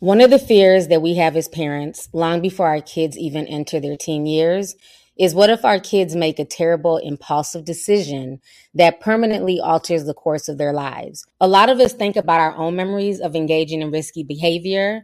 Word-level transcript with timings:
One 0.00 0.20
of 0.20 0.28
the 0.28 0.38
fears 0.38 0.88
that 0.88 1.00
we 1.00 1.14
have 1.14 1.36
as 1.36 1.48
parents, 1.48 2.10
long 2.12 2.42
before 2.42 2.66
our 2.66 2.82
kids 2.82 3.16
even 3.16 3.46
enter 3.46 3.80
their 3.80 3.96
teen 3.96 4.26
years, 4.26 4.76
is 5.18 5.34
what 5.34 5.48
if 5.48 5.64
our 5.64 5.80
kids 5.80 6.14
make 6.14 6.38
a 6.38 6.44
terrible, 6.44 6.98
impulsive 6.98 7.64
decision 7.64 8.40
that 8.74 9.00
permanently 9.00 9.58
alters 9.58 10.04
the 10.04 10.12
course 10.12 10.48
of 10.48 10.58
their 10.58 10.74
lives? 10.74 11.24
A 11.40 11.48
lot 11.48 11.70
of 11.70 11.80
us 11.80 11.94
think 11.94 12.14
about 12.14 12.40
our 12.40 12.54
own 12.56 12.76
memories 12.76 13.20
of 13.20 13.34
engaging 13.34 13.80
in 13.80 13.90
risky 13.90 14.22
behavior. 14.22 15.02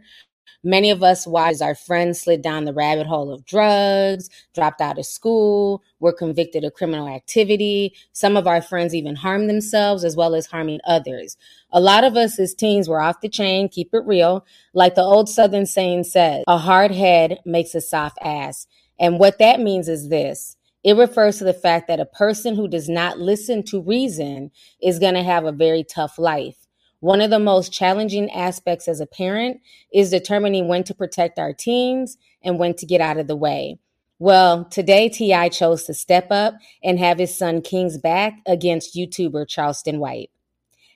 Many 0.63 0.91
of 0.91 1.03
us 1.03 1.27
watched 1.27 1.61
our 1.61 1.75
friends 1.75 2.21
slid 2.21 2.41
down 2.41 2.65
the 2.65 2.73
rabbit 2.73 3.07
hole 3.07 3.33
of 3.33 3.45
drugs, 3.45 4.29
dropped 4.53 4.81
out 4.81 4.97
of 4.97 5.05
school, 5.05 5.83
were 5.99 6.13
convicted 6.13 6.63
of 6.63 6.73
criminal 6.73 7.07
activity. 7.07 7.93
Some 8.13 8.37
of 8.37 8.47
our 8.47 8.61
friends 8.61 8.95
even 8.95 9.15
harmed 9.15 9.49
themselves 9.49 10.03
as 10.03 10.15
well 10.15 10.35
as 10.35 10.45
harming 10.45 10.79
others. 10.85 11.37
A 11.71 11.79
lot 11.79 12.03
of 12.03 12.15
us 12.15 12.39
as 12.39 12.53
teens 12.53 12.87
were 12.87 13.01
off 13.01 13.21
the 13.21 13.29
chain, 13.29 13.69
keep 13.69 13.93
it 13.93 14.05
real. 14.05 14.45
Like 14.73 14.95
the 14.95 15.01
old 15.01 15.29
Southern 15.29 15.65
saying 15.65 16.05
says, 16.05 16.43
a 16.47 16.57
hard 16.57 16.91
head 16.91 17.39
makes 17.45 17.75
a 17.75 17.81
soft 17.81 18.17
ass. 18.21 18.67
And 18.99 19.19
what 19.19 19.39
that 19.39 19.59
means 19.59 19.89
is 19.89 20.09
this 20.09 20.55
it 20.83 20.97
refers 20.97 21.37
to 21.37 21.45
the 21.45 21.53
fact 21.53 21.87
that 21.87 22.01
a 22.01 22.05
person 22.05 22.55
who 22.55 22.67
does 22.67 22.89
not 22.89 23.17
listen 23.17 23.63
to 23.63 23.81
reason 23.81 24.51
is 24.81 24.99
going 24.99 25.13
to 25.13 25.23
have 25.23 25.45
a 25.45 25.51
very 25.51 25.83
tough 25.83 26.19
life. 26.19 26.62
One 27.03 27.19
of 27.19 27.31
the 27.31 27.37
most 27.37 27.73
challenging 27.73 28.31
aspects 28.31 28.87
as 28.87 29.01
a 29.01 29.05
parent 29.05 29.59
is 29.93 30.09
determining 30.09 30.69
when 30.69 30.85
to 30.85 30.95
protect 30.95 31.37
our 31.37 31.51
teens 31.51 32.17
and 32.41 32.57
when 32.57 32.75
to 32.75 32.85
get 32.85 33.01
out 33.01 33.17
of 33.17 33.27
the 33.27 33.35
way. 33.35 33.77
Well, 34.19 34.63
today 34.63 35.09
T.I. 35.09 35.49
chose 35.49 35.83
to 35.83 35.93
step 35.93 36.27
up 36.31 36.53
and 36.81 36.97
have 36.99 37.19
his 37.19 37.37
son 37.37 37.61
King's 37.61 37.97
back 37.97 38.35
against 38.47 38.95
YouTuber 38.95 39.49
Charleston 39.49 39.99
White. 39.99 40.29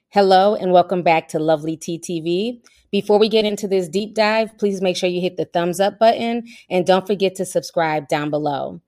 Hello 0.08 0.56
and 0.56 0.72
welcome 0.72 1.04
back 1.04 1.28
to 1.28 1.40
Lovely 1.40 1.76
TTV. 1.76 2.62
Before 2.90 3.20
we 3.20 3.28
get 3.28 3.44
into 3.44 3.68
this 3.68 3.90
deep 3.90 4.16
dive, 4.16 4.58
please 4.58 4.82
make 4.82 4.96
sure 4.96 5.10
you 5.10 5.20
hit 5.20 5.36
the 5.36 5.44
thumbs 5.44 5.82
up 5.82 6.00
button 6.00 6.48
and 6.70 6.86
don't 6.86 7.06
forget 7.06 7.36
to 7.36 7.46
subscribe 7.46 8.08
down 8.08 8.30
below. 8.30 8.80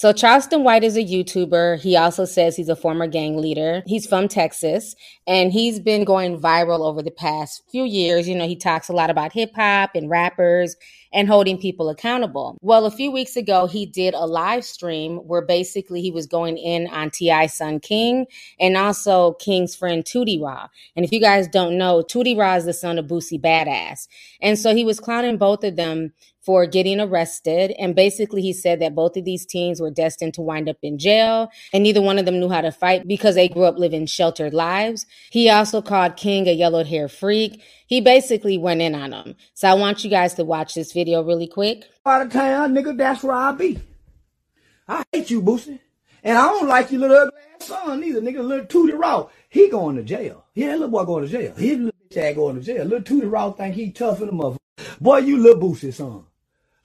So, 0.00 0.14
Charleston 0.14 0.64
White 0.64 0.82
is 0.82 0.96
a 0.96 1.04
YouTuber. 1.04 1.78
He 1.78 1.94
also 1.94 2.24
says 2.24 2.56
he's 2.56 2.70
a 2.70 2.74
former 2.74 3.06
gang 3.06 3.36
leader. 3.36 3.82
He's 3.84 4.06
from 4.06 4.28
Texas 4.28 4.96
and 5.26 5.52
he's 5.52 5.78
been 5.78 6.04
going 6.04 6.40
viral 6.40 6.80
over 6.80 7.02
the 7.02 7.10
past 7.10 7.64
few 7.70 7.84
years. 7.84 8.26
You 8.26 8.34
know, 8.34 8.48
he 8.48 8.56
talks 8.56 8.88
a 8.88 8.94
lot 8.94 9.10
about 9.10 9.34
hip 9.34 9.50
hop 9.54 9.90
and 9.94 10.08
rappers 10.08 10.74
and 11.12 11.28
holding 11.28 11.58
people 11.58 11.88
accountable. 11.88 12.56
Well, 12.60 12.86
a 12.86 12.90
few 12.90 13.10
weeks 13.10 13.36
ago, 13.36 13.66
he 13.66 13.86
did 13.86 14.14
a 14.14 14.26
live 14.26 14.64
stream 14.64 15.16
where 15.18 15.42
basically 15.42 16.00
he 16.00 16.10
was 16.10 16.26
going 16.26 16.56
in 16.56 16.86
on 16.88 17.10
T.I. 17.10 17.46
son 17.46 17.80
King 17.80 18.26
and 18.58 18.76
also 18.76 19.32
King's 19.34 19.74
friend 19.74 20.04
Tootie 20.04 20.40
Raw. 20.40 20.68
And 20.96 21.04
if 21.04 21.12
you 21.12 21.20
guys 21.20 21.48
don't 21.48 21.76
know, 21.76 22.02
Tootie 22.02 22.38
Raw 22.38 22.54
is 22.54 22.64
the 22.64 22.72
son 22.72 22.98
of 22.98 23.06
Boosie 23.06 23.40
Badass. 23.40 24.06
And 24.40 24.58
so 24.58 24.74
he 24.74 24.84
was 24.84 25.00
clowning 25.00 25.36
both 25.36 25.64
of 25.64 25.76
them 25.76 26.12
for 26.40 26.66
getting 26.66 27.00
arrested. 27.00 27.72
And 27.78 27.94
basically, 27.94 28.42
he 28.42 28.52
said 28.52 28.80
that 28.80 28.94
both 28.94 29.16
of 29.16 29.24
these 29.24 29.44
teens 29.46 29.80
were 29.80 29.90
destined 29.90 30.34
to 30.34 30.42
wind 30.42 30.68
up 30.68 30.78
in 30.82 30.98
jail, 30.98 31.50
and 31.72 31.82
neither 31.82 32.00
one 32.00 32.18
of 32.18 32.24
them 32.24 32.40
knew 32.40 32.48
how 32.48 32.60
to 32.60 32.72
fight 32.72 33.06
because 33.06 33.34
they 33.34 33.48
grew 33.48 33.64
up 33.64 33.78
living 33.78 34.06
sheltered 34.06 34.54
lives. 34.54 35.06
He 35.30 35.50
also 35.50 35.82
called 35.82 36.16
King 36.16 36.48
a 36.48 36.52
yellow 36.52 36.84
hair 36.84 37.08
freak. 37.08 37.62
He 37.90 38.00
basically 38.00 38.56
went 38.56 38.80
in 38.80 38.94
on 38.94 39.12
him. 39.12 39.34
So 39.52 39.66
I 39.68 39.74
want 39.74 40.04
you 40.04 40.10
guys 40.10 40.34
to 40.34 40.44
watch 40.44 40.74
this 40.74 40.92
video 40.92 41.24
really 41.24 41.48
quick. 41.48 41.86
Out 42.06 42.22
of 42.22 42.32
town, 42.32 42.72
nigga, 42.72 42.96
that's 42.96 43.24
where 43.24 43.34
I 43.34 43.50
be. 43.50 43.80
I 44.86 45.02
hate 45.12 45.28
you, 45.28 45.42
Boosie. 45.42 45.80
And 46.22 46.38
I 46.38 46.46
don't 46.46 46.68
like 46.68 46.92
your 46.92 47.00
little 47.00 47.16
ugly 47.16 47.40
ass 47.60 47.66
son 47.66 48.04
either, 48.04 48.20
nigga. 48.20 48.46
Little 48.46 48.66
Tootie 48.66 48.96
Raw. 48.96 49.28
He 49.48 49.68
going 49.68 49.96
to 49.96 50.04
jail. 50.04 50.44
Yeah, 50.54 50.74
little 50.74 50.86
boy 50.86 51.04
going 51.04 51.24
to 51.24 51.30
jail. 51.30 51.52
His 51.56 51.78
little 51.78 52.00
bitch 52.08 52.16
ass 52.16 52.36
going 52.36 52.56
to 52.56 52.62
jail. 52.62 52.84
Little 52.84 53.00
Tootie 53.00 53.30
Raw 53.30 53.50
think 53.50 53.74
he 53.74 53.90
tough 53.90 54.20
in 54.20 54.26
the 54.26 54.32
mother. 54.32 54.58
Boy, 55.00 55.18
you 55.18 55.38
little 55.38 55.60
Boosie 55.60 55.92
son. 55.92 56.26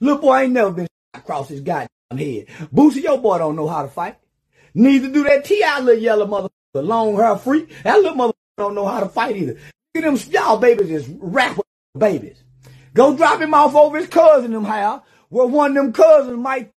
Little 0.00 0.20
boy 0.20 0.40
ain't 0.40 0.54
never 0.54 0.72
been 0.72 0.88
across 1.14 1.48
his 1.48 1.60
goddamn 1.60 2.18
head. 2.18 2.46
Boosie, 2.74 3.04
your 3.04 3.18
boy 3.18 3.38
don't 3.38 3.54
know 3.54 3.68
how 3.68 3.82
to 3.82 3.88
fight. 3.88 4.16
Neither 4.74 5.08
do 5.12 5.22
that 5.22 5.44
T.I. 5.44 5.80
little 5.82 6.02
yellow 6.02 6.26
mother, 6.26 6.48
long 6.74 7.14
hair 7.14 7.36
freak. 7.36 7.72
That 7.84 7.98
little 7.98 8.16
mother 8.16 8.34
don't 8.58 8.74
know 8.74 8.86
how 8.86 8.98
to 9.00 9.08
fight 9.08 9.36
either. 9.36 9.56
Them, 10.02 10.16
y'all 10.30 10.58
babies 10.58 10.90
is 10.90 11.08
rapper 11.08 11.62
babies. 11.96 12.42
Go 12.94 13.16
drop 13.16 13.40
him 13.40 13.54
off 13.54 13.74
over 13.74 13.98
his 13.98 14.08
cousin 14.08 14.52
them 14.52 14.64
house, 14.64 15.02
where 15.28 15.46
one 15.46 15.70
of 15.70 15.76
them 15.76 15.92
cousins 15.92 16.38
might 16.38 16.72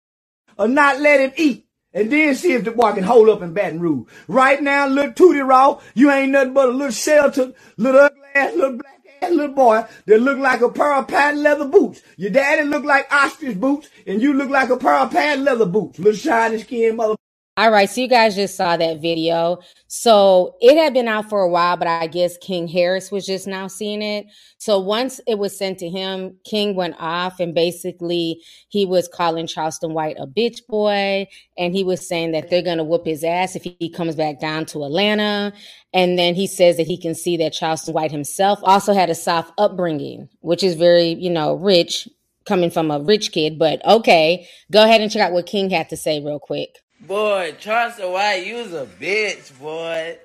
or 0.58 0.68
not 0.68 1.00
let 1.00 1.20
him 1.20 1.32
eat. 1.36 1.66
And 1.94 2.12
then 2.12 2.34
see 2.34 2.52
if 2.52 2.64
the 2.64 2.70
boy 2.70 2.92
can 2.92 3.04
hold 3.04 3.28
up 3.28 3.40
in 3.42 3.54
Baton 3.54 3.80
Rouge. 3.80 4.08
Right 4.26 4.62
now, 4.62 4.86
little 4.86 5.12
Tootie 5.12 5.46
Raw, 5.46 5.80
you 5.94 6.10
ain't 6.10 6.32
nothing 6.32 6.52
but 6.52 6.68
a 6.68 6.72
little 6.72 6.92
shelter, 6.92 7.54
little 7.76 8.00
ugly 8.00 8.20
ass, 8.34 8.54
little 8.54 8.76
black 8.76 9.00
ass 9.22 9.30
little 9.30 9.54
boy 9.54 9.84
that 10.06 10.20
look 10.20 10.38
like 10.38 10.60
a 10.60 10.68
pair 10.68 10.94
of 10.94 11.08
patent 11.08 11.42
leather 11.42 11.66
boots. 11.66 12.02
Your 12.16 12.30
daddy 12.30 12.64
look 12.64 12.84
like 12.84 13.12
ostrich 13.12 13.58
boots, 13.58 13.88
and 14.06 14.20
you 14.20 14.34
look 14.34 14.50
like 14.50 14.70
a 14.70 14.76
pair 14.76 14.94
of 14.94 15.10
patent 15.10 15.44
leather 15.44 15.66
boots. 15.66 15.98
Little 15.98 16.18
shiny 16.18 16.58
skin 16.58 16.96
mother. 16.96 17.17
All 17.58 17.72
right, 17.72 17.90
so 17.90 18.00
you 18.00 18.06
guys 18.06 18.36
just 18.36 18.56
saw 18.56 18.76
that 18.76 19.02
video. 19.02 19.58
So 19.88 20.54
it 20.60 20.76
had 20.76 20.94
been 20.94 21.08
out 21.08 21.28
for 21.28 21.40
a 21.40 21.48
while, 21.48 21.76
but 21.76 21.88
I 21.88 22.06
guess 22.06 22.36
King 22.36 22.68
Harris 22.68 23.10
was 23.10 23.26
just 23.26 23.48
now 23.48 23.66
seeing 23.66 24.00
it. 24.00 24.26
So 24.58 24.78
once 24.78 25.20
it 25.26 25.40
was 25.40 25.58
sent 25.58 25.80
to 25.80 25.88
him, 25.88 26.36
King 26.44 26.76
went 26.76 26.94
off 27.00 27.40
and 27.40 27.56
basically 27.56 28.40
he 28.68 28.86
was 28.86 29.08
calling 29.08 29.48
Charleston 29.48 29.92
White 29.92 30.14
a 30.20 30.26
bitch 30.28 30.64
boy. 30.68 31.26
And 31.58 31.74
he 31.74 31.82
was 31.82 32.06
saying 32.06 32.30
that 32.30 32.48
they're 32.48 32.62
going 32.62 32.78
to 32.78 32.84
whoop 32.84 33.04
his 33.04 33.24
ass 33.24 33.56
if 33.56 33.64
he 33.64 33.90
comes 33.90 34.14
back 34.14 34.38
down 34.38 34.64
to 34.66 34.84
Atlanta. 34.84 35.52
And 35.92 36.16
then 36.16 36.36
he 36.36 36.46
says 36.46 36.76
that 36.76 36.86
he 36.86 36.96
can 36.96 37.16
see 37.16 37.36
that 37.38 37.54
Charleston 37.54 37.92
White 37.92 38.12
himself 38.12 38.60
also 38.62 38.94
had 38.94 39.10
a 39.10 39.16
soft 39.16 39.52
upbringing, 39.58 40.28
which 40.42 40.62
is 40.62 40.76
very, 40.76 41.08
you 41.14 41.30
know, 41.30 41.54
rich 41.54 42.08
coming 42.46 42.70
from 42.70 42.92
a 42.92 43.00
rich 43.00 43.32
kid. 43.32 43.58
But 43.58 43.84
okay, 43.84 44.46
go 44.70 44.84
ahead 44.84 45.00
and 45.00 45.10
check 45.10 45.22
out 45.22 45.32
what 45.32 45.46
King 45.46 45.70
had 45.70 45.88
to 45.88 45.96
say 45.96 46.20
real 46.20 46.38
quick. 46.38 46.78
Boy, 47.00 47.54
Charleston 47.60 48.12
White, 48.12 48.46
you 48.46 48.56
was 48.56 48.72
a 48.74 48.86
bitch, 48.86 49.58
boy. 49.58 50.18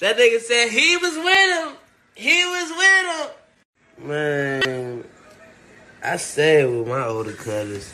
That 0.00 0.16
nigga 0.16 0.40
said 0.40 0.68
he 0.70 0.96
was 0.96 1.16
with 1.16 1.58
him. 1.68 1.76
He 2.14 2.44
was 2.44 2.70
with 2.76 3.30
him. 4.00 4.08
Man, 4.08 5.04
I 6.02 6.16
stayed 6.18 6.66
with 6.66 6.88
my 6.88 7.04
older 7.04 7.32
cousins. 7.32 7.92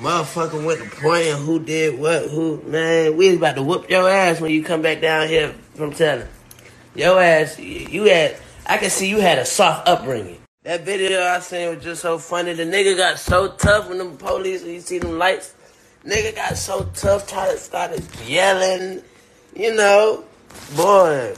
Motherfucker 0.00 0.64
went 0.64 0.80
to 0.82 0.90
pointing 0.96 1.36
who 1.36 1.60
did 1.60 1.98
what, 1.98 2.30
who, 2.30 2.62
man, 2.62 3.16
we 3.16 3.28
was 3.28 3.36
about 3.36 3.56
to 3.56 3.62
whoop 3.62 3.90
your 3.90 4.08
ass 4.08 4.40
when 4.40 4.50
you 4.50 4.64
come 4.64 4.82
back 4.82 5.02
down 5.02 5.28
here 5.28 5.54
from 5.74 5.92
telling. 5.92 6.26
Your 6.94 7.20
ass, 7.20 7.58
you 7.58 8.04
had, 8.04 8.36
I 8.66 8.78
can 8.78 8.90
see 8.90 9.08
you 9.10 9.20
had 9.20 9.38
a 9.38 9.44
soft 9.44 9.88
upbringing. 9.88 10.40
That 10.62 10.84
video 10.84 11.22
I 11.22 11.40
seen 11.40 11.74
was 11.74 11.84
just 11.84 12.02
so 12.02 12.18
funny. 12.18 12.54
The 12.54 12.64
nigga 12.64 12.96
got 12.96 13.18
so 13.18 13.52
tough 13.52 13.88
when 13.88 13.98
them 13.98 14.16
police, 14.16 14.64
you 14.64 14.80
see 14.80 14.98
them 14.98 15.18
lights, 15.18 15.54
Nigga 16.04 16.34
got 16.34 16.56
so 16.56 16.88
tough, 16.94 17.26
to 17.26 17.58
started 17.58 18.02
yelling, 18.26 19.02
you 19.54 19.74
know. 19.74 20.24
Boy, 20.74 21.34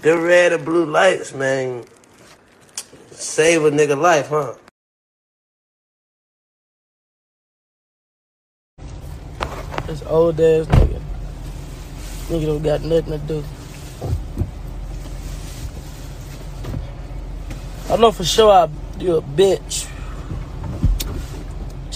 the 0.00 0.18
red 0.18 0.52
and 0.54 0.64
blue 0.64 0.86
lights, 0.86 1.34
man, 1.34 1.84
save 3.10 3.64
a 3.64 3.70
nigga 3.70 4.00
life, 4.00 4.28
huh? 4.28 4.54
This 9.86 10.02
old 10.06 10.40
ass 10.40 10.66
nigga. 10.66 11.00
Nigga 12.28 12.46
don't 12.46 12.62
got 12.62 12.82
nothing 12.82 13.12
to 13.12 13.18
do. 13.26 13.44
I 17.90 17.96
know 17.96 18.12
for 18.12 18.24
sure 18.24 18.50
I 18.50 18.68
You 18.98 19.16
a 19.16 19.22
bitch. 19.22 19.88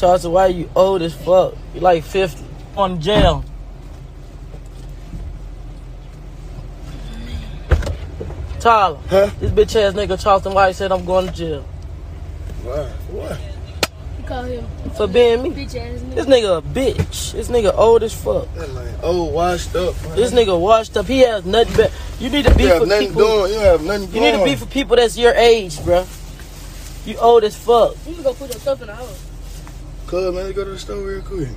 Charleston, 0.03 0.33
why 0.33 0.49
you 0.49 0.69
old 0.75 1.01
as 1.03 1.15
fuck? 1.15 1.55
You 1.75 1.81
like 1.81 2.03
50. 2.03 2.45
On 2.77 3.01
jail. 3.01 3.45
Tyler, 8.59 8.99
Huh? 9.09 9.31
this 9.39 9.53
bitch 9.53 9.77
ass 9.81 9.95
nigga 9.95 10.21
Charleston 10.21 10.55
White 10.55 10.75
said 10.75 10.91
I'm 10.91 11.05
going 11.05 11.27
to 11.29 11.33
jail. 11.33 11.63
Why? 12.65 12.83
What? 13.15 13.39
You 14.19 14.25
call 14.25 14.43
him 14.43 14.67
For 14.97 15.07
being 15.07 15.45
me. 15.45 15.51
bitch 15.51 15.77
ass 15.77 16.01
This 16.15 16.27
nigga. 16.27 16.33
nigga 16.33 16.59
a 16.59 16.63
bitch. 16.63 17.33
This 17.35 17.47
nigga 17.49 17.73
old 17.79 18.03
as 18.03 18.13
fuck. 18.13 18.53
That 18.55 18.73
man 18.75 18.95
old, 19.05 19.33
washed 19.33 19.77
up. 19.77 19.95
Man. 20.03 20.17
This 20.17 20.33
nigga 20.33 20.59
washed 20.61 20.97
up. 20.97 21.07
He 21.07 21.21
has 21.21 21.45
nothing 21.45 21.77
better. 21.77 21.95
You 22.19 22.29
need 22.29 22.45
to 22.47 22.55
be 22.57 22.65
you 22.65 22.69
have 22.71 22.81
for 22.83 22.87
nothing 22.87 23.07
people. 23.09 23.23
doing. 23.23 23.53
You 23.53 23.59
have 23.61 23.83
nothing 23.85 24.09
You 24.09 24.21
going. 24.21 24.33
need 24.33 24.39
to 24.39 24.45
be 24.45 24.57
for 24.57 24.67
people 24.67 24.97
that's 24.97 25.17
your 25.17 25.35
age, 25.35 25.77
bruh. 25.79 26.07
You 27.07 27.17
old 27.19 27.45
as 27.45 27.55
fuck. 27.57 27.95
You 28.05 28.15
can 28.15 28.25
go 28.25 28.35
put 28.35 28.51
your 28.51 28.59
stuff 28.61 28.81
in 28.81 28.89
the 28.89 28.95
house. 28.97 29.29
Cuz, 30.13 30.35
man, 30.35 30.45
let's 30.45 30.55
go 30.55 30.65
to 30.65 30.71
the 30.73 30.79
store 30.79 30.99
real 30.99 31.23
quick. 31.23 31.49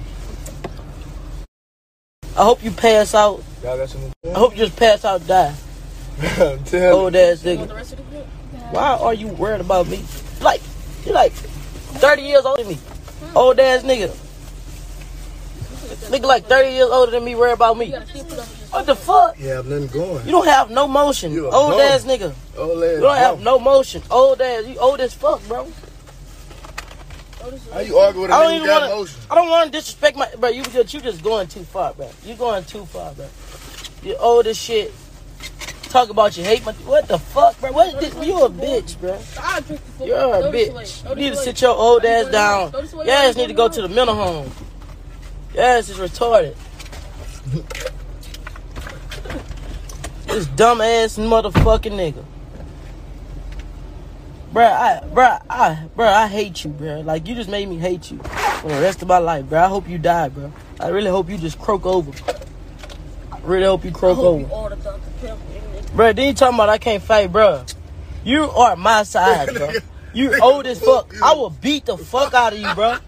I 2.38 2.44
hope 2.46 2.64
you 2.64 2.72
pass 2.72 3.14
out. 3.14 3.44
Y'all 3.62 3.78
got 3.78 3.90
something 3.90 4.14
I 4.34 4.40
hope 4.40 4.54
you 4.54 4.60
just 4.60 4.78
pass 4.78 5.04
out 5.04 5.20
and 5.20 5.28
die. 5.28 5.56
to 6.38 6.58
Tell 6.64 7.00
Old 7.00 7.18
ass 7.18 7.44
You 7.44 7.58
want 7.58 7.60
nigga. 7.60 7.68
the 7.68 7.76
rest 7.76 7.92
of 7.92 7.98
the 7.98 8.04
clip? 8.04 8.26
Why 8.72 8.96
are 8.96 9.14
you 9.14 9.28
worried 9.28 9.60
about 9.60 9.90
me? 9.90 10.06
Like, 10.40 10.62
you're 11.04 11.14
like 11.14 11.34
30 11.34 12.22
years 12.22 12.46
older 12.46 12.64
than 12.64 12.72
me. 12.72 12.80
Old 13.36 13.60
ass 13.60 13.84
nigga. 13.84 14.08
Nigga 16.10 16.24
like 16.24 16.46
30 16.46 16.70
years 16.76 16.88
older 16.90 17.12
than 17.12 17.26
me 17.26 17.36
worried 17.36 17.56
about 17.56 17.78
me. 17.78 17.88
You 17.88 17.92
gotta 17.92 18.08
still 18.08 18.24
put 18.24 18.40
up 18.40 18.48
with 18.48 18.60
your 18.62 18.70
What 18.70 18.86
the 18.86 18.96
fuck? 18.96 19.38
You 19.38 19.48
have 19.50 19.66
nothing 19.66 19.88
going. 19.88 20.26
You 20.26 20.32
don't 20.32 20.48
have 20.48 20.70
no 20.72 20.88
motion. 20.88 21.38
Old 21.38 21.52
bum. 21.52 21.82
ass 21.82 22.06
nigga. 22.06 22.34
Old 22.58 22.82
ass. 22.82 22.96
You 22.96 23.02
don't 23.02 23.18
have 23.18 23.42
no 23.42 23.60
motion. 23.60 24.02
Old 24.10 24.40
ass. 24.40 24.66
You 24.66 24.78
old 24.78 25.02
as 25.02 25.14
fuck, 25.14 25.46
bro. 25.50 25.68
How 27.72 27.80
you 27.80 27.98
argue 27.98 28.22
with 28.22 28.32
a 28.32 28.34
I 28.34 28.44
don't 28.44 28.52
nigga 28.52 28.52
who 28.52 28.56
even 28.56 28.68
got 28.68 28.82
want 28.82 28.92
to. 28.92 28.98
motion? 28.98 29.22
I 29.30 29.36
don't 29.36 29.50
want 29.50 29.72
to 29.72 29.78
disrespect 29.78 30.18
my, 30.18 30.30
bro. 30.40 30.50
You 30.50 30.64
just 30.64 30.94
you 30.94 31.02
just 31.02 31.24
going 31.24 31.48
too 31.48 31.64
far, 31.64 31.94
bro. 31.94 32.10
You 32.24 32.36
going 32.36 32.64
too 32.64 32.86
far, 32.86 33.14
bro. 33.14 33.28
You 34.04 34.16
old 34.18 34.48
as 34.48 34.58
shit. 34.58 34.94
Talk 35.90 36.10
about 36.10 36.36
you 36.38 36.44
hate 36.44 36.66
my. 36.66 36.74
What 36.74 37.08
the 37.08 37.20
fuck, 37.20 37.60
bro? 37.62 37.72
What? 37.72 38.00
This, 38.00 38.14
you 38.26 38.44
a 38.44 38.50
bitch, 38.50 39.00
bro. 39.00 39.20
I'll 39.40 39.62
drink 39.62 39.84
the 39.86 39.92
fuck. 39.92 40.08
You're 40.08 40.18
a 40.18 40.42
bitch. 40.52 41.10
You 41.10 41.16
need 41.16 41.30
to 41.32 41.38
sit 41.38 41.62
your 41.62 41.76
old 41.76 42.04
ass 42.04 42.32
down. 42.32 42.72
Throw 42.72 42.82
this 42.82 42.94
away. 42.94 43.06
Your 43.06 43.16
ass 43.16 43.36
need 43.38 43.48
to 43.48 43.54
go 43.54 43.70
to 43.70 43.82
the 43.82 43.90
mental 43.90 44.16
home. 44.16 44.52
Your 45.54 45.64
ass 45.64 45.90
is 45.90 45.98
retarded. 45.98 46.56
this 50.28 50.48
dumb 50.48 50.82
ass 50.82 51.18
motherfucking 51.18 51.94
nigga. 51.94 52.26
Bruh, 54.56 54.72
I, 54.72 55.02
bruh, 55.06 55.42
I, 55.50 55.90
bruh, 55.98 56.08
I 56.08 56.28
hate 56.30 56.64
you, 56.64 56.70
bruh. 56.70 57.04
Like, 57.04 57.28
you 57.28 57.36
just 57.36 57.50
made 57.50 57.68
me 57.68 57.76
hate 57.76 58.10
you 58.10 58.20
for 58.20 58.70
the 58.70 58.80
rest 58.80 59.02
of 59.02 59.10
my 59.10 59.18
life, 59.18 59.44
bruh. 59.48 59.66
I 59.66 59.68
hope 59.68 59.86
you 59.90 59.98
die, 59.98 60.30
bruh. 60.30 60.50
I 60.80 60.88
really 60.88 61.10
hope 61.10 61.30
you 61.30 61.38
just 61.38 61.60
croak 61.60 61.86
over. 61.86 62.10
I 63.34 63.40
really 63.40 63.66
hope 63.66 63.84
you 63.84 63.92
croak 63.92 64.16
hope 64.16 64.50
over. 64.50 64.78
Pepper. 64.78 65.38
Bruh, 65.94 66.16
then 66.16 66.28
you 66.30 66.34
talking 66.34 66.56
about 66.56 66.70
I 66.70 66.78
can't 66.78 67.04
fight, 67.04 67.34
bruh. 67.34 67.76
You 68.24 68.44
are 68.44 68.78
my 68.78 69.04
side, 69.04 69.50
bruh. 69.50 69.84
You 70.14 70.40
old 70.42 70.66
as 70.68 70.80
fuck. 70.80 71.14
I 71.22 71.34
will 71.34 71.50
beat 71.50 71.88
the 71.88 71.98
fuck 71.98 72.34
out 72.34 72.54
of 72.54 72.60
you, 72.60 72.68
bruh. 72.68 73.02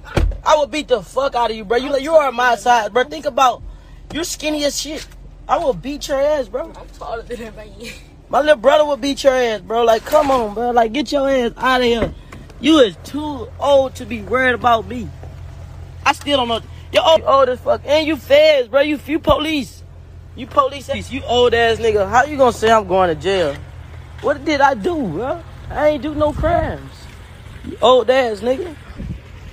I 0.46 0.56
will 0.58 0.68
beat 0.68 0.90
the 0.90 1.02
fuck 1.02 1.34
out 1.34 1.50
of 1.50 1.56
you, 1.56 1.64
bruh. 1.64 1.82
You 1.82 1.92
like 1.92 2.04
you 2.04 2.14
are 2.14 2.30
my 2.34 2.58
side, 2.58 2.92
bruh. 2.92 3.10
Think 3.10 3.26
about 3.26 3.64
you're 4.12 4.26
skinny 4.26 4.66
as 4.66 4.82
shit. 4.82 5.08
I 5.48 5.60
will 5.60 5.74
beat 5.74 6.10
your 6.10 6.20
ass, 6.20 6.50
bro. 6.50 6.74
I'm 6.76 6.88
taller 6.90 7.22
than 7.22 7.42
everybody. 7.42 7.94
My 8.30 8.42
little 8.42 8.58
brother 8.58 8.86
will 8.86 8.98
beat 8.98 9.24
your 9.24 9.34
ass, 9.34 9.62
bro. 9.62 9.84
Like, 9.84 10.04
come 10.04 10.32
on, 10.32 10.54
bro. 10.54 10.72
Like, 10.72 10.92
get 10.92 11.12
your 11.12 11.30
ass 11.30 11.52
out 11.56 11.82
of 11.82 11.88
here. 11.88 12.14
You 12.60 12.80
is 12.80 12.98
too 13.04 13.48
old 13.60 13.96
to 13.96 14.06
be 14.06 14.22
worried 14.22 14.56
about 14.56 14.88
me. 14.88 15.08
I 16.06 16.12
still 16.12 16.38
don't 16.38 16.48
know. 16.50 16.62
You're 16.92 17.08
old, 17.08 17.22
old 17.24 17.50
as 17.50 17.60
fuck. 17.60 17.82
And 17.86 18.06
you 18.06 18.18
feds, 18.18 18.68
bro. 18.68 18.82
You, 18.82 19.00
you 19.06 19.20
police. 19.20 19.84
You 20.36 20.46
police. 20.46 20.90
ass. 20.90 21.12
You 21.12 21.22
old 21.24 21.54
ass 21.54 21.78
nigga. 21.78 22.10
How 22.10 22.26
you 22.26 22.38
gonna 22.38 22.52
say 22.52 22.70
I'm 22.70 22.88
going 22.88 23.16
to 23.16 23.22
jail? 23.22 23.56
What 24.22 24.44
did 24.44 24.60
I 24.60 24.74
do, 24.74 24.96
bro? 25.08 25.42
I 25.70 25.90
ain't 25.90 26.04
do 26.04 26.14
no 26.14 26.34
crimes. 26.34 26.92
You 27.66 27.78
old 27.82 28.10
ass 28.10 28.42
nigga. 28.42 28.76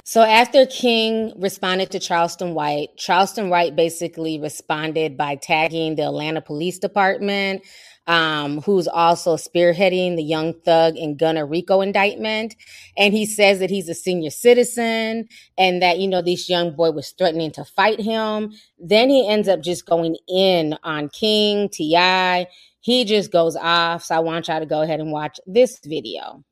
So 0.07 0.23
after 0.23 0.67
King 0.67 1.33
responded 1.37 1.91
to 1.93 1.99
Charleston 1.99 2.55
White, 2.55 2.97
Charleston 2.97 3.49
White 3.49 3.75
basically 3.75 4.39
responded 4.39 5.17
by 5.17 5.37
tagging 5.37 5.97
the 5.97 6.03
Atlanta 6.03 6.41
Police 6.43 6.79
Department, 6.79 7.63
um, 8.07 8.61
who's 8.63 8.87
also 8.87 9.37
spearheading 9.37 10.17
the 10.17 10.23
Young 10.23 10.55
Thug 10.55 10.97
and 10.97 11.19
Gunna 11.19 11.45
Rico 11.45 11.81
indictment. 11.81 12.55
And 12.97 13.15
he 13.15 13.27
says 13.27 13.59
that 13.61 13.71
he's 13.71 13.89
a 13.89 13.95
senior 13.95 14.31
citizen 14.31 15.29
and 15.57 15.83
that, 15.83 15.99
you 15.99 16.09
know, 16.09 16.23
this 16.23 16.49
young 16.49 16.75
boy 16.75 16.91
was 16.91 17.11
threatening 17.11 17.51
to 17.53 17.65
fight 17.65 18.01
him. 18.01 18.53
Then 18.79 19.09
he 19.09 19.27
ends 19.27 19.49
up 19.49 19.61
just 19.61 19.87
going 19.87 20.17
in 20.29 20.77
on 20.83 21.09
King, 21.09 21.69
T.I. 21.69 22.47
He 22.81 23.05
just 23.05 23.33
goes 23.33 23.57
off. 23.57 24.05
So 24.05 24.17
I 24.17 24.19
want 24.21 24.49
y'all 24.49 24.61
to 24.61 24.67
go 24.67 24.83
ahead 24.83 25.01
and 25.01 25.11
watch 25.11 25.41
this 25.47 25.81
video. 25.85 26.45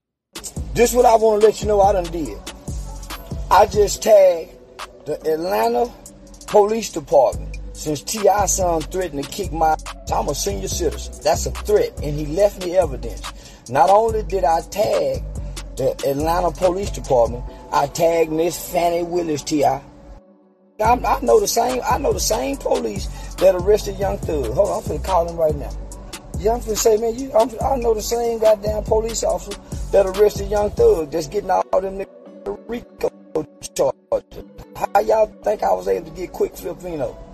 This 0.74 0.94
what 0.94 1.04
I 1.04 1.14
want 1.16 1.42
to 1.42 1.46
let 1.46 1.60
you 1.60 1.68
know 1.68 1.80
I 1.82 1.92
done 1.92 2.04
did. 2.04 2.38
I 3.50 3.66
just 3.66 4.02
tagged 4.02 4.52
the 5.04 5.20
Atlanta 5.30 5.92
Police 6.46 6.90
Department 6.92 7.58
since 7.82 8.00
T.I. 8.02 8.46
son 8.46 8.80
threatened 8.80 9.24
to 9.24 9.28
kick 9.28 9.52
my 9.52 9.74
I'm 10.14 10.28
a 10.28 10.34
senior 10.36 10.68
citizen. 10.68 11.14
That's 11.24 11.46
a 11.46 11.50
threat, 11.50 11.90
and 12.00 12.16
he 12.16 12.26
left 12.26 12.64
me 12.64 12.76
evidence. 12.76 13.20
Not 13.68 13.90
only 13.90 14.22
did 14.22 14.44
I 14.44 14.60
tag 14.60 15.24
the 15.76 15.90
Atlanta 16.06 16.52
Police 16.52 16.90
Department, 16.90 17.44
I 17.72 17.88
tagged 17.88 18.30
Miss 18.30 18.70
Fani 18.70 19.02
Willis 19.02 19.42
T.I. 19.42 19.82
I'm, 20.80 21.04
I 21.04 21.18
know 21.22 21.40
the 21.40 21.48
same. 21.48 21.80
I 21.88 21.98
know 21.98 22.12
the 22.12 22.20
same 22.20 22.56
police 22.56 23.08
that 23.36 23.56
arrested 23.56 23.98
Young 23.98 24.18
Thug. 24.18 24.52
Hold 24.52 24.68
on, 24.68 24.76
I'm 24.76 24.82
finna 24.88 25.04
call 25.04 25.28
him 25.28 25.36
right 25.36 25.54
now. 25.56 25.70
Yeah, 26.38 26.54
I'm 26.54 26.60
finna 26.60 26.76
say, 26.76 26.96
man, 26.98 27.18
you, 27.18 27.32
I'm, 27.32 27.50
I 27.60 27.76
know 27.76 27.94
the 27.94 28.02
same 28.02 28.38
goddamn 28.38 28.84
police 28.84 29.24
officer 29.24 29.60
that 29.90 30.06
arrested 30.06 30.48
Young 30.48 30.70
Thug 30.70 31.10
that's 31.10 31.26
getting 31.26 31.50
all 31.50 31.64
them 31.72 31.98
niggas 31.98 32.58
Rico 32.68 33.10
charges. 33.74 34.44
How 34.76 35.00
y'all 35.00 35.26
think 35.42 35.64
I 35.64 35.72
was 35.72 35.88
able 35.88 36.10
to 36.10 36.16
get 36.16 36.32
quick 36.32 36.56
Filipino? 36.56 37.31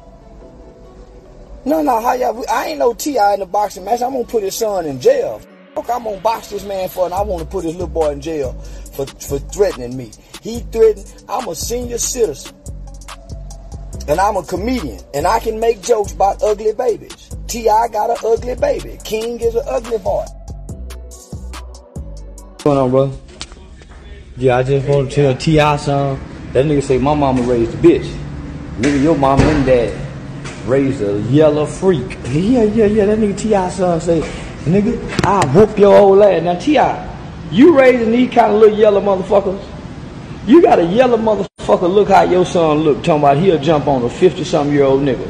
No, 1.69 1.83
no, 1.83 2.01
how 2.01 2.15
y'all? 2.15 2.43
I 2.51 2.69
ain't 2.69 2.79
no 2.79 2.95
Ti 2.95 3.19
in 3.35 3.41
the 3.41 3.47
boxing 3.47 3.85
match. 3.85 4.01
I'm 4.01 4.13
gonna 4.13 4.25
put 4.25 4.43
his 4.43 4.55
son 4.55 4.87
in 4.87 4.99
jail. 4.99 5.39
Fuck, 5.75 5.91
I'm 5.91 6.05
gonna 6.05 6.19
box 6.19 6.49
this 6.49 6.65
man 6.65 6.89
for, 6.89 7.05
and 7.05 7.13
I 7.13 7.21
want 7.21 7.43
to 7.43 7.47
put 7.47 7.63
his 7.63 7.75
little 7.75 7.89
boy 7.89 8.13
in 8.13 8.23
jail 8.23 8.55
for 8.95 9.05
for 9.05 9.39
threatening 9.39 9.95
me. 9.95 10.11
He 10.41 10.61
threatened. 10.73 11.25
I'm 11.29 11.47
a 11.47 11.55
senior 11.55 11.99
citizen, 11.99 12.57
and 14.09 14.19
I'm 14.19 14.37
a 14.37 14.43
comedian, 14.45 14.99
and 15.13 15.27
I 15.27 15.41
can 15.41 15.61
make 15.61 15.83
jokes 15.83 16.13
about 16.13 16.43
ugly 16.43 16.73
babies. 16.73 17.37
Ti 17.49 17.65
got 17.65 18.09
an 18.09 18.17
ugly 18.25 18.55
baby. 18.55 18.99
King 19.05 19.39
is 19.39 19.55
an 19.55 19.65
ugly 19.69 19.99
boy. 19.99 20.25
What's 22.47 22.65
going 22.65 22.79
on, 22.79 22.91
bro? 22.91 23.13
Yeah, 24.39 24.57
I 24.57 24.63
just 24.63 24.89
want 24.89 25.11
to 25.11 25.15
tell 25.15 25.37
T.I. 25.37 25.77
son, 25.77 26.19
that 26.55 26.65
nigga 26.65 26.83
say 26.83 26.97
my 26.97 27.13
mama 27.13 27.43
raised 27.43 27.75
a 27.75 27.77
bitch. 27.77 28.11
Nigga, 28.79 29.03
your 29.03 29.19
mama 29.19 29.43
and 29.43 29.67
dad 29.67 30.08
raised 30.69 31.03
a 31.03 31.21
yellow 31.23 31.67
freak. 31.67 32.19
Yeah, 32.27 32.65
yeah, 32.65 32.85
yeah, 32.85 33.07
that 33.07 33.19
nigga 33.19 33.39
T.I. 33.39 33.71
son 33.71 34.01
say, 34.01 34.21
nigga, 34.65 35.25
I 35.25 35.47
whoop 35.53 35.79
your 35.79 35.97
old 35.97 36.21
ass. 36.21 36.43
Now, 36.43 36.59
T.I., 36.59 37.49
you 37.51 37.77
raising 37.79 38.13
these 38.13 38.31
kind 38.31 38.53
of 38.53 38.61
little 38.61 38.79
yellow 38.79 39.01
motherfuckers? 39.01 39.65
You 40.47 40.63
got 40.63 40.79
a 40.79 40.85
yellow 40.85 41.17
motherfucker, 41.17 41.93
look 41.93 42.09
how 42.09 42.23
your 42.23 42.45
son 42.45 42.79
look, 42.79 42.99
talking 42.99 43.23
about 43.23 43.39
he'll 43.39 43.59
jump 43.59 43.87
on 43.87 44.03
a 44.03 44.09
50-something 44.09 44.75
year 44.75 44.85
old 44.85 45.03
nigga. 45.03 45.29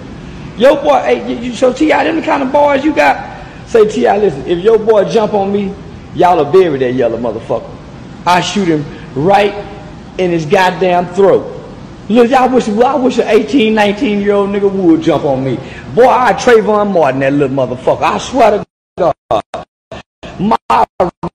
Your 0.58 0.76
boy, 0.82 1.00
hey, 1.02 1.40
you, 1.40 1.54
so 1.54 1.72
T.I., 1.72 2.04
them 2.04 2.16
the 2.16 2.22
kind 2.22 2.42
of 2.42 2.52
boys 2.52 2.84
you 2.84 2.94
got? 2.94 3.38
Say, 3.68 3.88
T.I., 3.88 4.18
listen, 4.18 4.44
if 4.46 4.58
your 4.58 4.78
boy 4.78 5.08
jump 5.08 5.34
on 5.34 5.52
me, 5.52 5.72
y'all 6.14 6.36
will 6.42 6.50
bury 6.50 6.78
that 6.78 6.94
yellow 6.94 7.18
motherfucker. 7.18 7.72
I 8.26 8.40
shoot 8.40 8.66
him 8.66 8.84
right 9.14 9.54
in 10.18 10.32
his 10.32 10.44
goddamn 10.46 11.06
throat. 11.14 11.57
Look, 12.08 12.32
I 12.32 12.46
wish, 12.46 12.68
I 12.68 12.94
wish 12.96 13.18
an 13.18 13.28
18, 13.28 13.74
19 13.74 14.20
year 14.20 14.32
old 14.32 14.48
nigga 14.48 14.70
would 14.70 15.02
jump 15.02 15.24
on 15.24 15.44
me. 15.44 15.56
Boy, 15.94 16.08
I 16.08 16.32
Trayvon 16.32 16.92
Martin, 16.92 17.20
that 17.20 17.34
little 17.34 17.54
motherfucker. 17.54 18.02
I 18.02 18.16
swear 18.18 18.50
to 18.52 18.66
God. 18.96 19.14
My 20.40 20.86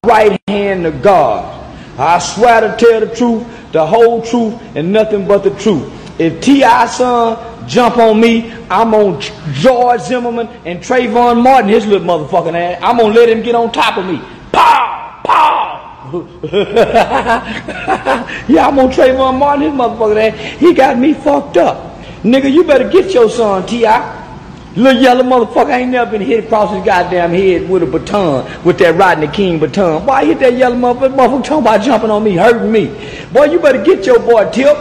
right 0.04 0.42
hand 0.48 0.86
to 0.86 0.92
God. 0.92 1.60
I 2.00 2.18
swear 2.18 2.62
to 2.62 2.76
tell 2.76 3.02
the 3.02 3.16
truth, 3.16 3.72
the 3.72 3.86
whole 3.86 4.24
truth, 4.24 4.60
and 4.76 4.92
nothing 4.92 5.28
but 5.28 5.44
the 5.44 5.52
truth. 5.60 5.92
If 6.20 6.42
T.I. 6.42 6.88
son 6.88 7.68
jump 7.68 7.98
on 7.98 8.20
me, 8.20 8.52
I'm 8.70 8.96
on 8.96 9.22
George 9.54 10.02
Zimmerman 10.02 10.48
and 10.66 10.80
Trayvon 10.80 11.44
Martin, 11.44 11.70
his 11.70 11.86
little 11.86 12.08
motherfucking 12.08 12.56
ass. 12.56 12.80
I'm 12.82 12.98
gonna 12.98 13.14
let 13.14 13.30
him 13.30 13.44
get 13.44 13.54
on 13.54 13.72
top 13.72 13.98
of 13.98 14.08
me. 14.08 14.18
Pow! 14.52 15.22
Pow! 15.24 15.63
yeah, 18.48 18.68
I'm 18.68 18.78
on 18.78 18.92
Trayvon 18.92 19.40
Martin, 19.40 19.64
his 19.64 19.74
motherfucking 19.74 20.32
ass. 20.32 20.60
He 20.60 20.74
got 20.74 21.00
me 21.00 21.14
fucked 21.14 21.58
up. 21.58 21.98
Nigga, 22.22 22.52
you 22.52 22.64
better 22.64 22.88
get 22.88 23.14
your 23.14 23.30
son, 23.30 23.66
T.I. 23.66 24.22
Little 24.76 25.02
yellow 25.02 25.24
motherfucker 25.24 25.72
ain't 25.72 25.90
never 25.92 26.12
been 26.12 26.22
hit 26.22 26.46
across 26.46 26.74
his 26.76 26.86
goddamn 26.86 27.32
head 27.32 27.68
with 27.68 27.84
a 27.84 27.88
baton, 27.88 28.64
with 28.64 28.78
that 28.80 28.96
Rodney 28.96 29.28
King 29.28 29.60
baton. 29.60 30.06
Why 30.06 30.26
hit 30.26 30.40
that 30.40 30.54
yellow 30.54 30.76
motherfucker? 30.76 31.16
Motherfucker 31.16 31.44
talking 31.44 31.66
about 31.66 31.82
jumping 31.82 32.12
on 32.12 32.24
me, 32.24 32.36
hurting 32.36 32.72
me. 32.72 32.88
Boy, 33.32 33.46
you 33.46 33.60
better 33.60 33.84
get 33.84 34.06
your 34.06 34.20
boy 34.20 34.52
tip, 34.52 34.78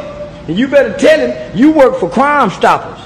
and 0.49 0.59
you 0.59 0.69
better 0.69 0.97
tell 0.99 1.19
him 1.19 1.57
you 1.57 1.73
work 1.73 1.97
for 1.99 2.11
Crime 2.11 2.51
Stoppers. 2.51 3.01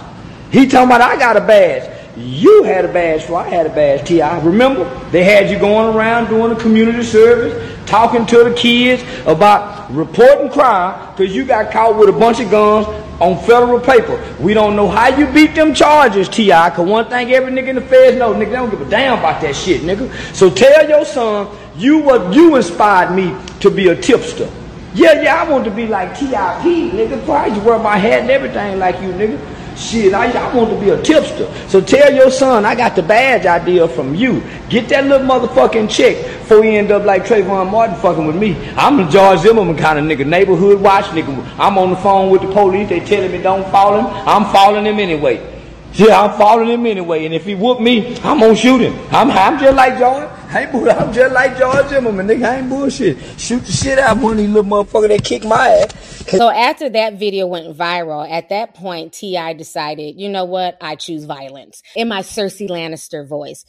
He 0.50 0.66
talking 0.66 0.88
about 0.88 1.00
I 1.00 1.16
got 1.16 1.36
a 1.36 1.40
badge. 1.40 1.95
You 2.16 2.62
had 2.62 2.86
a 2.86 2.92
badge, 2.92 3.26
so 3.26 3.36
I 3.36 3.46
had 3.46 3.66
a 3.66 3.68
badge, 3.68 4.08
T.I. 4.08 4.40
Remember? 4.40 4.84
They 5.10 5.22
had 5.22 5.50
you 5.50 5.58
going 5.58 5.94
around 5.94 6.28
doing 6.28 6.50
a 6.50 6.56
community 6.56 7.02
service, 7.02 7.78
talking 7.86 8.24
to 8.24 8.44
the 8.44 8.54
kids 8.54 9.02
about 9.26 9.92
reporting 9.92 10.48
crime 10.48 11.14
because 11.14 11.36
you 11.36 11.44
got 11.44 11.70
caught 11.70 11.98
with 11.98 12.08
a 12.08 12.12
bunch 12.12 12.40
of 12.40 12.50
guns 12.50 12.86
on 13.20 13.38
federal 13.44 13.78
paper. 13.78 14.22
We 14.40 14.54
don't 14.54 14.76
know 14.76 14.88
how 14.88 15.08
you 15.14 15.26
beat 15.26 15.54
them 15.54 15.74
charges, 15.74 16.26
T.I. 16.30 16.70
Because 16.70 16.88
one 16.88 17.06
thing 17.10 17.32
every 17.32 17.52
nigga 17.52 17.68
in 17.68 17.74
the 17.76 17.82
feds 17.82 18.16
know, 18.16 18.32
nigga, 18.32 18.46
they 18.46 18.52
don't 18.52 18.70
give 18.70 18.80
a 18.80 18.88
damn 18.88 19.18
about 19.18 19.42
that 19.42 19.54
shit, 19.54 19.82
nigga. 19.82 20.10
So 20.34 20.48
tell 20.48 20.88
your 20.88 21.04
son, 21.04 21.54
you 21.76 21.98
what 21.98 22.32
you 22.32 22.56
inspired 22.56 23.14
me 23.14 23.36
to 23.60 23.70
be 23.70 23.88
a 23.88 24.00
tipster. 24.00 24.50
Yeah, 24.94 25.20
yeah, 25.20 25.42
I 25.42 25.50
want 25.50 25.66
to 25.66 25.70
be 25.70 25.86
like 25.86 26.18
T.I.P., 26.18 26.92
nigga. 26.92 27.46
Used 27.48 27.60
to 27.60 27.68
wear 27.68 27.78
my 27.78 27.98
hat 27.98 28.22
and 28.22 28.30
everything 28.30 28.78
like 28.78 28.98
you, 29.02 29.10
nigga. 29.12 29.55
Shit, 29.76 30.14
I, 30.14 30.32
I 30.32 30.54
want 30.54 30.70
to 30.70 30.80
be 30.80 30.88
a 30.88 31.02
tipster. 31.02 31.52
So 31.68 31.82
tell 31.82 32.12
your 32.12 32.30
son 32.30 32.64
I 32.64 32.74
got 32.74 32.96
the 32.96 33.02
badge 33.02 33.44
idea 33.44 33.86
from 33.86 34.14
you. 34.14 34.42
Get 34.70 34.88
that 34.88 35.04
little 35.04 35.26
motherfucking 35.26 35.90
check 35.90 36.16
before 36.40 36.64
he 36.64 36.76
end 36.76 36.90
up 36.90 37.04
like 37.04 37.24
Trayvon 37.24 37.70
Martin 37.70 37.94
fucking 37.96 38.26
with 38.26 38.36
me. 38.36 38.56
I'm 38.76 38.98
a 39.00 39.10
George 39.10 39.40
Zimmerman 39.40 39.76
kind 39.76 39.98
of 39.98 40.04
nigga, 40.06 40.26
neighborhood 40.26 40.80
watch 40.80 41.04
nigga. 41.06 41.28
I'm 41.58 41.76
on 41.76 41.90
the 41.90 41.96
phone 41.96 42.30
with 42.30 42.40
the 42.40 42.52
police. 42.52 42.88
They 42.88 43.00
telling 43.00 43.30
me 43.30 43.42
don't 43.42 43.70
follow 43.70 44.00
him. 44.00 44.06
I'm 44.26 44.50
following 44.50 44.86
him 44.86 44.98
anyway. 44.98 45.52
Yeah, 45.92 46.22
I'm 46.22 46.38
following 46.38 46.70
him 46.70 46.86
anyway. 46.86 47.26
And 47.26 47.34
if 47.34 47.44
he 47.44 47.54
whoop 47.54 47.80
me, 47.80 48.16
I'm 48.18 48.40
gonna 48.40 48.56
shoot 48.56 48.80
him. 48.80 48.94
I'm, 49.10 49.30
I'm 49.30 49.58
just 49.58 49.76
like 49.76 49.98
George. 49.98 50.28
I 50.56 50.62
ain't, 50.62 50.72
bull- 50.72 50.90
I'm 50.90 51.12
just 51.12 51.34
like 51.34 51.58
George 51.58 51.88
Zimmerman, 51.88 52.26
nigga. 52.26 52.48
I 52.48 52.56
ain't 52.60 52.70
bullshit. 52.70 53.18
Shoot 53.38 53.62
the 53.66 53.72
shit 53.72 53.98
out 53.98 54.16
of 54.16 54.22
one 54.22 54.32
of 54.32 54.38
these 54.38 54.48
little 54.48 54.64
motherfuckers 54.70 55.08
that 55.08 55.22
kick 55.22 55.44
my 55.44 55.68
ass. 55.68 55.94
So 56.30 56.48
after 56.48 56.88
that 56.88 57.18
video 57.18 57.46
went 57.46 57.76
viral, 57.76 58.26
at 58.28 58.48
that 58.48 58.74
point, 58.74 59.12
T.I. 59.12 59.52
decided, 59.52 60.18
you 60.18 60.30
know 60.30 60.46
what? 60.46 60.78
I 60.80 60.96
choose 60.96 61.24
violence. 61.24 61.82
In 61.94 62.08
my 62.08 62.20
Cersei 62.20 62.70
Lannister 62.70 63.28
voice. 63.28 63.66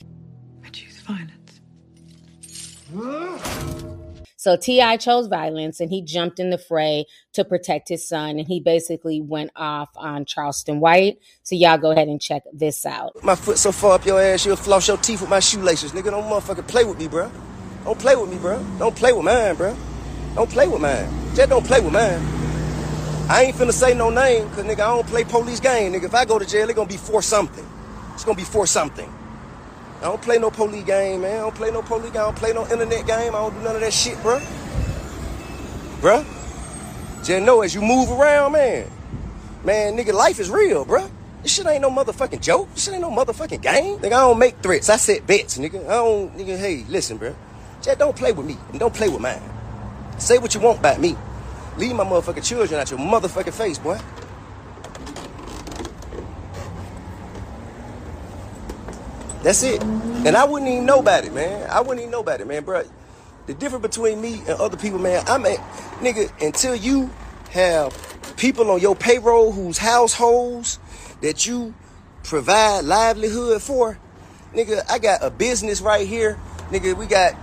I 0.65 0.69
choose 0.69 0.97
violence. 1.01 1.59
So 4.47 4.55
T.I. 4.55 4.95
chose 4.95 5.27
violence 5.27 5.81
and 5.81 5.89
he 5.91 6.01
jumped 6.01 6.39
in 6.39 6.51
the 6.51 6.57
fray 6.57 7.05
to 7.33 7.43
protect 7.43 7.89
his 7.89 8.07
son 8.07 8.39
and 8.39 8.47
he 8.47 8.61
basically 8.61 9.19
went 9.19 9.51
off 9.57 9.89
on 9.97 10.23
Charleston 10.23 10.79
White. 10.79 11.19
So 11.43 11.53
y'all 11.53 11.77
go 11.77 11.91
ahead 11.91 12.07
and 12.07 12.21
check 12.21 12.43
this 12.53 12.85
out. 12.85 13.21
My 13.25 13.35
foot 13.35 13.57
so 13.57 13.73
far 13.73 13.95
up 13.95 14.05
your 14.05 14.21
ass, 14.21 14.45
you'll 14.45 14.55
floss 14.55 14.87
your 14.87 14.95
teeth 14.95 15.19
with 15.19 15.29
my 15.29 15.41
shoelaces. 15.41 15.91
Nigga, 15.91 16.11
don't 16.11 16.23
motherfucking 16.23 16.65
play 16.65 16.85
with 16.85 16.97
me, 16.97 17.09
bro. 17.09 17.29
Don't 17.83 17.99
play 17.99 18.15
with 18.15 18.29
me, 18.29 18.37
bro. 18.37 18.65
Don't 18.79 18.95
play 18.95 19.11
with 19.11 19.25
mine, 19.25 19.53
bro. 19.57 19.75
Don't 20.35 20.49
play 20.49 20.65
with 20.65 20.79
mine. 20.79 21.09
Just 21.35 21.49
don't 21.49 21.65
play 21.65 21.81
with 21.81 21.91
mine. 21.91 22.21
I 23.29 23.47
ain't 23.47 23.55
finna 23.57 23.73
say 23.73 23.93
no 23.95 24.09
name, 24.09 24.49
cause 24.51 24.63
nigga, 24.63 24.79
I 24.79 24.95
don't 24.95 25.07
play 25.07 25.25
police 25.25 25.59
game. 25.59 25.91
Nigga, 25.91 26.05
if 26.05 26.15
I 26.15 26.23
go 26.23 26.39
to 26.39 26.45
jail, 26.45 26.69
it 26.69 26.73
gonna 26.73 26.87
be 26.87 26.95
for 26.95 27.21
something. 27.21 27.67
It's 28.13 28.23
gonna 28.23 28.37
be 28.37 28.45
for 28.45 28.65
something. 28.65 29.13
I 29.99 30.03
don't 30.03 30.21
play 30.21 30.37
no 30.37 30.51
police 30.51 30.83
game, 30.83 31.21
man. 31.21 31.37
I 31.37 31.39
don't 31.39 31.55
play 31.55 31.71
no 31.71 31.81
police 31.81 32.11
game. 32.11 32.21
I 32.21 32.25
don't 32.25 32.37
play 32.37 32.53
no 32.53 32.63
internet 32.63 33.07
game. 33.07 33.35
I 33.35 33.39
don't 33.39 33.53
do 33.53 33.61
none 33.61 33.75
of 33.75 33.81
that 33.81 33.93
shit, 33.93 34.15
bruh. 34.17 34.39
Bruh. 36.01 36.23
Just 37.23 37.43
know 37.45 37.61
as 37.61 37.73
you 37.73 37.81
move 37.81 38.11
around, 38.11 38.51
man. 38.51 38.87
Man, 39.63 39.97
nigga, 39.97 40.13
life 40.13 40.39
is 40.39 40.49
real, 40.51 40.85
bruh. 40.85 41.09
This 41.41 41.53
shit 41.53 41.65
ain't 41.65 41.81
no 41.81 41.89
motherfucking 41.89 42.41
joke. 42.41 42.71
This 42.73 42.85
shit 42.85 42.93
ain't 42.93 43.01
no 43.01 43.09
motherfucking 43.09 43.61
game. 43.61 43.97
Nigga, 43.97 44.05
I 44.05 44.21
don't 44.21 44.37
make 44.37 44.57
threats. 44.57 44.89
I 44.89 44.97
set 44.97 45.25
bets, 45.25 45.57
nigga. 45.57 45.83
I 45.85 45.95
don't, 45.95 46.37
nigga, 46.37 46.57
hey, 46.57 46.85
listen, 46.87 47.17
bruh. 47.17 47.35
Just 47.81 47.97
don't 47.97 48.15
play 48.15 48.31
with 48.31 48.45
me 48.45 48.55
and 48.69 48.79
don't 48.79 48.93
play 48.93 49.09
with 49.09 49.21
mine. 49.21 49.41
Say 50.19 50.37
what 50.37 50.53
you 50.53 50.61
want 50.61 50.79
about 50.79 50.99
me. 50.99 51.15
Leave 51.77 51.95
my 51.95 52.03
motherfucking 52.03 52.45
children 52.45 52.79
out 52.79 52.89
your 52.91 52.99
motherfucking 52.99 53.53
face, 53.53 53.77
boy. 53.79 53.99
That's 59.43 59.63
it. 59.63 59.81
And 59.83 60.35
I 60.35 60.45
wouldn't 60.45 60.69
even 60.69 60.85
know 60.85 60.99
about 60.99 61.25
it, 61.25 61.33
man. 61.33 61.69
I 61.69 61.81
wouldn't 61.81 61.99
even 61.99 62.11
know 62.11 62.21
about 62.21 62.41
it, 62.41 62.47
man, 62.47 62.63
bro. 62.63 62.83
The 63.45 63.53
difference 63.53 63.83
between 63.83 64.19
me 64.19 64.39
and 64.39 64.49
other 64.59 64.77
people, 64.77 64.99
man, 64.99 65.23
I'm 65.27 65.45
a 65.45 65.55
nigga, 65.99 66.31
until 66.45 66.75
you 66.75 67.09
have 67.51 68.35
people 68.35 68.69
on 68.71 68.81
your 68.81 68.95
payroll 68.95 69.51
whose 69.51 69.77
households 69.77 70.79
that 71.21 71.47
you 71.47 71.73
provide 72.23 72.83
livelihood 72.83 73.61
for, 73.61 73.97
nigga, 74.53 74.83
I 74.89 74.99
got 74.99 75.23
a 75.23 75.29
business 75.29 75.81
right 75.81 76.05
here. 76.05 76.37
Nigga, 76.69 76.95
we 76.95 77.05
got 77.05 77.35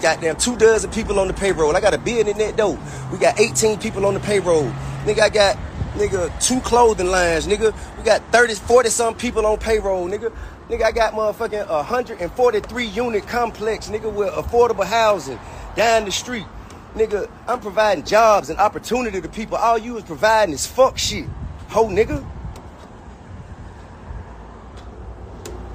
goddamn 0.00 0.36
two 0.36 0.56
dozen 0.56 0.90
people 0.90 1.20
on 1.20 1.28
the 1.28 1.34
payroll. 1.34 1.76
I 1.76 1.80
got 1.80 1.94
a 1.94 1.98
building 1.98 2.36
that 2.38 2.56
dope. 2.56 2.80
We 3.12 3.18
got 3.18 3.38
18 3.38 3.78
people 3.78 4.04
on 4.04 4.14
the 4.14 4.20
payroll. 4.20 4.64
Nigga, 5.04 5.20
I 5.20 5.28
got 5.28 5.56
nigga 5.94 6.30
two 6.40 6.60
clothing 6.60 7.08
lines. 7.08 7.46
Nigga, 7.46 7.74
we 7.96 8.02
got 8.04 8.22
30, 8.32 8.54
40 8.54 8.88
some 8.88 9.14
people 9.14 9.46
on 9.46 9.58
payroll. 9.58 10.08
Nigga, 10.08 10.34
nigga, 10.68 10.82
I 10.84 10.92
got 10.92 11.14
motherfucking 11.14 11.68
143 11.68 12.86
unit 12.86 13.26
complex. 13.26 13.88
Nigga, 13.88 14.12
with 14.12 14.32
affordable 14.34 14.84
housing 14.84 15.38
down 15.76 16.04
the 16.04 16.12
street. 16.12 16.46
Nigga, 16.94 17.30
I'm 17.46 17.60
providing 17.60 18.04
jobs 18.04 18.50
and 18.50 18.58
opportunity 18.58 19.20
to 19.20 19.28
people. 19.28 19.56
All 19.56 19.78
you 19.78 19.96
is 19.96 20.04
providing 20.04 20.54
is 20.54 20.66
fuck 20.66 20.98
shit. 20.98 21.26
Ho 21.68 21.86
nigga. 21.86 22.26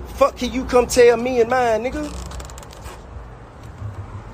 Fuck 0.10 0.38
can 0.38 0.52
you 0.52 0.66
come 0.66 0.88
tell 0.88 1.18
me 1.18 1.42
and 1.42 1.50
mine, 1.50 1.84
nigga? 1.84 2.04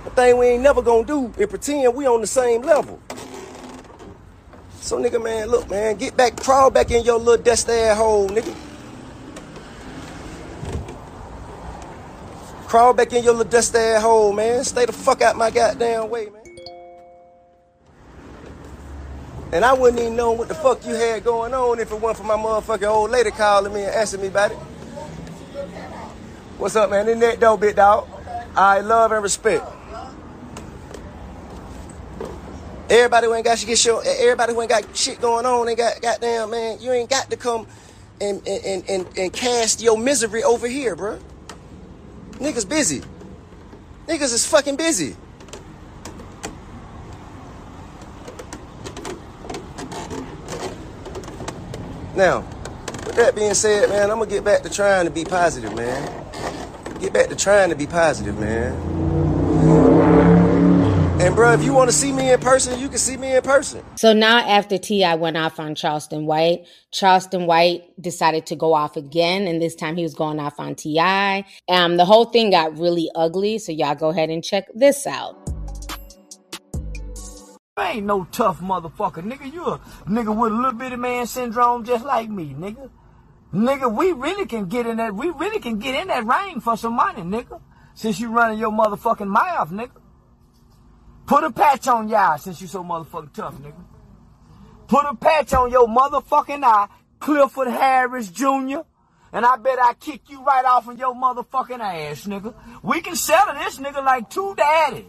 The 0.06 0.10
thing 0.12 0.38
we 0.38 0.48
ain't 0.48 0.64
never 0.64 0.82
gonna 0.82 1.06
do 1.06 1.34
is 1.38 1.48
pretend 1.48 1.94
we 1.96 2.06
on 2.06 2.22
the 2.22 2.28
same 2.28 2.62
level. 2.62 3.02
So 4.84 5.00
nigga, 5.00 5.24
man, 5.24 5.48
look, 5.48 5.70
man, 5.70 5.96
get 5.96 6.18
back, 6.18 6.36
crawl 6.36 6.70
back 6.70 6.92
in 6.92 7.06
your 7.06 7.18
little 7.18 7.42
dust 7.42 7.70
ass 7.70 7.98
hole, 7.98 8.28
nigga. 8.28 8.54
Crawl 12.68 12.94
back 12.94 13.14
in 13.14 13.24
your 13.24 13.32
little 13.32 13.50
dust 13.50 13.74
ass 13.78 14.02
hole, 14.02 14.34
man. 14.34 14.62
Stay 14.66 14.86
the 14.86 14.92
fuck 14.92 15.22
out 15.22 15.38
my 15.38 15.52
goddamn 15.52 16.10
way, 16.10 16.26
man. 16.26 16.44
And 19.54 19.64
I 19.64 19.72
wouldn't 19.72 20.02
even 20.02 20.18
know 20.18 20.34
what 20.34 20.50
the 20.50 20.56
fuck 20.56 20.86
you 20.86 20.96
had 20.96 21.24
going 21.24 21.54
on 21.54 21.80
if 21.80 21.90
it 21.90 22.02
wasn't 22.02 22.28
for 22.28 22.38
my 22.38 22.44
motherfucking 22.44 22.86
old 22.86 23.10
lady 23.10 23.32
calling 23.32 23.74
me 23.74 23.86
and 23.86 23.96
asking 23.96 24.20
me 24.20 24.28
about 24.28 24.52
it. 24.52 24.58
What's 26.58 26.76
up, 26.76 26.90
man? 26.90 27.08
In 27.08 27.20
that 27.20 27.40
dope, 27.40 27.62
big 27.62 27.78
dog. 27.78 28.06
I 28.54 28.82
love 28.82 29.14
and 29.14 29.24
respect. 29.24 29.64
Everybody 32.90 33.28
who 33.28 33.34
ain't 33.34 33.46
got 33.46 33.58
shit 33.58 33.68
get 33.68 33.78
show, 33.78 34.00
everybody 34.00 34.54
who 34.54 34.62
ain't 34.62 34.70
got 34.70 34.96
shit 34.96 35.22
going 35.22 35.46
on 35.46 35.70
ain't 35.70 35.78
got 35.78 36.02
goddamn 36.02 36.52
man. 36.52 36.82
You 36.82 36.92
ain't 36.92 37.10
got 37.10 37.30
to 37.30 37.38
come 37.38 37.66
and 38.20 38.46
and, 38.48 38.84
and, 38.90 39.08
and 39.18 39.34
cast 39.34 39.82
your 39.82 39.98
misery 39.98 40.44
over 40.44 40.68
here, 40.68 40.96
bro. 40.96 41.20
Niggas 42.34 42.68
busy. 42.68 43.02
Niggas 44.08 44.34
is 44.34 44.46
fucking 44.46 44.76
busy. 44.76 45.16
Now, 52.16 52.42
with 53.06 53.16
that 53.16 53.34
being 53.34 53.54
said, 53.54 53.90
man, 53.90 54.12
I'm 54.12 54.20
gonna 54.20 54.30
get 54.30 54.44
back 54.44 54.62
to 54.64 54.70
trying 54.70 55.06
to 55.06 55.12
be 55.12 55.24
positive, 55.24 55.74
man. 55.74 56.26
Get 57.00 57.14
back 57.14 57.30
to 57.30 57.36
trying 57.36 57.70
to 57.70 57.76
be 57.76 57.88
positive, 57.88 58.38
man. 58.38 58.93
And 61.34 61.38
bro, 61.40 61.52
if 61.52 61.64
you 61.64 61.74
want 61.74 61.90
to 61.90 61.96
see 61.96 62.12
me 62.12 62.32
in 62.32 62.40
person, 62.40 62.80
you 62.80 62.88
can 62.88 63.00
see 63.00 63.18
me 63.18 63.36
in 63.36 63.42
person. 63.42 63.84
So 63.96 64.14
now 64.14 64.38
after 64.38 64.78
T.I. 64.78 65.16
went 65.16 65.36
off 65.36 65.60
on 65.60 65.74
Charleston 65.74 66.28
White, 66.28 66.68
Charleston 66.92 67.48
White 67.48 67.86
decided 68.00 68.46
to 68.46 68.56
go 68.56 68.76
off 68.76 68.96
again. 68.98 69.48
And 69.48 69.60
this 69.60 69.74
time 69.74 69.96
he 69.96 70.04
was 70.04 70.14
going 70.14 70.40
off 70.40 70.60
on 70.60 70.76
T.I. 70.76 71.44
Um, 71.68 71.98
the 71.98 72.06
whole 72.06 72.26
thing 72.26 72.52
got 72.52 72.78
really 72.78 73.10
ugly. 73.16 73.58
So 73.58 73.72
y'all 73.72 73.96
go 73.96 74.10
ahead 74.10 74.30
and 74.30 74.44
check 74.44 74.66
this 74.76 75.08
out. 75.08 75.36
I 77.78 77.94
ain't 77.94 78.06
no 78.06 78.28
tough 78.32 78.60
motherfucker, 78.60 79.24
nigga. 79.24 79.52
You 79.52 79.66
a 79.66 79.80
nigga 80.06 80.40
with 80.40 80.52
a 80.52 80.56
little 80.56 80.74
bitty 80.74 80.98
man 80.98 81.26
syndrome 81.26 81.84
just 81.84 82.06
like 82.06 82.30
me, 82.30 82.54
nigga. 82.54 82.92
Nigga, 83.52 83.92
we 83.92 84.12
really 84.12 84.46
can 84.46 84.68
get 84.68 84.86
in 84.86 84.98
that, 84.98 85.16
we 85.16 85.32
really 85.32 85.60
can 85.60 85.80
get 85.80 86.00
in 86.00 86.10
that 86.10 86.28
ring 86.28 86.62
for 86.62 86.78
some 86.78 86.94
money, 86.94 87.24
nigga. 87.24 87.60
Since 87.96 88.20
you 88.20 88.32
running 88.32 88.60
your 88.60 88.72
motherfucking 88.72 89.28
mouth, 89.28 89.72
nigga. 89.72 90.03
Put 91.26 91.44
a 91.44 91.52
patch 91.52 91.88
on 91.88 92.10
y'all 92.10 92.38
since 92.38 92.62
you 92.62 92.68
so 92.68 92.84
motherfucking 92.84 93.34
tough, 93.34 93.56
nigga. 93.56 93.84
Put 94.88 95.06
a 95.06 95.16
patch 95.16 95.54
on 95.54 95.72
your 95.72 95.88
motherfucking 95.88 96.64
eye, 96.64 96.88
Clifford 97.20 97.70
Harris 97.70 98.30
Jr. 98.30 98.82
And 99.32 99.46
I 99.46 99.56
bet 99.56 99.80
I 99.80 99.94
kick 99.94 100.30
you 100.30 100.44
right 100.44 100.66
off 100.66 100.88
of 100.88 101.00
your 101.00 101.16
motherfucking 101.16 101.80
ass, 101.80 102.26
nigga. 102.26 102.54
We 102.84 103.02
can 103.02 103.16
settle 103.16 103.56
this 103.56 103.80
nigga 103.80 104.04
like 104.04 104.30
two 104.30 104.54
daddies. 104.56 105.06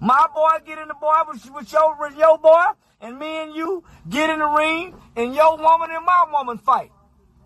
My 0.00 0.26
boy 0.34 0.64
get 0.66 0.78
in 0.78 0.88
the 0.88 0.94
boy 0.94 1.14
with, 1.28 1.48
with 1.54 1.72
your 1.72 1.96
with 2.00 2.16
your 2.16 2.38
boy, 2.38 2.64
and 3.00 3.18
me 3.18 3.42
and 3.42 3.54
you 3.54 3.84
get 4.08 4.30
in 4.30 4.40
the 4.40 4.46
ring, 4.46 4.94
and 5.14 5.34
your 5.34 5.56
woman 5.56 5.90
and 5.92 6.04
my 6.04 6.24
woman 6.32 6.58
fight. 6.58 6.90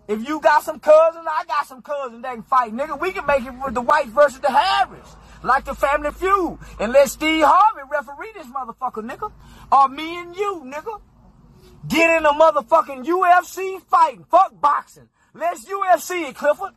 If 0.09 0.27
you 0.27 0.41
got 0.41 0.63
some 0.63 0.79
cousins, 0.79 1.27
I 1.29 1.45
got 1.45 1.67
some 1.67 1.83
cousins 1.83 2.23
that 2.23 2.33
can 2.33 2.45
fight, 2.45 2.73
nigga. 2.73 2.99
We 2.99 3.13
can 3.13 3.27
make 3.27 3.45
it 3.45 3.53
with 3.63 3.75
the 3.75 3.83
white 3.83 4.07
versus 4.07 4.39
the 4.41 4.51
Harris. 4.51 5.17
Like 5.47 5.65
the 5.65 5.75
family 5.75 6.11
feud. 6.11 6.59
And 6.81 6.93
let 6.93 7.09
Steve 7.09 7.45
Harvey 7.47 7.83
referee 7.91 8.33
this 8.35 8.49
motherfucker, 8.49 9.09
nigga. 9.09 9.31
Or 9.71 9.89
me 9.89 10.19
and 10.19 10.35
you, 10.35 10.63
nigga. 10.67 11.01
Get 11.87 12.19
in 12.19 12.27
a 12.27 12.33
motherfucking 12.33 13.07
UFC 13.07 13.81
fighting. 13.83 14.25
Fuck 14.29 14.61
boxing. 14.61 15.09
Let's 15.35 15.65
UFC 15.65 16.31
it, 16.31 16.35
Clifford. 16.35 16.73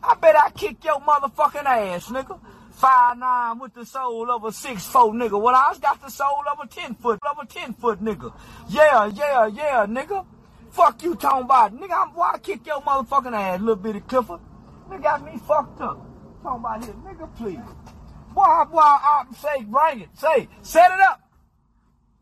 I 0.00 0.14
bet 0.14 0.36
I 0.36 0.50
kick 0.50 0.84
your 0.84 1.00
motherfucking 1.00 1.64
ass, 1.64 2.08
nigga. 2.08 2.38
Five 2.70 3.18
nine 3.18 3.58
with 3.58 3.74
the 3.74 3.84
soul 3.84 4.30
of 4.30 4.44
a 4.44 4.52
six 4.52 4.84
foot 4.84 5.12
nigga. 5.12 5.40
Well, 5.40 5.54
I 5.54 5.74
got 5.80 6.00
the 6.00 6.10
soul 6.10 6.42
of 6.52 6.58
a 6.62 6.68
ten 6.68 6.94
foot, 6.94 7.18
of 7.28 7.38
a 7.42 7.46
ten 7.46 7.72
foot 7.74 8.02
nigga. 8.02 8.32
Yeah, 8.68 9.06
yeah, 9.06 9.46
yeah, 9.46 9.86
nigga. 9.88 10.24
Fuck 10.70 11.02
you 11.02 11.16
talking 11.16 11.46
about, 11.46 11.74
nigga. 11.74 11.92
I'm 11.92 12.14
why 12.14 12.32
I 12.34 12.38
kick 12.38 12.66
your 12.66 12.80
motherfucking 12.82 13.32
ass, 13.32 13.60
little 13.60 13.76
bitty 13.76 14.00
Clifford. 14.00 14.40
Nigga 14.88 15.02
got 15.02 15.24
me 15.24 15.38
fucked 15.38 15.80
up. 15.80 15.98
Talking 16.42 16.60
about 16.60 16.84
here, 16.84 16.94
nigga, 16.94 17.36
please. 17.36 17.93
Boy, 18.34 18.64
boy, 18.70 18.80
I 18.80 19.24
say, 19.38 19.62
bring 19.64 20.00
it. 20.00 20.08
Say, 20.14 20.48
set 20.62 20.90
it 20.90 21.00
up. 21.00 21.20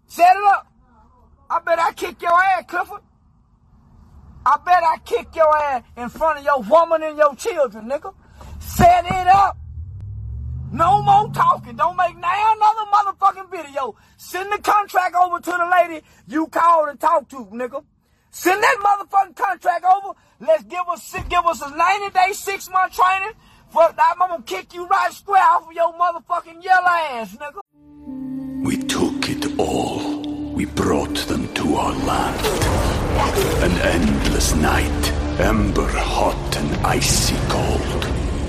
Set 0.07 0.37
it 0.37 0.43
up. 0.45 0.67
I 1.49 1.59
bet 1.61 1.79
I 1.79 1.93
kick 1.93 2.21
your 2.21 2.33
ass, 2.33 2.65
Clifford. 2.69 3.01
I 4.45 4.59
bet 4.65 4.83
I 4.83 4.99
kick 5.05 5.35
your 5.35 5.57
ass 5.57 5.85
in 5.97 6.09
front 6.11 6.41
of 6.41 6.45
your 6.45 6.61
woman 6.63 7.03
and 7.03 7.17
your 7.17 7.35
children, 7.37 7.89
nigga. 7.89 8.15
Set 8.61 9.07
it 9.07 9.27
up. 9.27 9.57
No 10.71 11.03
more 11.03 11.31
talking. 11.33 11.77
Don't 11.77 11.97
make 11.97 12.17
now 12.19 12.55
another 12.57 12.91
motherfucking 12.91 13.51
video. 13.51 13.95
Send 14.17 14.53
the 14.53 14.59
contract 14.59 15.15
over 15.15 15.39
to 15.39 15.51
the 15.51 15.69
lady 15.71 16.05
you 16.27 16.47
called 16.49 16.89
and 16.89 17.01
talked 17.01 17.31
to, 17.31 17.47
nigga. 17.47 17.85
Send 18.31 18.63
that 18.63 18.77
motherfucking 18.81 19.37
contract 19.37 19.85
over. 19.85 20.19
Let's 20.41 20.65
give 20.65 20.81
us 20.91 21.15
give 21.29 21.45
us 21.47 21.63
a 21.63 21.71
90 21.77 22.11
day, 22.11 22.33
six 22.33 22.69
month 22.71 22.95
training. 22.95 23.33
For 23.73 23.81
I'm 23.83 24.19
gonna 24.19 24.43
kick 24.43 24.75
you 24.75 24.87
right 24.87 25.11
square 25.11 25.43
off 25.43 25.67
of 25.67 25.73
your 25.73 25.95
motherfucking 25.95 26.63
yellow 26.63 26.89
ass, 26.89 27.35
nigga. 27.37 27.61
We 28.63 28.77
took 28.77 29.31
it 29.31 29.59
all. 29.59 30.21
We 30.53 30.67
brought 30.67 31.17
them 31.27 31.53
to 31.55 31.77
our 31.77 31.95
land. 32.05 32.47
An 33.65 33.73
endless 33.97 34.55
night, 34.55 35.13
ember 35.41 35.89
hot 35.89 36.57
and 36.59 36.87
icy 36.87 37.37
cold. 37.49 38.03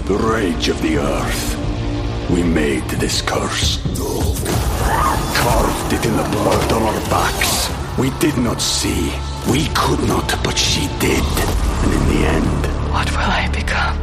The 0.08 0.18
rage 0.28 0.68
of 0.68 0.82
the 0.82 0.98
earth. 0.98 2.30
We 2.30 2.44
made 2.44 2.84
this 2.90 3.22
curse. 3.22 3.80
Carved 5.38 5.94
it 5.94 6.06
in 6.06 6.18
the 6.18 6.30
blood 6.36 6.74
on 6.74 6.84
our 6.84 7.02
backs. 7.10 7.70
We 7.98 8.10
did 8.20 8.38
not 8.38 8.60
see. 8.60 9.14
We 9.50 9.68
could 9.74 10.06
not, 10.06 10.28
but 10.44 10.58
she 10.58 10.88
did. 11.00 11.24
And 11.84 11.94
in 11.94 12.04
the 12.12 12.28
end, 12.28 12.92
What 12.92 13.10
will 13.12 13.20
I 13.20 13.50
become? 13.54 14.03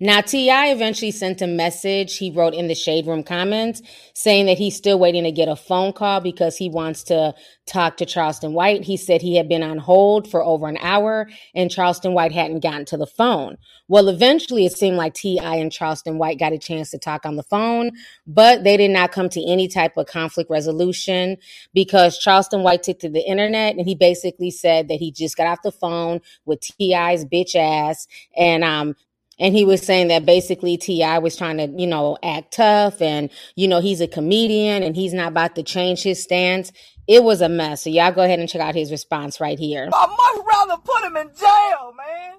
Now, 0.00 0.20
T.I. 0.20 0.68
eventually 0.68 1.10
sent 1.10 1.42
a 1.42 1.48
message 1.48 2.18
he 2.18 2.30
wrote 2.30 2.54
in 2.54 2.68
the 2.68 2.74
Shade 2.76 3.08
Room 3.08 3.24
comments 3.24 3.82
saying 4.14 4.46
that 4.46 4.56
he's 4.56 4.76
still 4.76 4.96
waiting 4.96 5.24
to 5.24 5.32
get 5.32 5.48
a 5.48 5.56
phone 5.56 5.92
call 5.92 6.20
because 6.20 6.56
he 6.56 6.68
wants 6.68 7.02
to 7.04 7.34
talk 7.66 7.96
to 7.96 8.06
Charleston 8.06 8.52
White. 8.52 8.84
He 8.84 8.96
said 8.96 9.22
he 9.22 9.34
had 9.34 9.48
been 9.48 9.64
on 9.64 9.78
hold 9.78 10.30
for 10.30 10.42
over 10.44 10.68
an 10.68 10.78
hour 10.80 11.28
and 11.52 11.68
Charleston 11.68 12.14
White 12.14 12.30
hadn't 12.30 12.60
gotten 12.60 12.84
to 12.86 12.96
the 12.96 13.08
phone. 13.08 13.56
Well, 13.88 14.08
eventually 14.08 14.66
it 14.66 14.72
seemed 14.72 14.96
like 14.96 15.14
T.I. 15.14 15.56
and 15.56 15.72
Charleston 15.72 16.16
White 16.16 16.38
got 16.38 16.52
a 16.52 16.58
chance 16.58 16.90
to 16.92 16.98
talk 16.98 17.26
on 17.26 17.34
the 17.34 17.42
phone, 17.42 17.90
but 18.24 18.62
they 18.62 18.76
did 18.76 18.92
not 18.92 19.10
come 19.10 19.28
to 19.30 19.50
any 19.50 19.66
type 19.66 19.96
of 19.96 20.06
conflict 20.06 20.48
resolution 20.48 21.38
because 21.74 22.18
Charleston 22.18 22.62
White 22.62 22.84
took 22.84 23.00
to 23.00 23.08
the 23.08 23.26
internet 23.28 23.74
and 23.74 23.84
he 23.84 23.96
basically 23.96 24.52
said 24.52 24.86
that 24.86 25.00
he 25.00 25.10
just 25.10 25.36
got 25.36 25.48
off 25.48 25.62
the 25.64 25.72
phone 25.72 26.20
with 26.44 26.60
T.I.'s 26.60 27.24
bitch 27.24 27.56
ass 27.56 28.06
and 28.36 28.62
um 28.62 28.94
and 29.38 29.54
he 29.54 29.64
was 29.64 29.82
saying 29.82 30.08
that 30.08 30.26
basically 30.26 30.76
T.I. 30.76 31.18
was 31.18 31.36
trying 31.36 31.58
to, 31.58 31.66
you 31.66 31.86
know, 31.86 32.18
act 32.22 32.54
tough 32.54 33.00
and, 33.00 33.30
you 33.54 33.68
know, 33.68 33.80
he's 33.80 34.00
a 34.00 34.08
comedian 34.08 34.82
and 34.82 34.96
he's 34.96 35.14
not 35.14 35.28
about 35.28 35.54
to 35.56 35.62
change 35.62 36.02
his 36.02 36.22
stance. 36.22 36.72
It 37.06 37.22
was 37.22 37.40
a 37.40 37.48
mess. 37.48 37.84
So 37.84 37.90
y'all 37.90 38.12
go 38.12 38.22
ahead 38.22 38.38
and 38.38 38.48
check 38.48 38.60
out 38.60 38.74
his 38.74 38.90
response 38.90 39.40
right 39.40 39.58
here. 39.58 39.88
I'd 39.92 40.36
much 40.36 40.46
rather 40.46 40.82
put 40.82 41.04
him 41.04 41.16
in 41.16 41.30
jail, 41.34 41.94
man. 41.96 42.38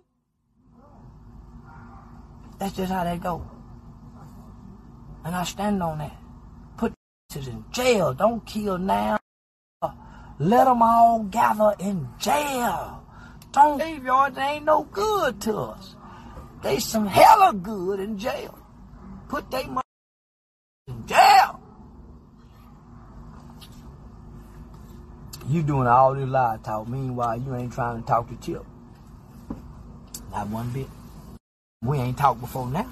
That's 2.59 2.75
just 2.75 2.91
how 2.91 3.03
that 3.05 3.21
go. 3.21 3.49
And 5.23 5.35
I 5.35 5.43
stand 5.43 5.81
on 5.81 5.99
that. 5.99 6.17
Put 6.77 6.93
in 7.35 7.65
jail. 7.71 8.13
Don't 8.13 8.45
kill 8.45 8.77
now. 8.77 9.17
Let 10.39 10.65
them 10.65 10.81
all 10.81 11.23
gather 11.23 11.75
in 11.79 12.07
jail. 12.17 13.03
Don't 13.51 13.77
graveyards 13.77 14.38
ain't 14.38 14.65
no 14.65 14.83
good 14.83 15.41
to 15.41 15.57
us. 15.57 15.95
They 16.61 16.79
some 16.79 17.05
hella 17.05 17.53
good 17.53 17.99
in 17.99 18.17
jail. 18.17 18.57
Put 19.29 19.49
they 19.49 19.65
money 19.65 19.81
in 20.87 21.07
jail. 21.07 21.61
You 25.47 25.63
doing 25.63 25.87
all 25.87 26.13
this 26.13 26.27
lie 26.27 26.59
talk. 26.63 26.87
Meanwhile, 26.87 27.39
you 27.39 27.55
ain't 27.55 27.73
trying 27.73 28.01
to 28.01 28.07
talk 28.07 28.29
to 28.29 28.35
Tip. 28.35 28.65
Not 30.31 30.47
one 30.49 30.69
bit. 30.69 30.87
We 31.81 31.97
ain't 31.97 32.17
talked 32.17 32.41
before 32.41 32.67
now. 32.67 32.89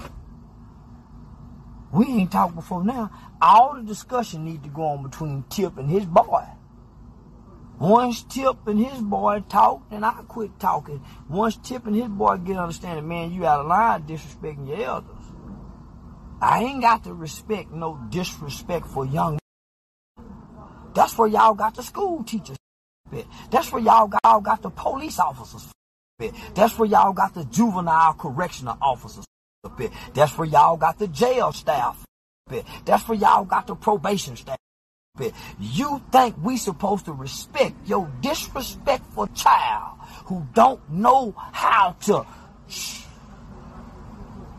We 1.91 2.05
ain't 2.07 2.31
talked 2.31 2.55
before 2.55 2.83
now. 2.83 3.11
All 3.41 3.75
the 3.75 3.83
discussion 3.83 4.45
need 4.45 4.63
to 4.63 4.69
go 4.69 4.83
on 4.83 5.03
between 5.03 5.43
Tip 5.49 5.77
and 5.77 5.89
his 5.89 6.05
boy. 6.05 6.45
Once 7.79 8.23
Tip 8.23 8.65
and 8.67 8.83
his 8.83 8.99
boy 9.01 9.43
talk, 9.47 9.83
and 9.91 10.03
I 10.03 10.13
quit 10.27 10.59
talking. 10.59 11.03
Once 11.29 11.57
Tip 11.57 11.85
and 11.85 11.95
his 11.95 12.07
boy 12.07 12.37
get 12.37 12.57
understanding, 12.57 13.07
man, 13.07 13.31
you 13.31 13.45
out 13.45 13.59
of 13.59 13.67
line 13.67 14.03
disrespecting 14.03 14.67
your 14.67 14.81
elders. 14.81 15.15
I 16.41 16.63
ain't 16.63 16.81
got 16.81 17.03
to 17.03 17.13
respect 17.13 17.71
no 17.71 17.99
disrespect 18.09 18.87
for 18.87 19.05
young. 19.05 19.39
That's 20.95 21.17
where 21.17 21.27
y'all 21.27 21.53
got 21.53 21.75
the 21.75 21.83
school 21.83 22.23
teachers. 22.23 22.57
That's 23.51 23.71
where 23.71 23.81
y'all 23.81 24.07
got, 24.07 24.21
y'all 24.23 24.41
got 24.41 24.61
the 24.63 24.71
police 24.71 25.19
officers. 25.19 25.71
That's 26.55 26.77
where 26.79 26.89
y'all 26.89 27.13
got 27.13 27.35
the 27.35 27.45
juvenile 27.45 28.13
correctional 28.15 28.77
officers. 28.81 29.25
That's 30.13 30.35
where 30.37 30.47
y'all 30.47 30.77
got 30.77 30.97
the 30.97 31.07
jail 31.07 31.51
staff. 31.53 32.03
That's 32.85 33.07
where 33.07 33.17
y'all 33.17 33.45
got 33.45 33.67
the 33.67 33.75
probation 33.75 34.35
staff. 34.35 34.57
You 35.59 36.01
think 36.11 36.35
we 36.41 36.57
supposed 36.57 37.05
to 37.05 37.13
respect 37.13 37.75
your 37.87 38.11
disrespectful 38.21 39.27
child 39.27 39.97
who 40.25 40.45
don't 40.53 40.81
know 40.89 41.33
how 41.37 41.95
to. 42.01 42.25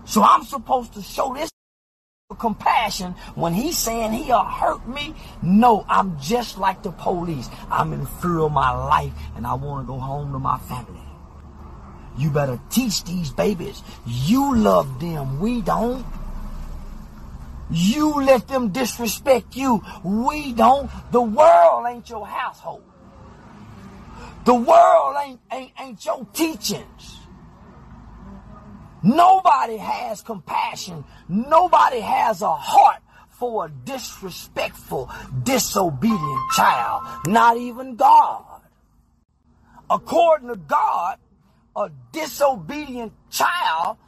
So 0.04 0.22
I'm 0.22 0.44
supposed 0.44 0.94
to 0.94 1.02
show 1.02 1.34
this 1.34 1.50
compassion 2.38 3.12
when 3.34 3.54
he's 3.54 3.78
saying 3.78 4.12
he'll 4.12 4.44
hurt 4.44 4.86
me? 4.86 5.14
No, 5.42 5.84
I'm 5.88 6.20
just 6.20 6.58
like 6.58 6.82
the 6.82 6.92
police. 6.92 7.48
I'm 7.70 7.92
in 7.92 8.04
fear 8.04 8.40
of 8.40 8.52
my 8.52 8.70
life 8.70 9.12
and 9.36 9.46
I 9.46 9.54
want 9.54 9.86
to 9.86 9.92
go 9.92 9.98
home 9.98 10.32
to 10.32 10.38
my 10.38 10.58
family. 10.58 11.00
You 12.18 12.30
better 12.30 12.60
teach 12.68 13.04
these 13.04 13.30
babies. 13.30 13.82
You 14.04 14.56
love 14.56 15.00
them. 15.00 15.40
We 15.40 15.62
don't. 15.62 16.04
You 17.70 18.22
let 18.22 18.48
them 18.48 18.70
disrespect 18.70 19.56
you. 19.56 19.82
We 20.02 20.52
don't. 20.52 20.90
The 21.12 21.20
world 21.20 21.86
ain't 21.88 22.08
your 22.08 22.26
household. 22.26 22.82
The 24.44 24.54
world 24.54 25.16
ain't, 25.22 25.40
ain't, 25.52 25.72
ain't 25.78 26.04
your 26.04 26.26
teachings. 26.32 27.18
Nobody 29.02 29.76
has 29.76 30.22
compassion. 30.22 31.04
Nobody 31.28 32.00
has 32.00 32.42
a 32.42 32.52
heart 32.52 33.02
for 33.28 33.66
a 33.66 33.68
disrespectful, 33.68 35.10
disobedient 35.44 36.50
child. 36.52 37.26
Not 37.26 37.56
even 37.56 37.96
God. 37.96 38.62
According 39.90 40.48
to 40.48 40.56
God, 40.56 41.18
a 41.76 41.90
disobedient 42.12 43.12
child, 43.30 43.98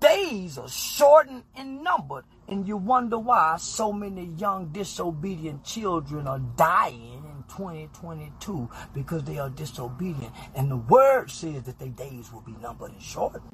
days 0.00 0.58
are 0.58 0.68
shortened 0.68 1.44
and 1.56 1.84
numbered. 1.84 2.24
And 2.48 2.68
you 2.68 2.76
wonder 2.76 3.18
why 3.18 3.56
so 3.56 3.92
many 3.92 4.26
young 4.36 4.68
disobedient 4.68 5.64
children 5.64 6.26
are 6.26 6.38
dying 6.38 7.24
in 7.24 7.44
2022 7.48 8.68
because 8.92 9.24
they 9.24 9.38
are 9.38 9.48
disobedient. 9.50 10.32
And 10.54 10.70
the 10.70 10.76
word 10.76 11.30
says 11.30 11.62
that 11.64 11.78
their 11.78 11.88
days 11.88 12.30
will 12.32 12.42
be 12.42 12.54
numbered 12.60 12.92
and 12.92 13.02
shortened. 13.02 13.44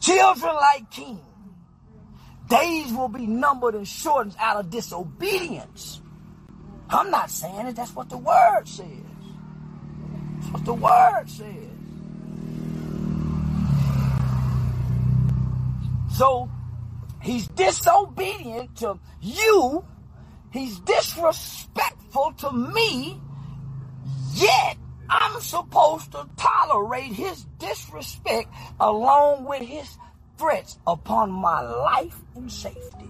Children 0.00 0.54
like 0.54 0.90
King, 0.90 1.20
days 2.48 2.92
will 2.92 3.08
be 3.08 3.26
numbered 3.26 3.74
and 3.74 3.86
shortened 3.86 4.34
out 4.38 4.56
of 4.58 4.70
disobedience. 4.70 6.00
I'm 6.88 7.10
not 7.10 7.30
saying 7.30 7.68
it, 7.68 7.76
that's 7.76 7.94
what 7.94 8.08
the 8.08 8.18
word 8.18 8.62
says. 8.66 8.86
That's 10.40 10.52
what 10.52 10.64
the 10.64 10.74
word 10.74 11.24
says. 11.30 11.70
So, 16.16 16.50
He's 17.22 17.46
disobedient 17.48 18.76
to 18.78 18.98
you. 19.20 19.84
He's 20.52 20.80
disrespectful 20.80 22.32
to 22.38 22.52
me. 22.52 23.20
Yet 24.34 24.78
I'm 25.08 25.40
supposed 25.40 26.12
to 26.12 26.28
tolerate 26.36 27.12
his 27.12 27.44
disrespect 27.58 28.48
along 28.78 29.44
with 29.44 29.62
his 29.62 29.98
threats 30.38 30.78
upon 30.86 31.30
my 31.30 31.60
life 31.60 32.16
and 32.34 32.50
safety. 32.50 33.08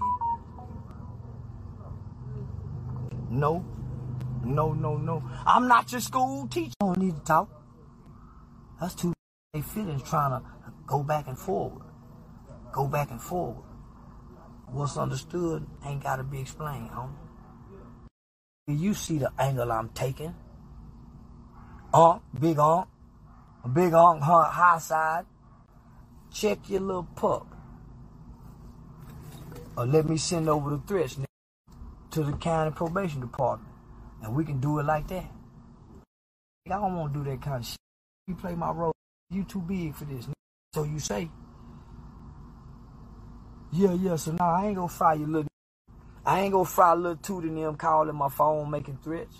No, 3.31 3.65
no, 4.45 4.73
no, 4.73 4.97
no. 4.97 5.23
I'm 5.47 5.69
not 5.69 5.93
your 5.93 6.01
school 6.01 6.49
teacher. 6.49 6.75
I 6.81 6.87
don't 6.87 6.99
need 6.99 7.15
to 7.15 7.23
talk. 7.23 7.49
That's 8.81 8.95
too 8.95 9.13
they 9.53 9.63
feelings 9.63 10.03
trying 10.09 10.31
to 10.31 10.47
go 10.87 11.03
back 11.03 11.27
and 11.29 11.39
forward. 11.39 11.83
Go 12.73 12.87
back 12.87 13.11
and 13.11 13.21
forward. 13.21 13.70
What's 14.73 14.97
understood 14.97 15.67
ain't 15.85 16.03
got 16.03 16.17
to 16.17 16.23
be 16.23 16.41
explained, 16.41 16.91
homie. 16.91 17.11
You 18.69 18.95
see 18.95 19.19
the 19.19 19.33
angle 19.39 19.73
I'm 19.73 19.89
taking. 19.89 20.35
Unc, 21.93 22.23
big 22.39 22.59
a 22.59 22.87
big 23.69 23.93
unc, 23.93 24.23
high 24.23 24.79
side. 24.79 25.27
Check 26.33 26.71
your 26.71 26.81
little 26.81 27.09
pup. 27.17 27.47
Or 29.77 29.87
let 29.87 30.09
me 30.09 30.17
send 30.17 30.49
over 30.49 30.71
the 30.71 30.79
threats 30.87 31.19
to 32.13 32.23
the 32.23 32.33
county 32.35 32.71
probation 32.71 33.21
department. 33.21 33.73
And 34.23 34.35
we 34.37 34.45
can 34.45 34.61
do 34.61 34.79
it 34.79 34.85
like 34.85 35.09
that. 35.09 35.27
I 36.67 36.71
don't 36.71 36.95
want 36.95 37.13
to 37.13 37.19
do 37.19 37.31
that 37.31 37.43
kind 37.43 37.57
of 37.57 37.67
shit. 37.67 37.77
You 38.29 38.37
play 38.37 38.55
my 38.55 38.71
role. 38.71 38.93
You 39.31 39.43
too 39.45 39.61
big 39.61 39.95
for 39.95 40.05
this. 40.05 40.29
So 40.75 40.85
you 40.85 41.01
say. 41.01 41.29
Yeah, 43.73 43.93
yeah. 43.93 44.17
So 44.17 44.33
now 44.33 44.51
I 44.51 44.67
ain't 44.67 44.77
gonna 44.77 44.89
fry 44.89 45.15
your 45.15 45.29
little. 45.29 45.51
I 46.27 46.41
ain't 46.41 46.53
gonna 46.53 46.65
fry 46.65 46.95
little 46.95 47.17
toot 47.17 47.45
in 47.45 47.55
them 47.55 47.77
calling 47.77 48.15
my 48.15 48.29
phone 48.29 48.71
making 48.71 48.99
threats. 49.03 49.37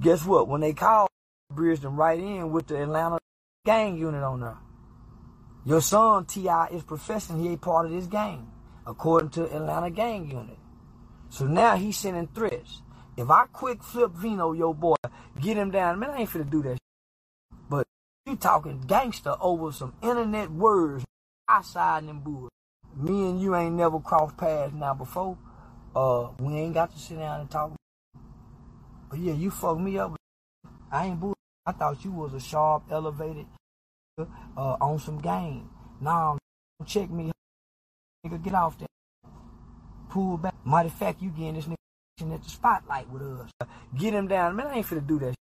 Guess 0.00 0.24
what? 0.24 0.48
When 0.48 0.60
they 0.60 0.72
call, 0.72 1.08
bridged 1.52 1.82
them 1.82 1.96
right 1.96 2.18
in 2.18 2.52
with 2.52 2.68
the 2.68 2.82
Atlanta 2.82 3.18
gang 3.66 3.98
unit 3.98 4.22
on 4.22 4.40
there. 4.40 4.56
Your 5.66 5.82
son 5.82 6.24
T.I. 6.24 6.68
is 6.68 6.82
professing 6.82 7.42
he 7.42 7.50
ain't 7.50 7.60
part 7.60 7.84
of 7.84 7.92
this 7.92 8.06
gang, 8.06 8.50
according 8.86 9.30
to 9.30 9.44
Atlanta 9.44 9.90
gang 9.90 10.30
unit. 10.30 10.56
So 11.28 11.46
now 11.46 11.76
he's 11.76 11.98
sending 11.98 12.28
threats. 12.28 12.82
If 13.16 13.28
I 13.28 13.44
quick 13.52 13.82
flip 13.82 14.12
Vino, 14.12 14.52
your 14.52 14.74
boy, 14.74 14.96
get 15.38 15.56
him 15.56 15.70
down, 15.70 15.98
man, 15.98 16.10
I 16.10 16.20
ain't 16.20 16.30
finna 16.30 16.48
do 16.48 16.62
that. 16.62 16.78
But 17.68 17.86
you 18.24 18.36
talking 18.36 18.80
gangster 18.86 19.34
over 19.40 19.72
some 19.72 19.94
internet 20.02 20.50
words 20.50 21.04
outside 21.48 22.06
them 22.08 22.20
boys. 22.20 22.50
Me 23.00 23.30
and 23.30 23.40
you 23.40 23.56
ain't 23.56 23.74
never 23.76 23.98
crossed 23.98 24.36
paths 24.36 24.74
now 24.74 24.92
before. 24.92 25.38
Uh, 25.96 26.28
we 26.38 26.54
ain't 26.54 26.74
got 26.74 26.92
to 26.92 26.98
sit 26.98 27.18
down 27.18 27.40
and 27.40 27.50
talk. 27.50 27.72
But 29.08 29.18
yeah, 29.18 29.32
you 29.32 29.50
fucked 29.50 29.80
me 29.80 29.98
up. 29.98 30.16
I 30.92 31.06
ain't 31.06 31.18
bull. 31.18 31.34
I 31.64 31.72
thought 31.72 32.04
you 32.04 32.12
was 32.12 32.34
a 32.34 32.40
sharp, 32.40 32.84
elevated, 32.90 33.46
uh, 34.18 34.76
on 34.80 34.98
some 34.98 35.18
game. 35.18 35.70
Nah, 36.00 36.36
check 36.86 37.10
me, 37.10 37.32
nigga. 38.26 38.42
Get 38.42 38.54
off 38.54 38.78
there. 38.78 38.88
Pull 40.10 40.36
back. 40.36 40.54
Matter 40.66 40.88
of 40.88 40.94
fact, 40.94 41.22
you 41.22 41.30
getting 41.30 41.54
this 41.54 41.66
nigga 41.66 42.34
at 42.34 42.42
the 42.42 42.50
spotlight 42.50 43.08
with 43.08 43.22
us. 43.22 43.50
Get 43.96 44.12
him 44.12 44.28
down. 44.28 44.56
Man, 44.56 44.66
I 44.66 44.76
ain't 44.76 44.86
finna 44.86 45.06
do 45.06 45.18
that. 45.20 45.30
Shit. 45.30 45.36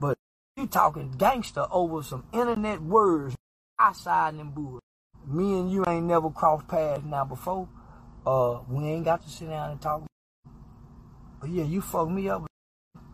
But 0.00 0.18
you 0.56 0.66
talking 0.66 1.12
gangster 1.12 1.66
over 1.70 2.02
some 2.02 2.24
internet 2.32 2.82
words 2.82 3.36
outside 3.78 4.36
them 4.38 4.50
boys. 4.50 4.80
Me 5.26 5.58
and 5.58 5.72
you 5.72 5.84
ain't 5.88 6.04
never 6.04 6.30
crossed 6.30 6.68
paths 6.68 7.04
now 7.04 7.24
before. 7.24 7.68
Uh, 8.26 8.60
we 8.68 8.84
ain't 8.84 9.04
got 9.04 9.22
to 9.22 9.30
sit 9.30 9.48
down 9.48 9.70
and 9.70 9.80
talk. 9.80 10.02
But 11.40 11.50
yeah, 11.50 11.64
you 11.64 11.80
fucked 11.80 12.10
me 12.10 12.28
up. 12.28 12.46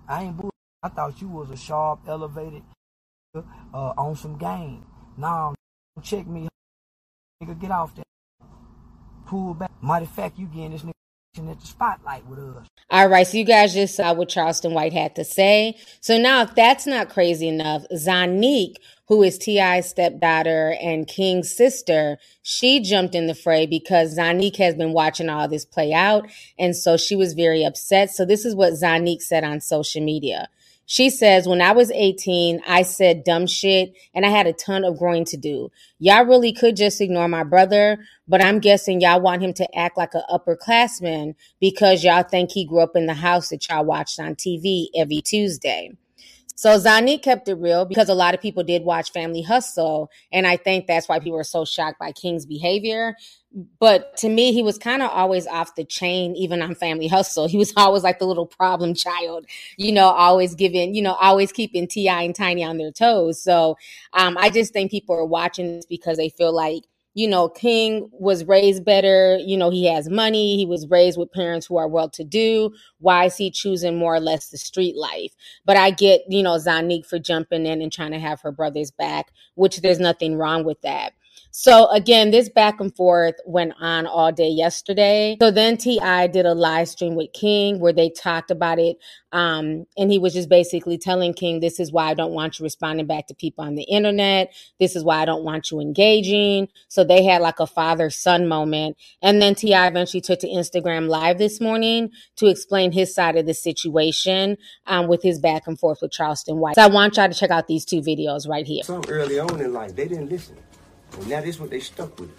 I 0.08 0.24
ain't 0.24 0.36
bull. 0.36 0.50
I 0.82 0.88
thought 0.88 1.20
you 1.20 1.28
was 1.28 1.50
a 1.50 1.56
sharp, 1.56 2.00
elevated, 2.08 2.62
uh, 3.34 3.44
on 3.72 4.16
some 4.16 4.38
game. 4.38 4.84
Nah, 5.16 5.52
check 6.02 6.26
me, 6.26 6.48
nigga. 7.42 7.60
Get 7.60 7.70
off 7.70 7.94
there. 7.94 8.04
Pull 9.26 9.54
back. 9.54 9.70
Matter 9.82 10.04
of 10.04 10.10
fact, 10.10 10.38
you 10.38 10.46
getting 10.46 10.72
this 10.72 10.82
nigga 10.82 10.99
the 11.34 11.56
spotlight 11.62 12.26
with 12.26 12.38
us. 12.40 12.66
All 12.90 13.08
right, 13.08 13.26
so 13.26 13.38
you 13.38 13.44
guys 13.44 13.72
just 13.72 13.94
saw 13.94 14.12
what 14.12 14.28
Charleston 14.28 14.74
White 14.74 14.92
had 14.92 15.14
to 15.14 15.24
say. 15.24 15.78
So 16.00 16.18
now, 16.18 16.42
if 16.42 16.54
that's 16.56 16.86
not 16.86 17.08
crazy 17.08 17.46
enough, 17.46 17.84
Zonnique, 17.92 18.76
who 19.06 19.22
is 19.22 19.38
T.I.'s 19.38 19.88
stepdaughter 19.88 20.76
and 20.80 21.06
King's 21.06 21.54
sister, 21.54 22.18
she 22.42 22.80
jumped 22.80 23.14
in 23.14 23.28
the 23.28 23.34
fray 23.34 23.66
because 23.66 24.18
Zonnique 24.18 24.56
has 24.56 24.74
been 24.74 24.92
watching 24.92 25.28
all 25.28 25.46
this 25.46 25.64
play 25.64 25.92
out. 25.92 26.28
And 26.58 26.74
so 26.74 26.96
she 26.96 27.14
was 27.14 27.34
very 27.34 27.64
upset. 27.64 28.10
So 28.10 28.24
this 28.24 28.44
is 28.44 28.54
what 28.54 28.72
Zonnique 28.72 29.22
said 29.22 29.44
on 29.44 29.60
social 29.60 30.02
media. 30.02 30.48
She 30.90 31.08
says, 31.08 31.46
When 31.46 31.62
I 31.62 31.70
was 31.70 31.92
18, 31.92 32.62
I 32.66 32.82
said 32.82 33.22
dumb 33.22 33.46
shit 33.46 33.94
and 34.12 34.26
I 34.26 34.28
had 34.28 34.48
a 34.48 34.52
ton 34.52 34.84
of 34.84 34.98
growing 34.98 35.24
to 35.26 35.36
do. 35.36 35.70
Y'all 36.00 36.24
really 36.24 36.52
could 36.52 36.74
just 36.74 37.00
ignore 37.00 37.28
my 37.28 37.44
brother, 37.44 37.98
but 38.26 38.44
I'm 38.44 38.58
guessing 38.58 39.00
y'all 39.00 39.20
want 39.20 39.40
him 39.40 39.52
to 39.52 39.78
act 39.78 39.96
like 39.96 40.14
an 40.14 40.22
upperclassman 40.28 41.36
because 41.60 42.02
y'all 42.02 42.24
think 42.24 42.50
he 42.50 42.64
grew 42.64 42.80
up 42.80 42.96
in 42.96 43.06
the 43.06 43.14
house 43.14 43.50
that 43.50 43.68
y'all 43.68 43.84
watched 43.84 44.18
on 44.18 44.34
TV 44.34 44.86
every 44.96 45.20
Tuesday. 45.20 45.92
So 46.56 46.76
Zani 46.76 47.22
kept 47.22 47.48
it 47.48 47.54
real 47.54 47.84
because 47.84 48.08
a 48.08 48.14
lot 48.14 48.34
of 48.34 48.42
people 48.42 48.64
did 48.64 48.82
watch 48.82 49.12
Family 49.12 49.42
Hustle. 49.42 50.10
And 50.32 50.44
I 50.44 50.56
think 50.56 50.88
that's 50.88 51.08
why 51.08 51.20
people 51.20 51.38
were 51.38 51.44
so 51.44 51.64
shocked 51.64 52.00
by 52.00 52.10
King's 52.10 52.46
behavior 52.46 53.14
but 53.80 54.16
to 54.18 54.28
me, 54.28 54.52
he 54.52 54.62
was 54.62 54.78
kind 54.78 55.02
of 55.02 55.10
always 55.10 55.46
off 55.46 55.74
the 55.74 55.84
chain, 55.84 56.36
even 56.36 56.62
on 56.62 56.74
Family 56.74 57.08
Hustle. 57.08 57.48
He 57.48 57.58
was 57.58 57.72
always 57.76 58.04
like 58.04 58.18
the 58.18 58.26
little 58.26 58.46
problem 58.46 58.94
child, 58.94 59.46
you 59.76 59.92
know, 59.92 60.06
always 60.06 60.54
giving, 60.54 60.94
you 60.94 61.02
know, 61.02 61.14
always 61.14 61.50
keeping 61.50 61.88
T.I. 61.88 62.22
and 62.22 62.34
Tiny 62.34 62.62
on 62.62 62.78
their 62.78 62.92
toes. 62.92 63.42
So 63.42 63.76
um, 64.12 64.36
I 64.38 64.50
just 64.50 64.72
think 64.72 64.90
people 64.90 65.16
are 65.16 65.24
watching 65.24 65.76
this 65.76 65.86
because 65.86 66.16
they 66.16 66.28
feel 66.28 66.52
like, 66.54 66.84
you 67.14 67.26
know, 67.26 67.48
King 67.48 68.08
was 68.12 68.44
raised 68.44 68.84
better. 68.84 69.36
You 69.38 69.56
know, 69.56 69.70
he 69.70 69.86
has 69.86 70.08
money. 70.08 70.56
He 70.56 70.64
was 70.64 70.86
raised 70.88 71.18
with 71.18 71.32
parents 71.32 71.66
who 71.66 71.76
are 71.76 71.88
well 71.88 72.08
to 72.10 72.22
do. 72.22 72.72
Why 72.98 73.24
is 73.24 73.36
he 73.36 73.50
choosing 73.50 73.98
more 73.98 74.14
or 74.14 74.20
less 74.20 74.48
the 74.50 74.58
street 74.58 74.96
life? 74.96 75.34
But 75.64 75.76
I 75.76 75.90
get, 75.90 76.22
you 76.28 76.44
know, 76.44 76.52
Zonnique 76.56 77.06
for 77.06 77.18
jumping 77.18 77.66
in 77.66 77.82
and 77.82 77.92
trying 77.92 78.12
to 78.12 78.20
have 78.20 78.40
her 78.42 78.52
brothers 78.52 78.92
back, 78.92 79.32
which 79.56 79.80
there's 79.80 79.98
nothing 79.98 80.36
wrong 80.36 80.62
with 80.64 80.80
that. 80.82 81.14
So 81.52 81.88
again, 81.88 82.30
this 82.30 82.48
back 82.48 82.80
and 82.80 82.94
forth 82.94 83.34
went 83.44 83.74
on 83.80 84.06
all 84.06 84.32
day 84.32 84.48
yesterday. 84.48 85.36
So 85.40 85.50
then 85.50 85.76
T.I. 85.76 86.28
did 86.28 86.46
a 86.46 86.54
live 86.54 86.88
stream 86.88 87.16
with 87.16 87.32
King 87.32 87.80
where 87.80 87.92
they 87.92 88.10
talked 88.10 88.50
about 88.50 88.78
it. 88.78 88.98
Um, 89.32 89.86
and 89.96 90.10
he 90.10 90.18
was 90.18 90.32
just 90.32 90.48
basically 90.48 90.98
telling 90.98 91.34
King, 91.34 91.60
this 91.60 91.80
is 91.80 91.92
why 91.92 92.06
I 92.06 92.14
don't 92.14 92.32
want 92.32 92.58
you 92.58 92.64
responding 92.64 93.06
back 93.06 93.26
to 93.28 93.34
people 93.34 93.64
on 93.64 93.74
the 93.74 93.82
internet. 93.82 94.52
This 94.78 94.96
is 94.96 95.04
why 95.04 95.22
I 95.22 95.24
don't 95.24 95.44
want 95.44 95.70
you 95.70 95.80
engaging. 95.80 96.68
So 96.88 97.04
they 97.04 97.24
had 97.24 97.42
like 97.42 97.60
a 97.60 97.66
father 97.66 98.10
son 98.10 98.46
moment. 98.48 98.96
And 99.22 99.42
then 99.42 99.54
T.I. 99.54 99.86
eventually 99.86 100.20
took 100.20 100.40
to 100.40 100.48
Instagram 100.48 101.08
live 101.08 101.38
this 101.38 101.60
morning 101.60 102.10
to 102.36 102.46
explain 102.46 102.92
his 102.92 103.14
side 103.14 103.36
of 103.36 103.46
the 103.46 103.54
situation 103.54 104.56
um, 104.86 105.08
with 105.08 105.22
his 105.22 105.38
back 105.38 105.66
and 105.66 105.78
forth 105.78 105.98
with 106.02 106.12
Charleston 106.12 106.58
White. 106.58 106.76
So 106.76 106.82
I 106.82 106.88
want 106.88 107.16
y'all 107.16 107.28
to 107.28 107.34
check 107.34 107.50
out 107.50 107.66
these 107.66 107.84
two 107.84 108.00
videos 108.00 108.48
right 108.48 108.66
here. 108.66 108.82
So 108.84 109.02
early 109.08 109.38
on 109.38 109.60
in 109.60 109.72
life, 109.72 109.94
they 109.94 110.06
didn't 110.06 110.28
listen. 110.28 110.56
And 111.18 111.28
now 111.28 111.40
this 111.40 111.58
what 111.58 111.70
they 111.70 111.80
stuck 111.80 112.18
with. 112.18 112.30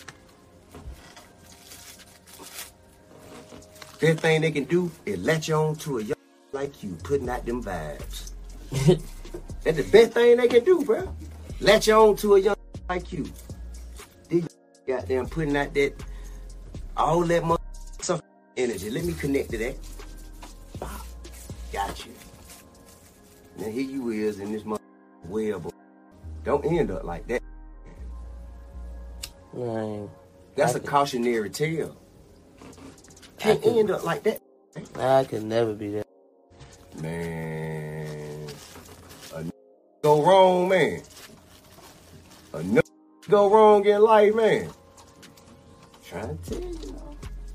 Best 4.00 4.20
thing 4.20 4.42
they 4.42 4.52
can 4.52 4.64
do 4.64 4.92
is 5.06 5.20
latch 5.20 5.52
on 5.52 5.76
to 5.76 6.00
a 6.00 6.04
young 6.04 6.18
like 6.52 6.82
you, 6.84 6.98
putting 7.04 7.30
out 7.30 7.46
them 7.46 7.64
vibes. 7.64 8.32
That's 9.64 9.78
the 9.78 9.88
best 9.92 10.14
thing 10.14 10.38
they 10.38 10.48
can 10.48 10.64
do, 10.64 10.84
bro. 10.84 11.14
Latch 11.60 11.90
on 11.90 12.16
to 12.18 12.36
a 12.36 12.40
young 12.40 12.56
like 12.90 13.12
you. 13.14 13.32
These 14.28 14.48
goddamn 14.88 15.28
putting 15.28 15.56
out 15.56 15.74
that 15.76 15.94
all 16.98 17.22
that 17.22 17.44
mother 17.44 17.62
energy. 18.58 18.90
Let 18.90 19.06
me 19.06 19.14
connect 19.14 19.52
to 19.52 19.58
that. 19.60 19.76
Got 21.72 22.06
you. 22.06 22.12
Now 23.58 23.70
here 23.70 23.84
you 23.84 24.10
is 24.10 24.40
in 24.40 24.52
this 24.52 24.66
mother 24.66 24.82
web. 25.26 25.72
Don't 26.44 26.66
end 26.66 26.92
up 26.92 27.04
like 27.04 27.28
that. 27.28 27.42
Man, 29.54 30.10
That's 30.56 30.74
I 30.74 30.78
a 30.78 30.80
could- 30.80 30.90
cautionary 30.90 31.50
tale. 31.50 31.96
Can't 33.40 33.66
end 33.66 33.92
up 33.92 34.04
like 34.04 34.24
that. 34.24 34.40
I 34.96 35.24
could 35.26 35.44
never 35.44 35.74
be 35.74 35.90
that. 35.92 36.08
Man. 37.02 38.48
A 39.34 39.38
n- 39.40 39.52
go 40.04 40.24
wrong, 40.24 40.70
man. 40.70 41.02
A 42.54 42.64
go 43.30 43.50
wrong 43.50 43.86
in 43.86 44.02
life, 44.02 44.36
man. 44.36 44.70
Trying 46.06 46.38
to 46.38 46.50
tell 46.50 46.62
you. 46.62 46.96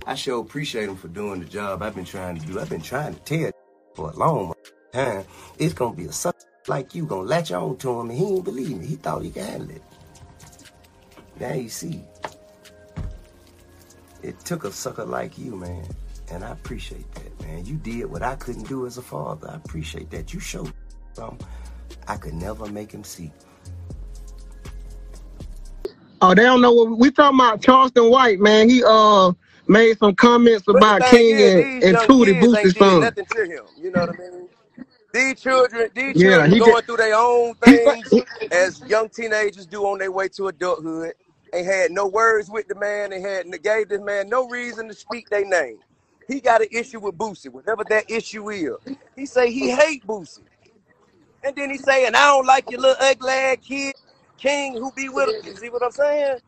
I 0.06 0.14
sure 0.14 0.40
appreciate 0.40 0.88
him 0.88 0.96
for 0.96 1.08
doing 1.08 1.40
the 1.40 1.46
job 1.46 1.82
I've 1.82 1.94
been 1.94 2.04
trying 2.04 2.38
to 2.38 2.46
do. 2.46 2.58
I've 2.60 2.70
been 2.70 2.80
trying 2.82 3.14
to 3.14 3.20
tell 3.20 3.50
for 3.94 4.10
a 4.10 4.16
long 4.16 4.54
time. 4.92 5.24
It's 5.58 5.74
gonna 5.74 5.94
be 5.96 6.06
a 6.06 6.12
son 6.12 6.32
like 6.68 6.94
you 6.94 7.06
gonna 7.06 7.22
latch 7.28 7.52
on 7.52 7.76
to 7.78 8.00
him, 8.00 8.10
and 8.10 8.18
he 8.18 8.24
ain't 8.24 8.44
believe 8.44 8.78
me. 8.78 8.86
He 8.86 8.96
thought 8.96 9.22
he 9.22 9.30
could 9.30 9.42
handle 9.44 9.70
it. 9.70 9.82
Now 11.40 11.54
you 11.54 11.68
see. 11.70 12.04
it 14.22 14.40
took 14.40 14.64
a 14.64 14.72
sucker 14.72 15.06
like 15.06 15.38
you, 15.38 15.56
man. 15.56 15.86
And 16.30 16.44
I 16.44 16.52
appreciate 16.52 17.10
that, 17.14 17.40
man. 17.42 17.66
You 17.66 17.76
did 17.76 18.06
what 18.06 18.22
I 18.22 18.36
couldn't 18.36 18.68
do 18.68 18.86
as 18.86 18.98
a 18.98 19.02
father. 19.02 19.50
I 19.50 19.56
appreciate 19.56 20.10
that. 20.12 20.34
You 20.34 20.40
showed 20.40 20.72
something 21.14 21.46
I 22.08 22.16
could 22.18 22.34
never 22.34 22.68
make 22.68 22.92
him 22.92 23.04
see. 23.04 23.32
Oh, 26.22 26.34
they 26.34 26.42
don't 26.44 26.62
know 26.62 26.72
what 26.72 26.98
we 26.98 27.10
talking 27.10 27.38
about. 27.38 27.62
Charleston 27.62 28.10
White, 28.10 28.40
man. 28.40 28.68
He 28.68 28.82
uh 28.86 29.32
made 29.68 29.98
some 29.98 30.14
comments 30.16 30.68
But 30.70 30.84
about 30.84 31.06
King 31.06 31.40
is, 31.40 31.54
and, 31.56 31.66
these 31.82 31.84
and 31.84 31.98
Tootie 32.00 32.38
kids 32.38 32.38
Boosie's 32.38 32.76
son. 32.76 33.00
nothing 33.00 33.26
to 33.26 33.44
him. 33.46 33.64
You 33.78 33.90
know 33.92 34.00
what 34.00 34.10
I 34.10 34.14
mean? 34.14 34.48
These 35.12 35.40
children, 35.42 35.90
these 35.94 36.16
Yeah, 36.16 36.20
children 36.20 36.48
he 36.48 36.60
going 36.60 36.60
did. 36.60 36.84
through 36.84 36.98
their 36.98 37.16
own 37.16 37.54
He 37.64 37.78
said, 37.78 37.96
things 37.96 38.20
as 38.50 38.82
young 38.82 39.08
teenagers 39.10 39.66
do 39.66 39.84
on 39.86 39.98
their 39.98 40.12
way 40.12 40.28
to 40.30 40.48
adulthood. 40.48 41.14
Ain't 41.56 41.66
had 41.66 41.92
no 41.92 42.06
words 42.08 42.50
with 42.50 42.68
the 42.68 42.76
man. 42.76 43.10
They 43.10 43.22
had 43.22 43.46
gave 43.62 43.88
this 43.88 44.02
man 44.02 44.28
no 44.28 44.48
reason 44.48 44.88
to 44.88 44.94
speak 44.94 45.30
their 45.30 45.46
name. 45.46 45.78
He 46.28 46.40
got 46.40 46.62
an 46.62 46.68
issue 46.72 47.00
with 47.00 47.16
Boosie, 47.18 47.50
whatever 47.50 47.84
that 47.86 48.10
issue 48.10 48.50
is. 48.50 48.72
He 49.16 49.26
say 49.26 49.52
he 49.52 49.70
hate 49.70 50.06
Boosie, 50.06 50.40
and 51.44 51.56
then 51.56 51.70
he 51.70 51.78
say, 51.78 52.06
and 52.06 52.16
I 52.16 52.26
don't 52.26 52.46
like 52.46 52.70
your 52.70 52.80
little 52.80 52.96
ugly 53.00 53.32
ass 53.32 53.58
kid, 53.62 53.94
King, 54.38 54.74
who 54.74 54.92
be 54.92 55.08
with 55.08 55.30
him. 55.30 55.36
You 55.44 55.56
see 55.56 55.70
what 55.70 55.84
I'm 55.84 55.92
saying? 55.92 56.38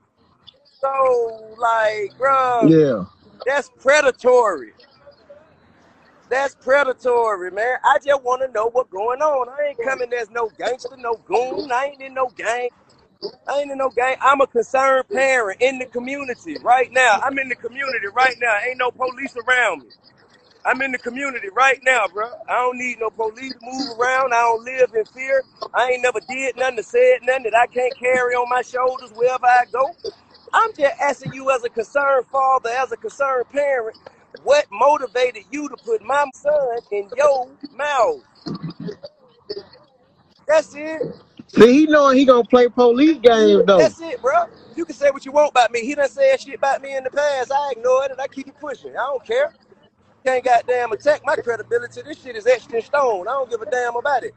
So, 0.64 1.56
like, 1.58 2.12
bro, 2.18 2.70
yeah. 2.70 3.04
that's 3.46 3.70
predatory. 3.80 4.72
That's 6.30 6.56
predatory, 6.56 7.50
man. 7.52 7.78
I 7.84 7.98
just 8.04 8.22
want 8.24 8.42
to 8.42 8.48
know 8.52 8.70
what's 8.70 8.90
going 8.90 9.22
on. 9.22 9.48
I 9.48 9.70
ain't 9.70 9.80
coming 9.80 10.12
as 10.14 10.30
no 10.30 10.50
gangster, 10.58 10.96
no 10.98 11.16
goon. 11.26 11.70
I 11.72 11.86
ain't 11.92 12.02
in 12.02 12.14
no 12.14 12.28
gang. 12.36 12.70
I 13.48 13.60
ain't 13.60 13.70
in 13.72 13.78
no 13.78 13.90
gang. 13.90 14.16
I'm 14.22 14.40
a 14.40 14.46
concerned 14.46 15.08
parent 15.10 15.60
in 15.62 15.78
the 15.78 15.86
community 15.86 16.58
right 16.62 16.90
now. 16.92 17.20
I'm 17.22 17.38
in 17.38 17.48
the 17.48 17.56
community 17.56 18.08
right 18.14 18.36
now. 18.40 18.56
Ain't 18.68 18.78
no 18.78 18.90
police 18.90 19.36
around 19.36 19.82
me. 19.84 19.88
I'm 20.64 20.82
in 20.82 20.92
the 20.92 20.98
community 20.98 21.48
right 21.54 21.80
now, 21.84 22.06
bro. 22.08 22.30
I 22.48 22.54
don't 22.54 22.78
need 22.78 22.98
no 23.00 23.10
police 23.10 23.54
to 23.54 23.60
move 23.62 23.98
around. 23.98 24.34
I 24.34 24.38
don't 24.42 24.64
live 24.64 24.94
in 24.94 25.04
fear. 25.06 25.44
I 25.74 25.90
ain't 25.92 26.02
never 26.02 26.20
did 26.28 26.56
nothing 26.56 26.76
to 26.78 26.82
said 26.84 27.18
nothing 27.22 27.44
that 27.44 27.56
I 27.56 27.66
can't 27.66 27.96
carry 27.96 28.34
on 28.34 28.48
my 28.48 28.62
shoulders 28.62 29.10
wherever 29.14 29.46
I 29.46 29.64
go. 29.72 29.96
I'm 30.52 30.70
just 30.74 30.94
asking 31.00 31.32
you 31.34 31.50
as 31.50 31.64
a 31.64 31.70
concerned 31.70 32.26
father, 32.32 32.70
as 32.70 32.92
a 32.92 32.96
concerned 32.96 33.46
parent, 33.50 33.96
what 34.44 34.66
motivated 34.72 35.44
you 35.50 35.68
to 35.68 35.76
put 35.76 36.02
my 36.02 36.26
son 36.34 36.78
in 36.92 37.10
your 37.16 37.48
mouth? 37.72 38.22
That's 40.48 40.74
it. 40.74 41.02
See, 41.48 41.72
he 41.72 41.86
knowing 41.86 42.18
he 42.18 42.24
gonna 42.26 42.44
play 42.44 42.68
police 42.68 43.18
games 43.18 43.64
though. 43.66 43.84
That's 43.84 44.00
it, 44.00 44.20
bro. 44.22 44.46
You 44.76 44.84
can 44.84 44.94
say 44.94 45.10
what 45.10 45.26
you 45.26 45.32
want 45.32 45.50
about 45.50 45.72
me. 45.72 45.80
He 45.80 45.94
done 45.94 46.08
said 46.08 46.40
shit 46.40 46.56
about 46.56 46.82
me 46.82 46.96
in 46.96 47.04
the 47.04 47.10
past. 47.10 47.52
I 47.52 47.72
ignore 47.76 48.04
it 48.04 48.12
and 48.12 48.20
I 48.20 48.26
keep 48.28 48.48
it 48.48 48.58
pushing. 48.60 48.92
I 48.92 49.00
don't 49.06 49.24
care. 49.26 49.52
Can't 50.24 50.44
goddamn 50.44 50.92
attack 50.92 51.22
my 51.24 51.36
credibility. 51.36 52.02
This 52.02 52.22
shit 52.22 52.36
is 52.36 52.46
etched 52.46 52.72
in 52.72 52.82
stone. 52.82 53.28
I 53.28 53.32
don't 53.32 53.50
give 53.50 53.62
a 53.62 53.70
damn 53.70 53.96
about 53.96 54.24
it. 54.24 54.34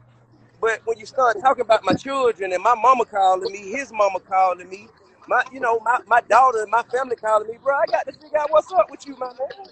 But 0.60 0.80
when 0.86 0.98
you 0.98 1.06
start 1.06 1.38
talking 1.40 1.62
about 1.62 1.84
my 1.84 1.94
children 1.94 2.52
and 2.52 2.62
my 2.62 2.74
mama 2.74 3.04
calling 3.04 3.52
me, 3.52 3.70
his 3.72 3.92
mama 3.92 4.20
calling 4.20 4.68
me, 4.68 4.88
my 5.28 5.42
you 5.52 5.60
know, 5.60 5.80
my, 5.80 5.98
my 6.06 6.20
daughter 6.22 6.62
and 6.62 6.70
my 6.70 6.82
family 6.84 7.16
calling 7.16 7.48
me, 7.48 7.58
bro, 7.62 7.74
I 7.76 7.86
got 7.90 8.06
to 8.06 8.12
figure 8.12 8.38
out 8.38 8.50
what's 8.50 8.72
up 8.72 8.90
with 8.90 9.06
you, 9.06 9.16
my 9.18 9.28
man. 9.28 9.68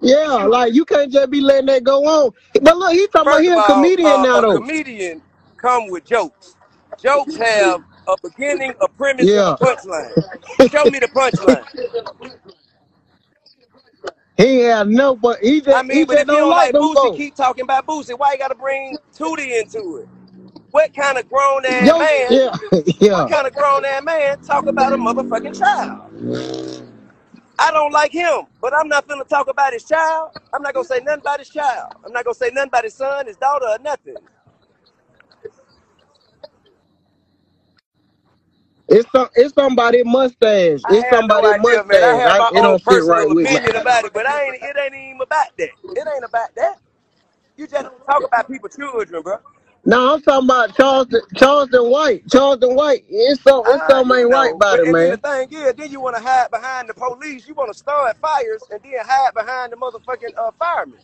Yeah, 0.00 0.44
like 0.46 0.74
you 0.74 0.84
can't 0.84 1.12
just 1.12 1.30
be 1.30 1.40
letting 1.40 1.66
that 1.66 1.84
go 1.84 2.04
on. 2.06 2.32
But 2.62 2.76
look, 2.76 2.92
he 2.92 3.06
talking 3.08 3.28
about 3.28 3.40
First 3.40 3.42
he 3.42 3.48
of 3.48 3.56
a 3.56 3.62
all, 3.62 3.62
comedian 3.62 4.22
uh, 4.22 4.22
now 4.22 4.40
a 4.40 4.42
though. 4.42 4.60
comedian 4.60 5.22
come 5.66 5.90
with 5.90 6.04
jokes. 6.04 6.56
Jokes 6.98 7.36
have 7.36 7.82
a 8.06 8.16
beginning, 8.22 8.74
a 8.80 8.88
premise, 8.88 9.34
and 9.34 9.48
a 9.48 9.52
punchline. 9.52 10.14
Show 10.70 10.86
me 10.86 10.98
the 11.00 11.08
punchline. 11.08 11.64
He 14.36 14.58
have 14.60 14.88
no, 14.88 15.16
but 15.16 15.38
he 15.40 15.62
just 15.62 15.90
I 15.90 15.94
he 15.94 16.04
but 16.04 16.18
just 16.18 16.22
if 16.22 16.30
you 16.30 16.36
don't 16.36 16.50
like 16.50 16.76
Boosie, 16.76 16.94
folks. 16.94 17.16
keep 17.16 17.34
talking 17.34 17.62
about 17.64 17.86
Boosie. 17.86 18.18
Why 18.18 18.32
you 18.32 18.38
gotta 18.38 18.54
bring 18.54 18.98
Tootie 19.16 19.60
into 19.60 19.96
it? 19.96 20.08
What 20.72 20.94
kind 20.94 21.16
of 21.16 21.26
grown 21.28 21.64
ass 21.64 21.88
Yo, 21.88 21.98
man? 21.98 22.08
yeah, 22.28 22.50
yeah. 23.00 23.10
What 23.12 23.28
kind 23.28 23.46
of 23.46 23.54
grown 23.54 23.84
ass 23.86 24.02
man 24.04 24.38
talk 24.42 24.66
about 24.66 24.92
a 24.92 24.96
motherfucking 24.98 25.58
child? 25.58 26.12
I 27.58 27.70
don't 27.70 27.92
like 27.92 28.12
him, 28.12 28.42
but 28.60 28.74
I'm 28.74 28.88
not 28.88 29.08
gonna 29.08 29.24
talk 29.24 29.48
about 29.48 29.72
his 29.72 29.84
child. 29.84 30.32
I'm 30.52 30.62
not 30.62 30.74
gonna 30.74 30.84
say 30.84 31.00
nothing 31.00 31.20
about 31.22 31.38
his 31.38 31.48
child. 31.48 31.94
I'm 32.04 32.12
not 32.12 32.24
gonna 32.24 32.34
say 32.34 32.50
nothing 32.52 32.68
about 32.68 32.84
his 32.84 32.94
son, 32.94 33.26
his 33.26 33.36
daughter, 33.38 33.66
or 33.66 33.78
nothing. 33.78 34.18
It's 38.88 39.10
some, 39.12 39.28
it's 39.36 39.54
somebody 39.54 40.02
mustache. 40.04 40.82
I 40.84 40.90
It's 40.90 41.08
have 41.12 41.26
no 41.28 41.36
somebody 41.36 41.54
idea, 41.54 41.84
man. 41.84 42.02
I 42.02 42.14
mustache. 42.14 42.22
have 42.22 42.34
I, 42.34 42.40
my 42.40 42.50
it 42.50 42.62
own 42.64 42.78
don't 42.82 42.82
personal 42.84 43.06
right 43.06 43.30
with 43.30 43.50
me. 43.50 43.58
opinion 43.58 43.76
about 43.76 44.06
it, 44.06 44.12
but 44.14 44.26
I 44.26 44.44
ain't. 44.46 44.56
It 44.62 44.76
ain't 44.78 44.94
even 44.94 45.20
about 45.22 45.56
that. 45.58 45.70
It 45.96 46.08
ain't 46.14 46.24
about 46.24 46.54
that. 46.56 46.78
You 47.56 47.66
just 47.68 47.84
don't 47.84 48.06
talk 48.06 48.24
about 48.24 48.48
people's 48.50 48.76
children, 48.76 49.22
bro. 49.22 49.38
No, 49.84 50.14
I'm 50.14 50.22
talking 50.22 50.46
about 50.48 50.76
Charleston, 50.76 51.22
Charleston 51.36 51.90
White. 51.90 52.28
Charleston 52.30 52.76
White. 52.76 53.04
It's 53.10 53.42
some, 53.42 53.64
it's 53.66 53.84
I, 53.84 53.90
something 53.90 54.16
ain't 54.18 54.30
right 54.30 54.52
know, 54.52 54.62
about 54.62 54.80
but 54.80 54.80
it, 54.80 54.86
and 54.86 54.98
then 54.98 55.10
the 55.10 55.16
man. 55.16 55.18
thing 55.18 55.48
is, 55.52 55.74
then 55.74 55.90
you 55.92 56.00
want 56.00 56.16
to 56.16 56.22
hide 56.22 56.50
behind 56.50 56.88
the 56.88 56.94
police. 56.94 57.48
You 57.48 57.54
want 57.54 57.72
to 57.72 57.78
start 57.78 58.16
fires 58.18 58.64
and 58.70 58.80
then 58.82 58.94
hide 59.04 59.34
behind 59.34 59.72
the 59.72 59.76
motherfucking 59.76 60.34
uh, 60.38 60.52
firemen. 60.58 61.00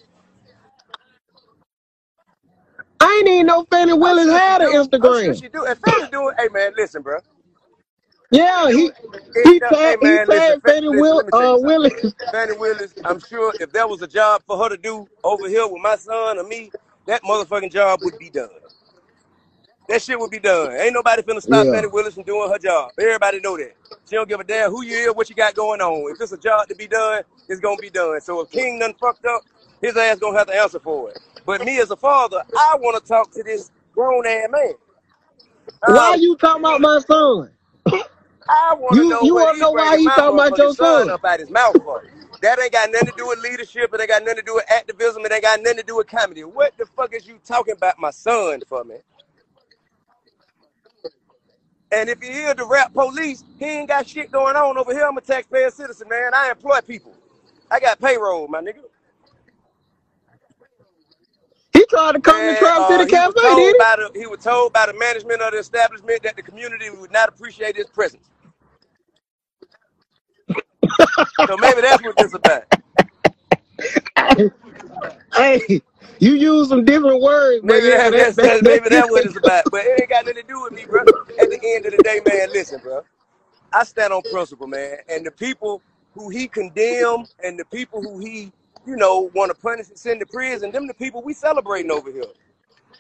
I 3.01 3.19
ain't 3.21 3.29
even 3.29 3.47
know 3.47 3.67
Fani 3.71 3.95
I'm 4.03 4.17
Willis 4.17 4.29
sure 4.29 4.41
she 4.41 4.55
had 4.55 4.63
an 4.63 4.69
do. 4.69 4.81
I'm 5.03 5.15
sure 5.15 5.35
Instagram. 5.35 5.35
she 5.35 5.49
do. 5.49 5.67
And 5.67 5.79
Fani 5.79 6.09
doing, 6.09 6.35
hey 6.39 6.49
man, 6.53 6.73
listen, 6.77 7.03
bro. 7.03 7.19
Yeah, 8.33 8.71
he 8.73 8.93
he 9.35 9.61
uh, 9.63 9.77
hey 9.83 9.97
tagged 9.97 10.03
he 10.03 10.19
man, 10.19 10.29
listen, 10.31 10.57
tagged 10.59 10.63
Fa- 10.63 10.75
Fani 10.75 10.91
listen. 10.91 11.17
Will 11.17 11.19
Let 11.19 11.27
me 11.27 11.33
tell 11.33 11.49
you 11.49 11.57
uh 11.57 11.59
something. 11.59 11.81
Willis. 11.81 12.15
Fani 12.33 12.55
Willis, 12.55 12.95
I'm 13.05 13.21
sure 13.21 13.55
if 13.61 13.73
there 13.73 13.89
was 13.89 14.03
a 14.03 14.09
job 14.09 14.43
for 14.47 14.59
her 14.59 14.71
to 14.71 14.77
do 14.79 15.09
over 15.25 15.49
here 15.49 15.67
with 15.69 15.83
my 15.83 15.97
son 15.97 16.39
or 16.39 16.45
me, 16.45 16.73
that 17.07 17.23
motherfucking 17.25 17.73
job 17.73 18.01
would 18.05 18.19
be 18.19 18.31
done. 18.31 18.51
That 19.89 20.03
shit 20.03 20.19
would 20.19 20.31
be 20.31 20.41
done. 20.41 20.73
Ain't 20.75 20.95
nobody 20.95 21.23
finna 21.23 21.43
stop 21.43 21.69
Yeah. 21.69 21.71
Fani 21.71 21.89
Willis 21.89 22.15
from 22.15 22.25
doing 22.25 22.51
her 22.51 22.59
job. 22.59 22.93
Everybody 22.99 23.41
know 23.41 23.57
that. 23.59 23.75
She 24.09 24.17
don't 24.17 24.29
give 24.29 24.41
a 24.41 24.45
damn 24.45 24.71
who 24.71 24.85
you 24.85 25.11
is, 25.11 25.15
what 25.17 25.31
you 25.31 25.37
got 25.37 25.55
going 25.55 25.81
on. 25.83 26.13
If 26.13 26.21
it's 26.21 26.33
a 26.33 26.39
job 26.39 26.69
to 26.69 26.77
be 26.77 26.89
done, 26.89 27.23
it's 27.49 27.61
gonna 27.61 27.79
be 27.79 27.91
done. 27.91 28.21
So 28.23 28.41
if 28.43 28.51
King 28.51 28.81
done 28.81 28.95
fucked 29.01 29.27
up, 29.27 29.43
his 29.83 29.97
ass 29.97 30.19
gonna 30.21 30.39
have 30.39 30.49
to 30.49 30.55
answer 30.57 30.81
for 30.81 31.11
it. 31.11 31.19
But 31.47 31.65
me 31.65 31.81
as 31.81 31.91
a 31.91 31.97
father, 31.97 32.43
I 32.57 32.77
wanna 32.81 33.01
talk 33.01 33.33
to 33.33 33.43
this 33.45 33.71
grown 33.95 34.27
ass 34.27 34.49
man. 34.51 34.75
Why 35.87 36.15
Um, 36.15 36.21
you 36.21 36.37
talking 36.37 36.63
about 36.63 36.81
my 36.83 37.01
son? 37.01 37.53
I 38.49 38.75
wanna 38.79 39.03
You 39.03 39.09
know 39.09 39.23
you 39.23 39.37
wanna 39.37 39.59
know 39.59 39.73
why 39.73 39.99
he 39.99 40.11
talking 40.11 40.39
about 40.39 40.59
your 40.59 40.69
son 40.69 41.11
up 41.11 41.25
out 41.25 41.41
his 41.41 41.51
mouth 41.51 41.79
for. 41.83 42.05
That 42.43 42.61
ain't 42.61 42.73
got 42.73 42.91
nothing 42.93 43.09
to 43.09 43.15
do 43.17 43.29
with 43.29 43.41
leadership. 43.41 43.93
It 43.95 44.01
ain't 44.01 44.11
got 44.11 44.23
nothing 44.23 44.39
to 44.39 44.43
do 44.43 44.55
with 44.57 44.71
activism. 44.71 45.25
It 45.27 45.33
ain't 45.33 45.43
got 45.43 45.61
nothing 45.63 45.79
to 45.79 45.85
do 45.85 45.97
with 45.97 46.09
comedy. 46.09 46.45
What 46.45 46.77
the 46.79 46.87
fuck 46.87 47.15
is 47.15 47.27
you 47.27 47.41
talking 47.45 47.75
about 47.75 47.99
my 47.99 48.11
son 48.13 48.63
for, 48.69 48.85
man? 48.85 49.01
And 51.93 52.09
if 52.11 52.23
you 52.25 52.33
hear 52.33 52.55
the 52.55 52.67
rap 52.67 52.93
police, 52.95 53.45
he 53.59 53.67
ain't 53.67 53.89
got 53.89 54.07
shit 54.09 54.31
going 54.33 54.57
on 54.57 54.79
over 54.79 54.93
here. 54.93 55.07
I'm 55.07 55.17
a 55.17 55.23
taxpayer 55.23 55.71
citizen, 55.71 56.09
man. 56.09 56.33
I 56.35 56.51
employ 56.51 56.81
people. 56.83 57.15
I 57.71 57.81
got 57.81 58.01
payroll, 58.01 58.49
my 58.49 58.61
nigga. 58.61 58.83
He 61.73 61.82
tried 61.93 62.13
to 62.13 62.21
come 62.21 62.49
to 62.49 62.49
And 62.49 62.57
Trap 62.57 62.79
uh, 62.79 63.07
he 63.07 63.21
was 63.21 63.35
Cafe, 63.35 63.41
did 63.41 63.59
told 63.59 63.59
he? 63.59 63.75
by 63.79 63.97
the 63.99 64.19
he 64.19 64.27
was 64.27 64.41
told 64.43 64.73
by 64.73 64.87
the 64.87 64.95
management 64.95 65.43
of 65.43 65.53
the 65.53 65.59
establishment 65.59 66.23
that 66.25 66.37
the 66.37 66.43
community 66.43 66.91
would 66.91 67.13
not 67.13 67.29
appreciate 67.29 67.77
his 67.77 67.87
presence. 67.87 68.29
So 71.47 71.57
maybe 71.57 71.83
that's 71.83 72.03
what 72.03 72.17
this 72.17 72.29
is 72.29 72.35
about. 72.35 72.65
Hey, 75.35 75.83
you 76.19 76.35
use 76.35 76.69
some 76.69 76.85
different 76.85 77.23
words, 77.23 77.65
Maybe 77.65 77.89
yeah, 77.89 78.11
that, 78.11 78.11
that, 78.11 78.17
that's 78.17 78.37
that, 78.37 78.65
that, 78.65 78.65
maybe 78.65 78.89
that's 78.91 79.11
what 79.11 79.25
it's 79.25 79.37
about. 79.39 79.65
But 79.71 79.87
it 79.87 80.01
ain't 80.01 80.11
got 80.11 80.27
nothing 80.27 80.43
to 80.43 80.49
do 80.49 80.63
with 80.63 80.73
me, 80.73 80.85
bro. 80.87 81.01
At 81.41 81.51
the 81.51 81.61
end 81.75 81.87
of 81.87 81.93
the 81.93 82.03
day, 82.03 82.21
man, 82.27 82.51
listen, 82.53 82.81
bro. 82.81 83.03
I 83.73 83.85
stand 83.85 84.13
on 84.13 84.23
principle, 84.23 84.67
man. 84.67 84.99
And 85.09 85.27
the 85.27 85.31
people 85.31 85.83
who 86.15 86.29
he 86.29 86.49
condemned 86.49 87.29
and 87.43 87.59
the 87.59 87.65
people 87.67 88.03
who 88.03 88.19
he, 88.19 88.53
you 88.87 88.97
know, 88.97 89.31
want 89.35 89.51
to 89.51 89.57
punish 89.63 89.89
and 89.89 89.99
send 89.99 90.21
to 90.21 90.27
prison, 90.27 90.73
them 90.73 90.87
the 90.87 90.95
people 90.95 91.23
we 91.23 91.35
celebrating 91.35 91.91
over 91.91 92.11
here. 92.13 92.27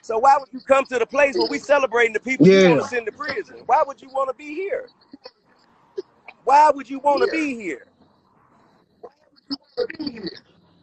So 0.02 0.18
why 0.18 0.36
would 0.38 0.48
you 0.52 0.60
come 0.60 0.86
to 0.86 0.98
the 0.98 1.06
place 1.06 1.38
where 1.38 1.48
we 1.48 1.58
celebrating 1.58 2.12
the 2.14 2.20
people 2.20 2.48
you 2.48 2.62
want 2.62 2.80
to 2.82 2.88
send 2.88 3.06
to 3.06 3.12
prison? 3.12 3.56
Why 3.66 3.82
would 3.86 4.02
you 4.02 4.10
want 4.10 4.30
to 4.30 4.34
be 4.34 4.54
here? 4.54 4.90
Why 6.44 6.70
would 6.74 6.90
you 6.90 7.00
want 7.00 7.22
to 7.22 7.28
be 7.28 7.54
here? 7.56 7.86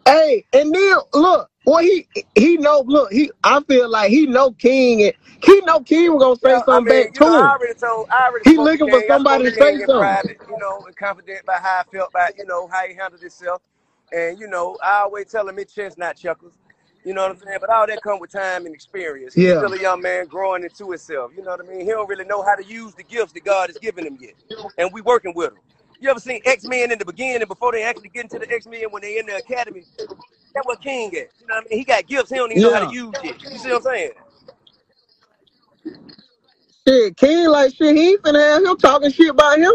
Hey, 0.05 0.45
and 0.53 0.73
then 0.73 0.97
look, 1.13 1.49
well 1.65 1.79
he 1.83 2.07
he 2.35 2.57
know 2.57 2.83
look, 2.87 3.11
he 3.13 3.31
I 3.43 3.61
feel 3.63 3.89
like 3.89 4.09
he 4.11 4.27
know 4.27 4.51
King 4.51 5.03
and 5.03 5.13
he 5.43 5.61
know 5.61 5.81
King 5.81 6.13
was 6.13 6.23
gonna 6.23 6.57
say 6.57 6.59
Yeah, 6.59 6.63
I 6.69 6.79
something 6.79 6.85
mean, 6.85 7.05
back 7.05 7.13
know, 7.15 7.25
to 7.25 7.37
I 7.37 7.51
him. 7.51 7.57
already 7.57 7.75
told, 7.79 8.07
I 8.11 8.27
already 8.29 8.45
He 8.45 8.57
looking 8.57 8.89
for 8.89 9.01
King. 9.01 9.11
I 9.13 9.19
spoke 9.19 9.43
somebody 9.43 9.45
to 9.45 9.51
say 9.51 9.79
something. 9.79 9.89
private, 9.89 10.39
you 10.47 10.57
know, 10.57 10.85
and 10.85 10.95
confident 10.95 11.41
about 11.43 11.61
how 11.61 11.81
I 11.81 11.83
felt 11.91 12.09
about, 12.11 12.37
you 12.37 12.45
know, 12.45 12.67
how 12.67 12.87
he 12.87 12.95
handled 12.95 13.21
himself. 13.21 13.61
And, 14.13 14.39
you 14.39 14.47
know, 14.47 14.77
I 14.83 15.01
always 15.01 15.27
tell 15.31 15.47
him 15.49 15.59
it's 15.59 15.97
not 15.97 16.17
chuckles. 16.17 16.53
You 17.05 17.13
know 17.13 17.23
what 17.23 17.31
I'm 17.31 17.37
saying? 17.39 17.59
But 17.61 17.69
all 17.71 17.87
that 17.87 18.01
come 18.01 18.19
with 18.19 18.31
time 18.31 18.65
and 18.65 18.75
experience. 18.75 19.33
He's 19.35 19.45
Yeah. 19.47 19.53
still 19.53 19.73
a 19.73 19.79
young 19.79 20.01
man 20.01 20.27
growing 20.27 20.63
into 20.63 20.91
himself. 20.91 21.31
You 21.35 21.43
know 21.43 21.51
what 21.51 21.61
I 21.61 21.63
mean? 21.63 21.81
He 21.81 21.87
don't 21.91 22.09
really 22.09 22.25
know 22.25 22.43
how 22.43 22.55
to 22.55 22.65
use 22.65 22.93
the 22.95 23.03
gifts 23.03 23.33
that 23.33 23.45
God 23.45 23.69
has 23.69 23.77
given 23.77 24.05
him 24.05 24.17
yet. 24.19 24.35
And 24.77 24.91
we 24.93 25.01
working 25.01 25.33
with 25.35 25.53
him. 25.53 25.59
You 26.01 26.09
ever 26.11 26.19
seen 26.19 26.41
X 26.45 26.65
Men 26.65 26.91
in 26.91 26.99
the 26.99 27.05
beginning 27.05 27.47
before 27.47 27.71
they 27.73 27.83
actually 27.83 28.09
get 28.09 28.23
into 28.25 28.39
the 28.39 28.51
X 28.53 28.67
Men 28.67 28.85
when 28.91 29.01
they 29.03 29.19
in 29.19 29.27
the 29.27 29.37
academy? 29.37 29.87
That's 30.55 30.65
what 30.67 30.81
King 30.81 31.09
at. 31.15 31.29
You 31.41 31.47
know 31.47 31.55
what 31.55 31.65
I 31.67 31.69
mean? 31.69 31.79
He 31.79 31.85
got 31.85 32.07
gifts. 32.07 32.29
He 32.31 32.37
don't 32.37 32.51
even 32.51 32.63
know 32.63 32.71
how 32.71 32.79
to 32.79 32.87
use 32.87 33.17
it. 33.23 33.35
You 33.51 33.59
see 33.59 33.69
what 33.69 33.77
I'm 33.77 33.83
saying? 33.83 34.11
Shit, 36.87 37.17
King 37.17 37.49
like 37.49 37.75
shit. 37.75 37.95
He 37.95 38.09
ain't 38.11 38.23
finna 38.23 38.39
have 38.55 38.63
him 38.65 38.77
talking 38.77 39.11
shit 39.11 39.29
about 39.31 39.59
him. 39.59 39.73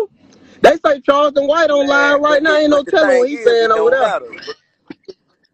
They 0.62 0.76
say 0.84 1.00
Charleston 1.00 1.46
White 1.46 1.70
on 1.70 1.86
live 1.86 2.20
right 2.20 2.42
now. 2.42 2.58
Ain't 2.58 2.70
no 2.70 2.82
telling 2.84 3.16
what 3.16 3.28
he's 3.28 3.42
saying 3.42 3.64
it 3.64 3.70
over 3.72 3.90
there. 3.90 4.14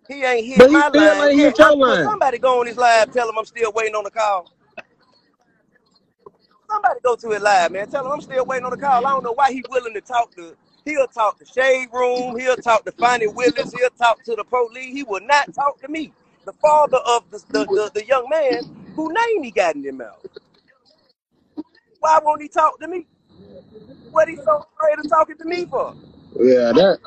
He 0.08 0.24
ain't 0.24 0.46
hit 0.46 0.66
But 0.66 0.70
he 0.70 0.82
my 0.82 0.88
still 0.88 1.14
line 1.18 1.22
ain't 1.22 1.40
hit 1.40 1.58
your 1.58 1.76
line. 1.76 2.10
somebody 2.10 2.38
go 2.38 2.60
on 2.60 2.66
his 2.66 2.76
live, 2.78 3.12
tell 3.12 3.28
him 3.28 3.36
I'm 3.38 3.46
still 3.46 3.72
waiting 3.74 3.94
on 3.96 4.04
the 4.04 4.10
call. 4.12 4.50
Somebody 6.70 7.00
go 7.04 7.16
to 7.16 7.30
his 7.30 7.42
live, 7.42 7.72
man. 7.72 7.88
Tell 7.88 8.04
him 8.06 8.12
I'm 8.12 8.20
still 8.22 8.46
waiting 8.46 8.64
on 8.64 8.72
the 8.72 8.78
call. 8.78 9.06
I 9.06 9.10
don't 9.10 9.24
know 9.24 9.32
why 9.34 9.52
he 9.52 9.64
willing 9.70 9.94
to 9.94 10.02
talk 10.02 10.34
to. 10.36 10.56
He'll 10.84 11.08
talk 11.08 11.38
to 11.40 11.46
Shade 11.46 11.88
Room. 11.92 12.38
He'll 12.38 12.56
talk 12.56 12.84
to 12.86 12.92
Fani 12.92 13.28
Willis. 13.28 13.72
He'll 13.72 13.90
talk 13.90 14.22
to 14.24 14.36
the 14.36 14.44
police. 14.44 14.92
He 14.94 15.04
will 15.04 15.20
not 15.22 15.52
talk 15.54 15.80
to 15.82 15.88
me, 15.88 16.12
the 16.46 16.54
father 16.54 16.98
of 17.06 17.30
the 17.30 17.40
the, 17.52 17.68
the, 17.74 17.90
the 17.94 18.06
young 18.06 18.28
man 18.30 18.64
who 18.96 19.12
name 19.12 19.44
he 19.44 19.50
got 19.52 19.76
in 19.76 19.84
his 19.84 19.94
mouth. 19.94 20.24
Why 22.00 22.20
won't 22.22 22.42
he 22.42 22.48
talk 22.48 22.80
to 22.80 22.88
me? 22.88 23.06
What 24.10 24.28
he 24.28 24.36
so 24.36 24.66
afraid 24.76 24.98
of 24.98 25.08
talking 25.08 25.36
to 25.38 25.44
me 25.44 25.66
for? 25.66 25.94
Yeah, 26.38 26.72
that. 26.72 26.98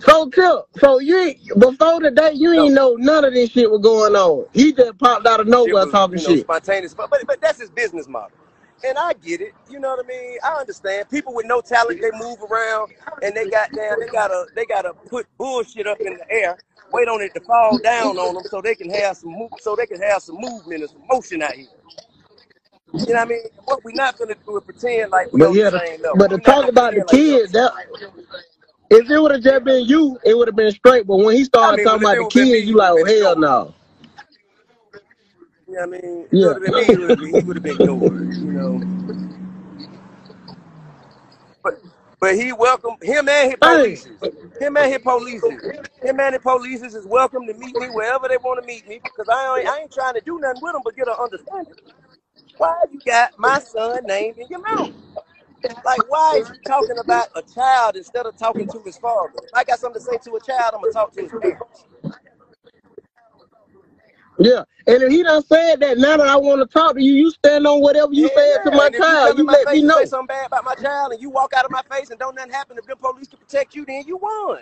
So 0.00 0.28
Tip, 0.28 0.64
so 0.78 0.98
you 0.98 1.18
ain't, 1.18 1.58
before 1.58 2.00
today 2.00 2.30
day 2.30 2.36
you 2.36 2.52
ain't 2.52 2.74
know 2.74 2.96
none 2.96 3.24
of 3.24 3.34
this 3.34 3.50
shit 3.50 3.70
was 3.70 3.80
going 3.80 4.14
on. 4.14 4.46
He 4.52 4.72
just 4.72 4.98
popped 4.98 5.26
out 5.26 5.40
of 5.40 5.46
nowhere 5.46 5.84
was, 5.84 5.92
talking 5.92 6.18
you 6.18 6.24
know, 6.24 6.34
shit. 6.34 6.40
spontaneous. 6.40 6.94
But, 6.94 7.10
but 7.10 7.26
but 7.26 7.40
that's 7.40 7.60
his 7.60 7.70
business 7.70 8.08
model. 8.08 8.36
And 8.86 8.98
I 8.98 9.14
get 9.14 9.40
it, 9.40 9.54
you 9.70 9.80
know 9.80 9.96
what 9.96 10.04
I 10.04 10.08
mean. 10.08 10.38
I 10.44 10.52
understand. 10.60 11.08
People 11.08 11.34
with 11.34 11.46
no 11.46 11.60
talent, 11.62 12.00
they 12.00 12.10
move 12.18 12.38
around, 12.42 12.92
and 13.22 13.34
they 13.34 13.48
got 13.48 13.74
down. 13.74 13.98
They 14.00 14.06
gotta, 14.08 14.46
they 14.54 14.66
gotta 14.66 14.92
put 14.92 15.26
bullshit 15.38 15.86
up 15.86 15.98
in 16.00 16.18
the 16.18 16.30
air, 16.30 16.58
wait 16.92 17.08
on 17.08 17.22
it 17.22 17.32
to 17.34 17.40
fall 17.40 17.78
down 17.78 18.18
on 18.18 18.34
them, 18.34 18.44
so 18.44 18.60
they 18.60 18.74
can 18.74 18.90
have 18.90 19.16
some, 19.16 19.30
move, 19.30 19.50
so 19.58 19.74
they 19.76 19.86
can 19.86 20.00
have 20.02 20.22
some 20.22 20.36
movement 20.36 20.82
and 20.82 20.90
some 20.90 21.02
motion 21.10 21.42
out 21.42 21.52
here. 21.52 21.66
You 22.92 23.14
know 23.14 23.20
what 23.20 23.26
I 23.26 23.30
mean? 23.30 23.42
What 23.64 23.84
we 23.84 23.92
not 23.94 24.18
gonna 24.18 24.34
do 24.46 24.58
is 24.58 24.64
pretend 24.64 25.12
like 25.12 25.32
we 25.32 25.42
But 25.42 25.46
on 25.46 25.54
yeah, 25.54 25.70
the 25.70 25.70
the, 25.70 25.82
same 25.86 26.02
level. 26.02 26.18
but 26.18 26.28
to 26.30 26.38
We 26.38 26.42
not 26.42 26.60
talk 26.60 26.60
gonna 26.60 26.70
about 26.70 26.94
the 26.94 27.02
pretend 27.02 27.08
like 27.08 27.22
we 27.24 27.32
on 27.32 27.42
the 27.42 27.42
kids, 27.42 27.52
that 27.52 27.72
if 28.90 29.10
it 29.10 29.20
would 29.20 29.32
have 29.32 29.42
just 29.42 29.64
been 29.64 29.86
you, 29.86 30.18
it 30.24 30.36
would 30.36 30.48
have 30.48 30.56
been 30.56 30.72
straight. 30.72 31.06
But 31.06 31.18
when 31.18 31.36
he 31.36 31.44
I 31.62 31.72
started 31.72 31.82
mean, 31.82 31.90
well, 31.90 31.94
talking 31.94 32.02
if 32.02 32.08
about 32.08 32.18
it 32.18 32.20
the 32.20 32.24
would 32.24 32.28
have 32.28 32.34
been 32.34 32.50
me, 32.50 32.58
kids, 32.58 32.68
you 32.68 32.76
would 32.76 32.78
like, 32.78 32.90
have 32.90 32.94
oh 32.94 33.04
been 33.04 33.04
hell 33.04 33.36
no. 33.36 33.74
You 35.68 35.74
know 35.74 35.80
what 35.86 35.98
I 35.98 36.02
mean? 36.02 36.28
If 36.32 36.42
it 36.42 36.42
Yeah. 36.42 36.52
would 36.52 36.62
have 36.62 36.62
been 36.62 36.76
me, 36.76 36.96
would 36.96 37.10
have 37.10 37.18
been, 37.18 37.34
he 37.34 37.42
would 37.42 37.56
have 37.56 37.64
been. 37.64 37.80
You 38.46 38.52
know. 38.52 38.82
But 41.62 41.74
but 42.20 42.36
he 42.36 42.52
welcome 42.52 42.96
him 43.02 43.28
and 43.28 43.50
his 43.52 43.60
Dang. 43.62 44.00
polices. 44.00 44.18
Him 44.60 44.76
and 44.76 44.92
his 44.92 45.00
polices. 45.02 45.60
Him 46.02 46.20
and 46.20 46.34
his 46.34 46.42
polices 46.44 46.94
is 46.96 47.06
welcome 47.06 47.46
to 47.46 47.54
meet 47.54 47.78
me 47.78 47.88
wherever 47.90 48.28
they 48.28 48.38
want 48.38 48.60
to 48.60 48.66
meet 48.66 48.88
me 48.88 49.00
because 49.04 49.28
I 49.32 49.60
ain't, 49.60 49.68
I 49.68 49.80
ain't 49.82 49.92
trying 49.92 50.14
to 50.14 50.22
do 50.24 50.38
nothing 50.40 50.62
with 50.62 50.74
them 50.74 50.82
but 50.84 50.96
get 50.96 51.08
an 51.08 51.14
understanding. 51.20 51.74
Why 52.58 52.74
you 52.92 53.00
got 53.04 53.38
my 53.38 53.60
son 53.60 54.06
named 54.06 54.38
in 54.38 54.48
your 54.48 54.60
mouth? 54.62 54.92
Like, 55.84 56.04
why 56.08 56.38
is 56.40 56.50
you 56.50 56.56
talking 56.66 56.98
about 56.98 57.28
a 57.36 57.42
child 57.42 57.96
instead 57.96 58.26
of 58.26 58.36
talking 58.36 58.68
to 58.68 58.82
his 58.84 58.98
father? 58.98 59.32
If 59.38 59.50
I 59.54 59.64
got 59.64 59.80
something 59.80 60.00
to 60.00 60.04
say 60.06 60.18
to 60.24 60.36
a 60.36 60.40
child, 60.40 60.72
I'm 60.74 60.80
gonna 60.80 60.88
talk 60.88 61.12
to 61.14 61.22
his 61.22 61.32
parents. 61.34 61.86
Yeah. 64.38 64.64
And 64.86 65.02
if 65.02 65.10
he 65.10 65.22
done 65.22 65.44
said 65.44 65.80
that 65.80 65.98
now 65.98 66.18
that 66.18 66.28
I 66.28 66.36
want 66.36 66.60
to 66.60 66.66
talk 66.66 66.96
to 66.96 67.02
you, 67.02 67.14
you 67.14 67.30
stand 67.30 67.66
on 67.66 67.80
whatever 67.82 68.12
you 68.12 68.28
Hell 68.28 68.32
said 68.34 68.62
to 68.64 68.70
my 68.72 68.88
And 68.88 68.94
if 68.94 69.06
you 69.06 69.18
child. 69.18 69.38
in 69.38 69.38
You 69.38 69.46
my 69.46 69.56
let 69.56 69.68
me 69.70 69.80
face 69.80 69.84
and 69.84 69.92
say 69.92 70.04
know. 70.04 70.06
something 70.06 70.28
bad 70.28 70.46
about 70.48 70.64
my 70.64 70.74
child 70.74 71.12
and 71.12 71.22
you 71.22 71.30
walk 71.30 71.52
out 71.56 71.64
of 71.64 71.70
my 71.70 71.82
face 71.90 72.10
and 72.10 72.18
don't 72.18 72.34
nothing 72.36 72.52
happen, 72.52 72.78
if 72.78 72.86
the 72.86 72.96
police 72.96 73.28
can 73.28 73.38
protect 73.38 73.74
you, 73.74 73.84
then 73.86 74.04
you 74.06 74.16
won. 74.18 74.60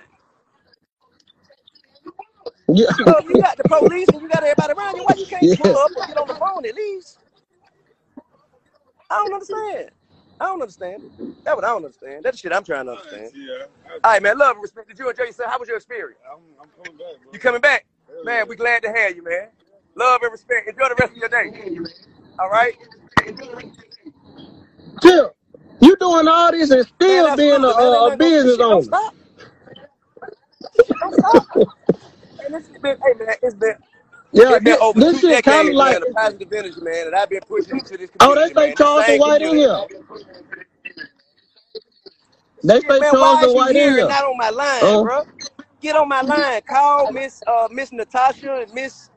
Yeah. 2.69 2.87
So 3.07 3.19
if 3.19 3.27
you 3.27 3.37
got 3.37 3.59
the 3.59 3.65
police 3.65 4.13
and 4.13 4.23
you 4.23 4.29
got 4.29 4.43
everybody 4.45 4.75
around 4.75 4.97
you, 4.97 5.05
why 5.05 5.15
you 5.19 5.27
can't 5.27 5.53
pull 5.55 5.75
yeah. 5.75 5.77
up 5.77 5.93
or 5.97 6.05
get 6.05 6.19
on 6.19 6.29
the 6.29 6.35
phone 6.35 6.67
at 6.67 6.75
least? 6.75 7.19
I 9.11 9.17
don't 9.17 9.33
understand. 9.35 9.91
I 10.41 10.45
don't 10.47 10.61
understand 10.63 11.05
it. 11.05 11.13
That's 11.45 11.57
what 11.57 11.65
I 11.65 11.69
don't 11.69 11.85
understand. 11.85 12.25
That's 12.25 12.37
the 12.37 12.41
shit 12.41 12.53
I'm 12.53 12.65
trying 12.65 12.87
to 12.87 12.93
understand. 12.93 13.33
All 14.03 14.13
right, 14.13 14.23
man. 14.23 14.39
Love 14.39 14.57
and 14.57 14.63
respect. 14.63 14.89
Did 14.89 14.99
you 14.99 15.09
enjoy 15.09 15.25
yourself? 15.25 15.51
How 15.51 15.59
was 15.59 15.69
your 15.69 15.77
experience? 15.77 16.21
You 17.33 17.39
coming 17.39 17.61
back? 17.61 17.87
Man, 18.25 18.47
we 18.49 18.57
glad 18.57 18.83
to 18.83 18.93
have 18.93 19.17
you, 19.17 19.23
man. 19.23 19.49
Love 19.97 20.23
and 20.23 20.33
respect. 20.33 20.69
Enjoy 20.69 20.89
the 20.89 20.97
rest 20.99 21.13
of 21.13 21.17
your 21.19 21.29
day. 21.29 21.79
All 22.39 22.51
right? 22.51 22.75
Tip, 25.01 25.37
you 25.81 25.97
doing 25.97 26.29
all 26.29 26.51
this 26.53 26.71
and 26.71 26.87
Man, 27.07 27.27
still 27.27 27.37
being 27.37 27.65
a, 27.65 27.67
absolutely, 27.67 27.75
man. 27.77 27.77
Ain't 27.81 27.93
a, 27.95 28.05
a 28.07 28.11
nothing 28.11 28.19
gonna, 28.21 28.33
this 28.41 28.45
business 28.45 28.57
shit 28.57 28.69
don't 28.69 28.83
owner. 28.83 28.85
stop. 28.85 29.15
Don't 31.01 31.15
stop. 31.15 31.49
And 32.45 32.55
this 32.55 32.67
shit 32.69 32.83
been, 32.83 32.97
hey, 33.05 33.25
man, 33.25 33.37
it's 33.43 33.55
been, 33.55 33.75
Yeah, 34.35 34.59
been 34.59 34.65
this, 34.65 34.79
over 34.81 35.01
this 35.01 35.21
two 35.21 35.29
shit 35.29 35.45
kind 35.45 35.69
of 35.69 35.75
like, 35.77 36.01
man, 36.01 36.13
positive 36.15 36.53
energy, 36.53 36.81
man, 36.81 37.11
that 37.11 37.15
I've 37.15 37.31
been 37.31 37.41
pushing 37.43 37.79
into 37.79 37.97
this 37.97 38.11
oh, 38.21 38.35
they 38.35 38.53
say. 38.53 38.71
This 38.71 38.79
Charleston 38.79 39.19
White 39.19 39.43
in 39.43 39.57
here. 39.57 39.87
They 42.65 42.81
say 42.81 42.89
man, 42.89 42.99
why 43.01 43.11
Charleston 43.11 43.49
is 43.49 43.55
White 43.55 43.77
in 43.77 43.83
here 43.83 43.99
and 44.01 44.09
not 44.09 44.25
on 44.25 44.37
my 44.37 44.51
line, 44.51 44.83
Uh, 44.83 45.03
bro? 45.03 45.23
Get 45.81 45.97
on 45.97 46.09
my 46.09 46.23
line. 46.23 46.63
Call 46.63 47.13
Miss 47.13 47.43
uh 47.47 47.69
Miss 47.71 47.93
Natasha 47.93 48.63
and 48.63 48.75
Miss 48.75 49.11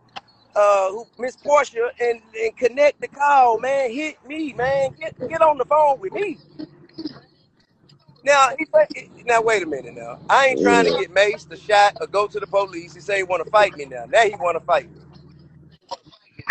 uh 0.55 0.91
Miss 1.17 1.35
Portia 1.35 1.89
and, 1.99 2.21
and 2.39 2.55
connect 2.57 3.01
the 3.01 3.07
call, 3.07 3.59
man. 3.59 3.91
Hit 3.91 4.17
me, 4.27 4.53
man. 4.53 4.89
Get 4.99 5.15
get 5.29 5.41
on 5.41 5.57
the 5.57 5.65
phone 5.65 5.99
with 5.99 6.13
me. 6.13 6.37
Now 8.23 8.49
he 8.59 8.67
now 9.25 9.41
wait 9.41 9.63
a 9.63 9.65
minute 9.65 9.95
now. 9.95 10.19
I 10.29 10.47
ain't 10.47 10.61
trying 10.61 10.85
to 10.85 10.91
get 10.91 11.13
maced 11.13 11.51
or 11.51 11.55
shot 11.55 11.93
or 12.01 12.07
go 12.07 12.27
to 12.27 12.39
the 12.39 12.47
police. 12.47 12.93
He 12.93 12.99
say 12.99 13.17
he 13.17 13.23
want 13.23 13.43
to 13.45 13.49
fight 13.49 13.77
me 13.77 13.85
now. 13.85 14.05
Now 14.05 14.23
he 14.23 14.35
want 14.35 14.59
to 14.59 14.65
fight 14.65 14.91
me. 14.91 14.99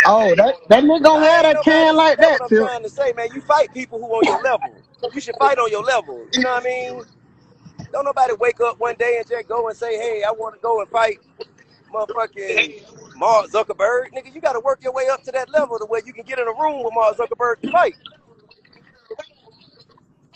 Oh, 0.04 0.34
that, 0.36 0.56
that 0.68 0.84
nigga 0.84 1.02
gonna 1.04 1.26
have 1.26 1.42
that 1.44 1.60
can 1.62 1.96
like 1.96 2.18
That's 2.18 2.30
what 2.30 2.40
that, 2.40 2.42
I'm 2.42 2.52
trying 2.52 2.82
to 2.84 2.90
say, 2.90 3.12
man. 3.16 3.28
You 3.32 3.40
fight 3.42 3.72
people 3.74 3.98
who 3.98 4.06
on 4.06 4.26
your 4.26 4.40
level. 4.40 4.82
You 5.12 5.20
should 5.20 5.36
fight 5.36 5.58
on 5.58 5.70
your 5.70 5.82
level. 5.84 6.28
You 6.34 6.42
know 6.42 6.50
what 6.50 6.62
I 6.62 6.66
mean? 6.66 7.02
Don't 7.92 8.04
nobody 8.04 8.34
wake 8.40 8.60
up 8.60 8.80
one 8.80 8.96
day 8.96 9.18
and 9.18 9.28
just 9.28 9.48
go 9.48 9.68
and 9.68 9.76
say, 9.76 9.96
hey, 9.96 10.24
I 10.26 10.32
want 10.32 10.54
to 10.54 10.60
go 10.60 10.80
and 10.80 10.90
fight 10.90 11.20
motherfucking 11.92 12.82
Mark 13.16 13.50
Zuckerberg. 13.50 14.12
Nigga, 14.14 14.34
you 14.34 14.40
got 14.40 14.54
to 14.54 14.60
work 14.60 14.82
your 14.84 14.92
way 14.94 15.08
up 15.10 15.22
to 15.24 15.32
that 15.32 15.50
level 15.50 15.78
to 15.78 15.86
where 15.86 16.02
you 16.06 16.12
can 16.12 16.24
get 16.24 16.38
in 16.38 16.48
a 16.48 16.52
room 16.52 16.84
with 16.84 16.94
Mark 16.94 17.16
Zuckerberg 17.16 17.56
and 17.62 17.70
fight. 17.72 17.96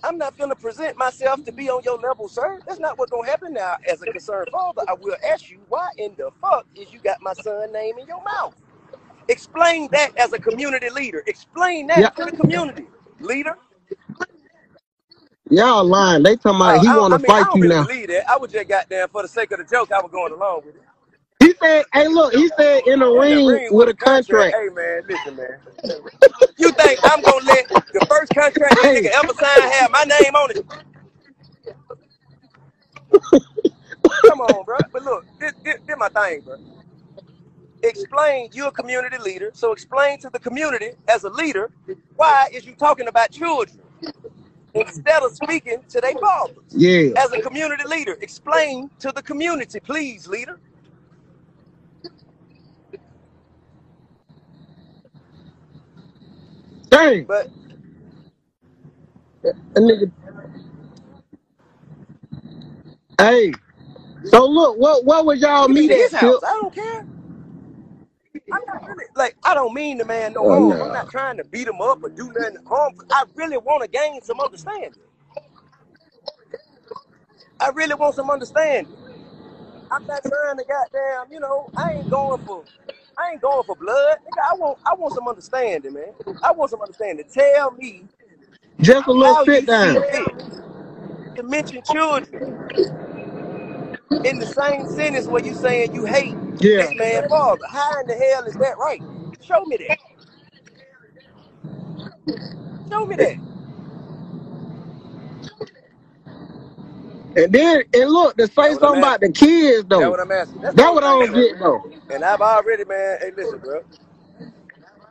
I'm 0.02 0.18
not 0.18 0.36
gonna 0.38 0.56
present 0.56 0.96
myself 0.96 1.44
to 1.44 1.52
be 1.52 1.68
on 1.70 1.82
your 1.84 1.98
level, 1.98 2.28
sir. 2.28 2.60
That's 2.66 2.80
not 2.80 2.98
what's 2.98 3.10
gonna 3.10 3.28
happen 3.28 3.52
now. 3.54 3.76
As 3.88 4.02
a 4.02 4.06
concerned 4.08 4.48
father, 4.50 4.82
I 4.88 4.94
will 4.94 5.16
ask 5.30 5.50
you, 5.50 5.60
why 5.68 5.90
in 5.98 6.14
the 6.16 6.30
fuck 6.40 6.66
is 6.74 6.92
you 6.92 7.00
got 7.00 7.18
my 7.22 7.34
son 7.34 7.72
name 7.72 7.98
in 7.98 8.06
your 8.06 8.22
mouth? 8.24 8.54
Explain 9.30 9.90
that 9.92 10.12
as 10.18 10.34
a 10.34 10.40
community 10.40 10.90
leader. 10.90 11.24
Explain 11.28 11.88
Yeah, 11.94 12.10
that 12.10 12.14
to 12.16 12.26
the 12.26 12.32
community, 12.32 12.86
leader. 13.20 13.56
y'all 15.50 15.84
lying. 15.84 16.22
They 16.24 16.36
talking 16.36 16.60
about 16.60 16.76
oh, 16.76 16.80
he 16.80 16.90
I, 16.90 16.94
want 16.94 17.14
I 17.14 17.18
to 17.18 17.18
mean, 17.18 17.32
I 17.36 17.38
fight 17.38 17.48
don't 17.50 17.60
you 17.60 17.62
really 17.62 17.76
now. 17.76 17.86
believe 17.86 18.08
that. 18.08 18.30
I 18.30 18.38
was 18.38 18.52
just 18.52 18.68
goddamn 18.68 19.08
for 19.10 19.22
the 19.22 19.28
sake 19.28 19.52
of 19.52 19.58
the 19.58 19.64
joke. 19.64 19.92
I 19.92 20.00
was 20.00 20.10
going 20.12 20.32
along 20.32 20.62
with 20.66 20.76
it. 20.76 20.82
He 21.40 21.54
said, 21.62 21.84
"Hey, 21.94 22.08
look," 22.08 22.34
he 22.34 22.48
said, 22.58 22.82
"in 22.86 23.00
the 23.00 23.08
ring 23.10 23.46
ring 23.46 23.70
with 23.70 23.88
a 23.88 23.90
a 23.90 23.94
contract. 23.94 24.52
contract." 24.52 24.56
Hey 24.56 24.68
man, 24.74 25.02
listen, 25.08 25.36
man. 25.36 25.60
You 26.58 26.72
think 26.72 27.00
I'm 27.04 27.22
gonna 27.22 27.44
let 27.46 27.66
the 27.92 28.02
first 28.08 28.34
contract 28.34 28.76
this 28.76 28.88
Hey, 28.88 29.02
nigga 29.02 29.10
ever 29.12 29.32
signed 29.34 29.72
have 29.72 29.90
my 29.92 30.04
name 30.04 30.34
on 30.36 30.52
it? 30.52 30.58
Come 34.26 34.40
on, 34.40 34.64
bro. 34.64 34.80
But 34.92 35.02
look, 35.02 35.26
this, 35.40 35.52
this, 35.64 35.76
this 35.86 35.96
my 35.98 36.08
thing, 36.10 36.42
bro. 36.42 36.56
Explain 37.82 38.50
you're 38.52 38.68
a 38.68 38.72
community 38.72 39.18
leader, 39.18 39.50
so 39.54 39.72
explain 39.72 40.18
to 40.20 40.30
the 40.30 40.40
community 40.40 40.92
as 41.08 41.24
a 41.24 41.30
leader 41.30 41.70
why 42.16 42.48
is 42.52 42.66
you 42.66 42.74
talking 42.74 43.08
about 43.08 43.30
children 43.32 43.78
instead 44.74 45.22
of 45.22 45.32
speaking 45.32 45.82
to 45.90 46.00
their 46.00 46.14
fathers. 46.16 46.56
yeah, 46.72 47.10
As 47.16 47.32
a 47.32 47.38
community 47.38 47.84
leader, 47.86 48.16
explain 48.22 48.90
to 49.00 49.12
the 49.12 49.22
community, 49.22 49.80
please, 49.80 50.28
leader. 50.28 50.60
dang, 56.90 57.28
But 57.28 57.50
uh, 59.46 59.50
a 59.76 59.80
nigga. 59.80 60.12
Hey, 63.18 63.60
so 64.24 64.46
look, 64.46 64.78
what 64.78 65.04
what 65.04 65.26
was 65.26 65.40
y'all 65.40 65.68
we 65.68 65.74
meet 65.74 65.90
meet 65.90 65.92
at 65.92 66.00
his 66.00 66.12
at, 66.12 66.18
Tip? 66.18 66.36
house. 66.36 66.42
I 66.44 66.52
don't 66.54 66.74
care. 66.74 67.06
I'm 68.52 68.62
not 68.66 68.82
really 68.86 69.06
like 69.16 69.36
I 69.44 69.54
don't 69.54 69.74
mean 69.74 69.98
the 69.98 70.06
man 70.06 70.34
no 70.34 70.48
Oh 70.48 70.50
harm. 70.50 70.82
I'm 70.82 70.92
not 70.92 71.10
trying 71.10 71.38
to 71.38 71.44
beat 71.44 71.68
him 71.68 71.80
up 71.80 72.00
or 72.02 72.10
do 72.10 72.32
nothing 72.32 72.58
harmful. 72.66 73.04
I 73.12 73.24
really 73.36 73.58
want 73.58 73.82
to 73.84 73.88
gain 73.88 74.22
some 74.22 74.40
understanding. 74.40 74.94
I 77.60 77.70
really 77.70 77.94
want 77.94 78.14
some 78.16 78.30
understanding. 78.30 78.92
I'm 79.90 80.06
not 80.08 80.22
trying 80.24 80.58
to 80.58 80.64
goddamn, 80.64 81.32
you 81.32 81.40
know, 81.40 81.70
I 81.76 81.94
ain't 81.98 82.10
going 82.10 82.40
for 82.46 82.66
I 83.18 83.32
ain't 83.32 83.42
going 83.42 83.64
for 83.64 83.76
blood. 83.76 84.18
Nigga, 84.26 84.42
I 84.52 84.56
want 84.56 84.78
I 84.86 84.94
want 84.94 85.14
some 85.14 85.28
understanding, 85.28 85.94
man. 85.94 86.14
I 86.42 86.52
want 86.52 86.70
some 86.70 86.82
understanding. 86.82 87.26
Tell 87.32 87.72
me 87.72 88.08
Just 88.80 89.08
a 89.08 89.12
little 89.12 89.36
sit 89.36 89.66
down. 89.66 90.04
to 91.36 91.42
mention 91.44 91.82
children 91.82 92.42
in 94.24 94.38
the 94.38 94.46
same 94.46 94.86
sentence 94.86 95.28
where 95.28 95.42
you 95.44 95.54
saying 95.54 95.94
you 95.94 96.06
hate 96.06 96.38
Yeah. 96.60 96.76
this 96.76 96.94
man 96.94 97.22
father? 97.28 97.64
How 97.70 98.00
in 98.00 98.06
the 98.08 98.14
hell 98.14 98.44
is 98.46 98.56
that 98.58 98.78
right? 98.78 99.02
Show 99.40 99.64
me 99.66 99.78
that. 99.78 99.98
Show 102.90 103.06
me 103.06 103.16
that. 103.16 103.36
And 107.36 107.52
then 107.52 107.84
and 107.94 108.10
look 108.10 108.36
to 108.38 108.46
say 108.48 108.54
That's 108.68 108.78
something 108.80 108.98
about 109.00 109.20
the 109.20 109.32
kids 109.32 109.86
though. 109.88 110.00
That's 110.00 110.10
what 110.10 110.20
I'm 110.20 110.32
asking. 110.32 110.62
That's 110.62 110.76
That 110.76 110.94
what 110.94 111.04
I 111.04 111.08
don't 111.08 111.32
get 111.34 111.58
though. 111.60 111.82
And 112.10 112.24
I've 112.24 112.40
already, 112.40 112.84
man. 112.86 113.18
Hey, 113.20 113.32
listen, 113.36 113.60
bro. 113.60 113.82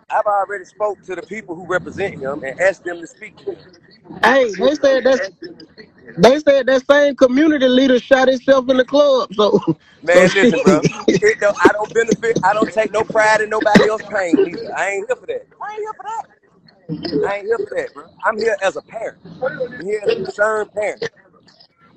I've 0.10 0.26
already 0.28 0.66
spoke 0.66 1.02
to 1.04 1.16
the 1.16 1.24
people 1.24 1.56
who 1.56 1.68
represent 1.68 2.16
him 2.16 2.44
and 2.44 2.56
asked 2.60 2.84
them 2.86 3.02
to 3.02 3.08
speak. 3.08 3.36
Hey, 4.24 4.56
they 4.56 4.76
said 4.76 5.06
that 5.06 5.22
they 6.18 6.40
said 6.40 6.68
that 6.68 6.86
same 6.90 7.16
community 7.16 7.68
leader 7.68 8.00
shot 8.00 8.28
himself 8.28 8.70
in 8.70 8.78
the 8.78 8.86
club. 8.86 9.34
So, 9.36 9.60
so 10.14 10.26
Man, 10.26 10.32
listen, 10.36 10.60
shit. 10.60 10.62
bro. 10.62 10.82
It 11.22 11.40
don't, 11.42 11.58
I 11.62 11.72
don't 11.74 11.94
benefit. 11.94 12.40
I 12.44 12.54
don't 12.54 12.72
take 12.72 12.92
no 12.92 13.04
pride 13.04 13.42
in 13.42 13.50
nobody 13.50 13.88
else's 13.88 14.08
pain 14.10 14.40
either. 14.46 14.70
I 14.76 14.90
ain't 14.92 15.08
here 15.08 15.18
for 15.18 15.26
that. 15.28 15.48
I 15.62 15.74
ain't 15.74 15.82
here 15.82 15.94
for 15.96 16.04
that. 16.04 16.26
I 17.24 17.36
ain't 17.38 17.46
here 17.46 17.60
for 17.60 17.72
that, 17.76 17.94
bro. 17.94 18.06
I'm 18.24 18.38
here 18.40 18.58
as 18.64 18.78
a 18.78 18.82
parent. 18.82 19.20
I'm 19.78 19.86
here 19.86 20.02
as 20.04 20.12
a 20.14 20.18
concerned 20.18 20.72
parent. 20.74 21.04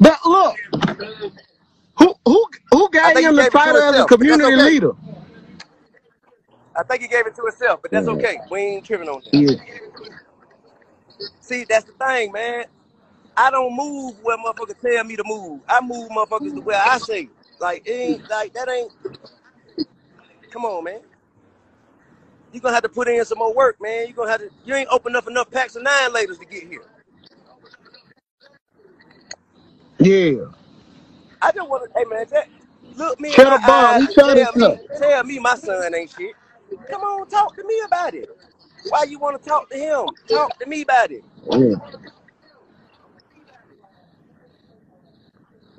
But 0.00 0.18
look, 0.26 0.56
who 1.98 2.14
who 2.26 2.46
who 2.72 2.90
I 3.02 3.10
gave 3.10 3.12
think 3.12 3.28
he 3.28 3.32
him 3.32 3.36
the 3.36 3.44
gave 3.44 3.54
it 3.54 3.62
to 3.62 3.74
title 3.74 3.82
as 3.82 3.98
a 3.98 4.04
himself, 4.04 4.12
but 4.18 4.28
that's 4.28 4.44
community 4.44 4.44
okay. 4.44 4.70
leader? 4.70 4.92
I 6.76 6.82
think 6.84 7.02
he 7.02 7.08
gave 7.08 7.26
it 7.26 7.34
to 7.36 7.42
himself, 7.42 7.80
but 7.82 7.90
that's 7.92 8.08
okay. 8.08 8.42
We 8.50 8.60
ain't 8.60 8.86
tripping 8.86 9.08
on 9.08 9.22
that. 9.26 9.34
Yeah. 9.34 9.56
See, 11.40 11.64
that's 11.68 11.86
the 11.86 11.92
thing, 11.92 12.32
man. 12.32 12.66
I 13.36 13.50
don't 13.50 13.76
move 13.76 14.16
where 14.22 14.36
motherfuckers 14.38 14.80
tell 14.80 15.04
me 15.04 15.16
to 15.16 15.24
move. 15.26 15.60
I 15.68 15.80
move 15.80 16.10
motherfuckers 16.10 16.54
to 16.54 16.60
where 16.60 16.80
I 16.80 16.98
say. 16.98 17.28
Like, 17.60 17.82
it 17.86 17.92
ain't 17.92 18.30
like 18.30 18.54
that 18.54 18.68
ain't. 18.70 18.92
Come 20.50 20.64
on, 20.64 20.84
man. 20.84 21.00
You 22.52 22.60
gonna 22.60 22.74
have 22.74 22.82
to 22.84 22.88
put 22.88 23.08
in 23.08 23.24
some 23.24 23.38
more 23.38 23.54
work, 23.54 23.80
man. 23.80 24.08
You 24.08 24.14
gonna 24.14 24.30
have 24.30 24.40
to. 24.40 24.50
You 24.64 24.74
ain't 24.74 24.88
open 24.90 25.16
up 25.16 25.28
enough 25.28 25.50
packs 25.50 25.76
of 25.76 25.82
nine 25.82 26.10
laters 26.12 26.38
to 26.38 26.46
get 26.46 26.64
here. 26.68 26.84
Yeah. 29.98 30.46
I 31.42 31.52
just 31.52 31.68
want 31.68 31.92
to. 31.92 31.98
Hey, 31.98 32.04
man, 32.06 32.26
that, 32.32 32.48
look 32.96 33.20
me 33.20 33.36
in 33.36 33.44
my 33.44 33.54
up, 33.54 33.64
Bob. 33.66 33.96
eyes 33.96 34.02
He 34.02 34.08
and 34.08 34.16
tell 34.34 34.52
me, 34.52 34.64
himself. 34.64 34.80
tell 34.98 35.24
me 35.24 35.38
my 35.38 35.56
son 35.56 35.94
ain't 35.94 36.10
shit. 36.10 36.36
Come 36.90 37.02
on, 37.02 37.28
talk 37.28 37.56
to 37.56 37.64
me 37.66 37.80
about 37.86 38.14
it. 38.14 38.28
Why 38.88 39.04
you 39.04 39.18
want 39.18 39.42
to 39.42 39.48
talk 39.48 39.70
to 39.70 39.76
him? 39.78 40.16
Talk 40.28 40.58
to 40.60 40.66
me 40.66 40.82
about 40.82 41.10
it. 41.12 41.24
Yeah. 41.52 41.76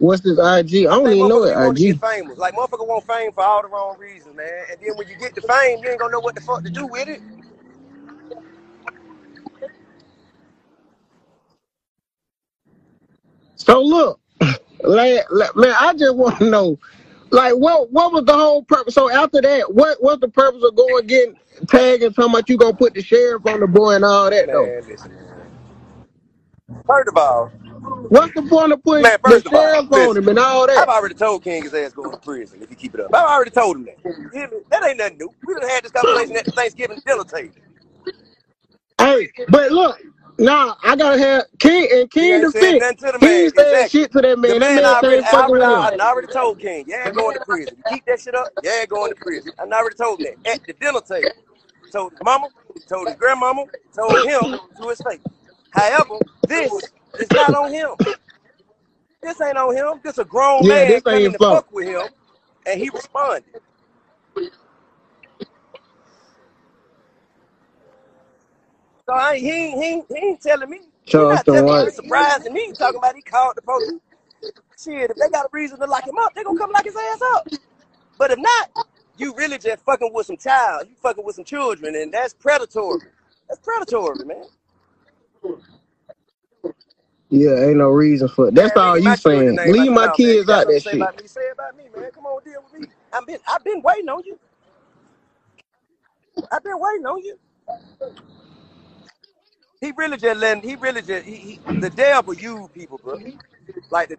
What's 0.04 0.22
this 0.22 0.38
IG? 0.38 0.88
I 0.88 0.96
don't 0.96 1.14
even 1.14 1.30
know 1.30 1.44
motherfuckers 1.44 1.46
be 1.46 1.56
wanting 1.56 1.88
it 1.88 1.96
IG. 1.96 2.02
famous. 2.02 2.38
Like 2.38 2.56
motherfucker 2.56 2.88
want 2.88 3.08
fame 3.08 3.32
for 3.32 3.44
all 3.44 3.62
the 3.62 3.70
wrong 3.70 3.98
reasons, 3.98 4.36
man. 4.36 4.66
And 4.72 4.80
then 4.82 4.98
when 4.98 5.08
you 5.08 5.18
get 5.18 5.36
the 5.36 5.42
fame, 5.42 5.80
you 5.84 5.90
ain't 5.90 6.00
gonna 6.00 6.12
know 6.12 6.20
what 6.20 6.36
the 6.36 6.42
fuck 6.42 6.64
to 6.66 6.72
do 6.72 6.88
with 6.88 7.08
it. 7.08 7.22
So 13.56 13.82
look, 13.82 14.20
like, 14.84 15.26
like, 15.32 15.56
man, 15.56 15.76
I 15.80 15.94
just 15.96 16.16
want 16.16 16.40
to 16.40 16.50
know, 16.50 16.80
like, 17.32 17.54
what 17.56 17.92
what 17.92 18.14
was 18.14 18.26
the 18.26 18.34
whole 18.34 18.64
purpose? 18.64 18.96
So 18.96 19.10
after 19.12 19.42
that, 19.42 19.74
what 19.74 19.98
what's 20.02 20.22
the 20.22 20.30
purpose 20.30 20.64
of 20.64 20.76
going 20.76 21.08
getting 21.08 21.38
tagged 21.70 22.04
and 22.04 22.16
talking 22.16 22.32
about 22.32 22.50
you 22.50 22.58
gonna 22.58 22.76
put 22.76 22.94
the 22.94 23.02
sheriff 23.04 23.46
on 23.48 23.62
the 23.62 23.68
boy 23.68 23.96
and 23.96 24.06
all 24.06 24.30
that 24.30 24.48
though? 24.48 24.74
Man, 24.74 24.84
listen, 24.88 25.14
man. 25.16 25.48
First 26.88 27.10
of 27.10 27.18
all, 27.18 27.52
What's 28.10 28.34
the 28.34 28.44
point 28.44 28.74
of 28.74 28.84
putting 28.84 29.04
man, 29.04 29.20
the 29.26 29.42
first 29.42 29.46
of 29.48 29.56
all, 29.56 29.72
sheriff 29.72 29.92
on 29.92 30.18
listen. 30.18 30.18
him 30.18 30.30
and 30.30 30.40
all 30.40 30.68
that? 30.68 30.76
I've 30.76 30.88
that? 30.88 30.90
already 30.90 31.16
told 31.16 31.44
King 31.44 31.64
his 31.64 31.74
ass 31.74 31.94
going 31.94 32.12
to 32.12 32.18
prison 32.18 32.62
if 32.64 32.70
he 32.70 32.76
keep 32.76 32.96
it 32.96 33.02
up. 33.02 33.14
I've 33.14 33.26
already 33.26 33.52
told 33.52 33.78
him 33.78 33.86
that. 33.86 34.00
You 34.04 34.30
hear 34.34 34.50
me? 34.50 34.58
That 34.72 34.84
ain't 34.86 34.98
nothing 35.00 35.18
new. 35.20 35.34
We 35.46 35.54
done 35.56 35.70
had 35.70 35.84
this 35.84 35.92
conversation 35.92 36.36
at 36.38 36.46
the 36.46 36.52
Thanksgiving 36.52 37.02
dinner 37.06 37.24
table. 37.24 37.56
Hey, 39.00 39.30
but 39.50 39.72
look, 39.72 40.00
nah, 40.40 40.76
I 40.84 40.96
gotta 40.96 41.18
have 41.20 41.46
King 41.60 41.90
and 41.94 42.12
King 42.12 42.42
ain't 42.42 42.50
said 42.50 42.78
defense. 42.80 42.80
nothing 42.80 42.98
to 42.98 43.12
the 43.14 43.20
He 43.20 43.48
man. 43.48 43.50
saying 43.50 43.56
Exactly. 43.58 43.88
shit 43.88 44.12
to 44.14 44.22
that 44.22 44.40
The 44.46 44.56
man. 44.56 44.60
That 44.62 44.76
man 44.76 44.84
man 44.84 44.86
already, 44.86 45.20
ain't 45.20 45.28
I 45.28 45.30
fucking 45.30 45.46
already, 45.46 45.66
with 45.66 46.02
I 46.02 46.08
already 46.10 46.28
told 46.28 46.60
King, 46.60 46.86
yeah, 46.88 47.10
going 47.12 47.36
to 47.36 47.42
prison. 47.42 47.78
You 47.78 47.84
keep 47.84 48.06
that 48.06 48.22
shit 48.22 48.36
up, 48.36 48.50
yeah, 48.62 48.86
going 48.86 49.12
to 49.12 49.16
prison. 49.16 49.54
I 49.60 49.64
already 49.64 49.96
told 49.96 50.22
him 50.22 50.28
that 50.44 50.52
at 50.52 50.66
the 50.68 50.74
dinner 50.74 51.02
table. 51.02 51.32
Told 51.92 52.14
his 52.14 52.22
mama, 52.24 52.50
told 52.88 53.08
his 53.08 53.16
grandmama, 53.16 53.66
told 53.96 54.22
him 54.24 54.58
to 54.78 54.90
his 54.90 55.02
face. 55.02 55.20
However, 55.72 56.20
this 56.48 56.92
is 57.20 57.32
not 57.32 57.54
on 57.54 57.72
him. 57.72 57.96
This 59.22 59.42
ain't 59.42 59.58
on 59.58 59.76
him. 59.76 60.02
This 60.04 60.18
a 60.20 60.26
grown 60.26 60.68
Yeah, 60.68 60.68
man 60.68 61.02
coming 61.04 61.34
to 61.34 61.40
fuck. 61.40 61.50
fuck 61.50 61.72
with 61.72 61.88
him, 61.88 62.08
and 62.68 62.80
he 62.82 62.90
responded. 62.90 63.46
So 69.08 69.14
I, 69.14 69.38
he, 69.38 69.52
ain't- 69.52 69.84
he, 69.84 69.90
ain't- 69.90 70.06
he 70.10 70.18
ain't 70.18 70.42
telling 70.42 70.70
me. 70.70 70.82
He 71.16 71.26
not 71.26 71.48
telling 71.48 71.76
me. 71.76 71.80
White. 71.80 71.88
It's 71.88 71.98
surprising 71.98 72.54
me. 72.54 72.74
Talking 72.78 73.00
about 73.00 73.16
he 73.16 73.22
called 73.22 73.56
the 73.58 73.64
police. 73.64 74.02
Shit, 74.82 75.12
if 75.12 75.18
they 75.18 75.30
got 75.30 75.46
a 75.46 75.50
reason 75.54 75.80
to 75.80 75.86
lock 75.88 76.08
him 76.08 76.18
up, 76.20 76.34
they 76.36 76.44
gonna 76.44 76.56
come 76.56 76.72
lock 76.72 76.86
his 76.86 76.96
ass 76.96 77.20
up. 77.36 77.48
But 78.18 78.32
if 78.32 78.40
not, 78.40 78.70
you 79.18 79.36
really 79.36 79.58
just 79.60 79.84
fucking 79.84 80.12
with 80.14 80.28
some 80.28 80.38
child. 80.38 80.88
You 80.90 80.96
fucking 81.02 81.26
with 81.26 81.36
some 81.36 81.46
children, 81.46 81.96
and 81.96 82.14
that's 82.14 82.34
predatory. 82.34 83.10
That's 83.50 83.62
predatory, 83.62 84.26
man. 84.26 84.46
Yeah, 87.34 87.66
ain't 87.68 87.78
no 87.78 87.90
reason 87.90 88.30
for 88.30 88.50
it. 88.50 88.56
That's 88.56 88.76
Man, 88.76 88.78
all 88.78 88.98
leave 88.98 89.04
you 89.04 89.16
my 89.16 89.18
children 89.18 89.56
saying. 89.56 89.58
name 89.58 89.80
out 89.80 89.88
Leave 89.88 89.92
your 89.92 89.94
my 89.94 90.08
mouth, 90.08 90.22
man. 90.22 90.38
Kids 90.38 90.48
got 90.48 90.62
out 90.62 90.68
something 90.68 90.76
that 90.76 90.82
to 90.82 90.84
say 90.84 90.94
shit. 90.94 90.96
about 90.96 91.18
me? 91.18 91.28
Say 91.28 91.42
it 91.42 91.54
about 91.54 91.78
me, 91.78 91.86
man. 91.94 92.12
Come 92.14 92.26
on, 92.28 92.44
deal 92.44 92.64
with 92.64 92.82
me. 92.82 92.88
I've 93.14 93.28
been, 93.28 93.40
I've 93.48 93.64
been 93.64 93.82
waiting 93.84 94.10
on 94.10 94.24
you. 94.26 94.40
I've 96.52 96.64
been 96.64 96.80
waiting 96.80 97.06
on 97.08 97.20
you. 97.24 97.40
He 99.82 99.94
really 99.98 100.18
just 100.18 100.40
letting. 100.40 100.64
He 100.64 100.76
really 100.76 101.02
just. 101.04 101.26
He, 101.26 101.36
he 101.36 101.62
the 101.80 101.90
devil 101.92 102.34
you 102.36 102.70
people, 102.74 103.00
bro. 103.04 103.20
Like 103.92 104.10
the 104.10 104.18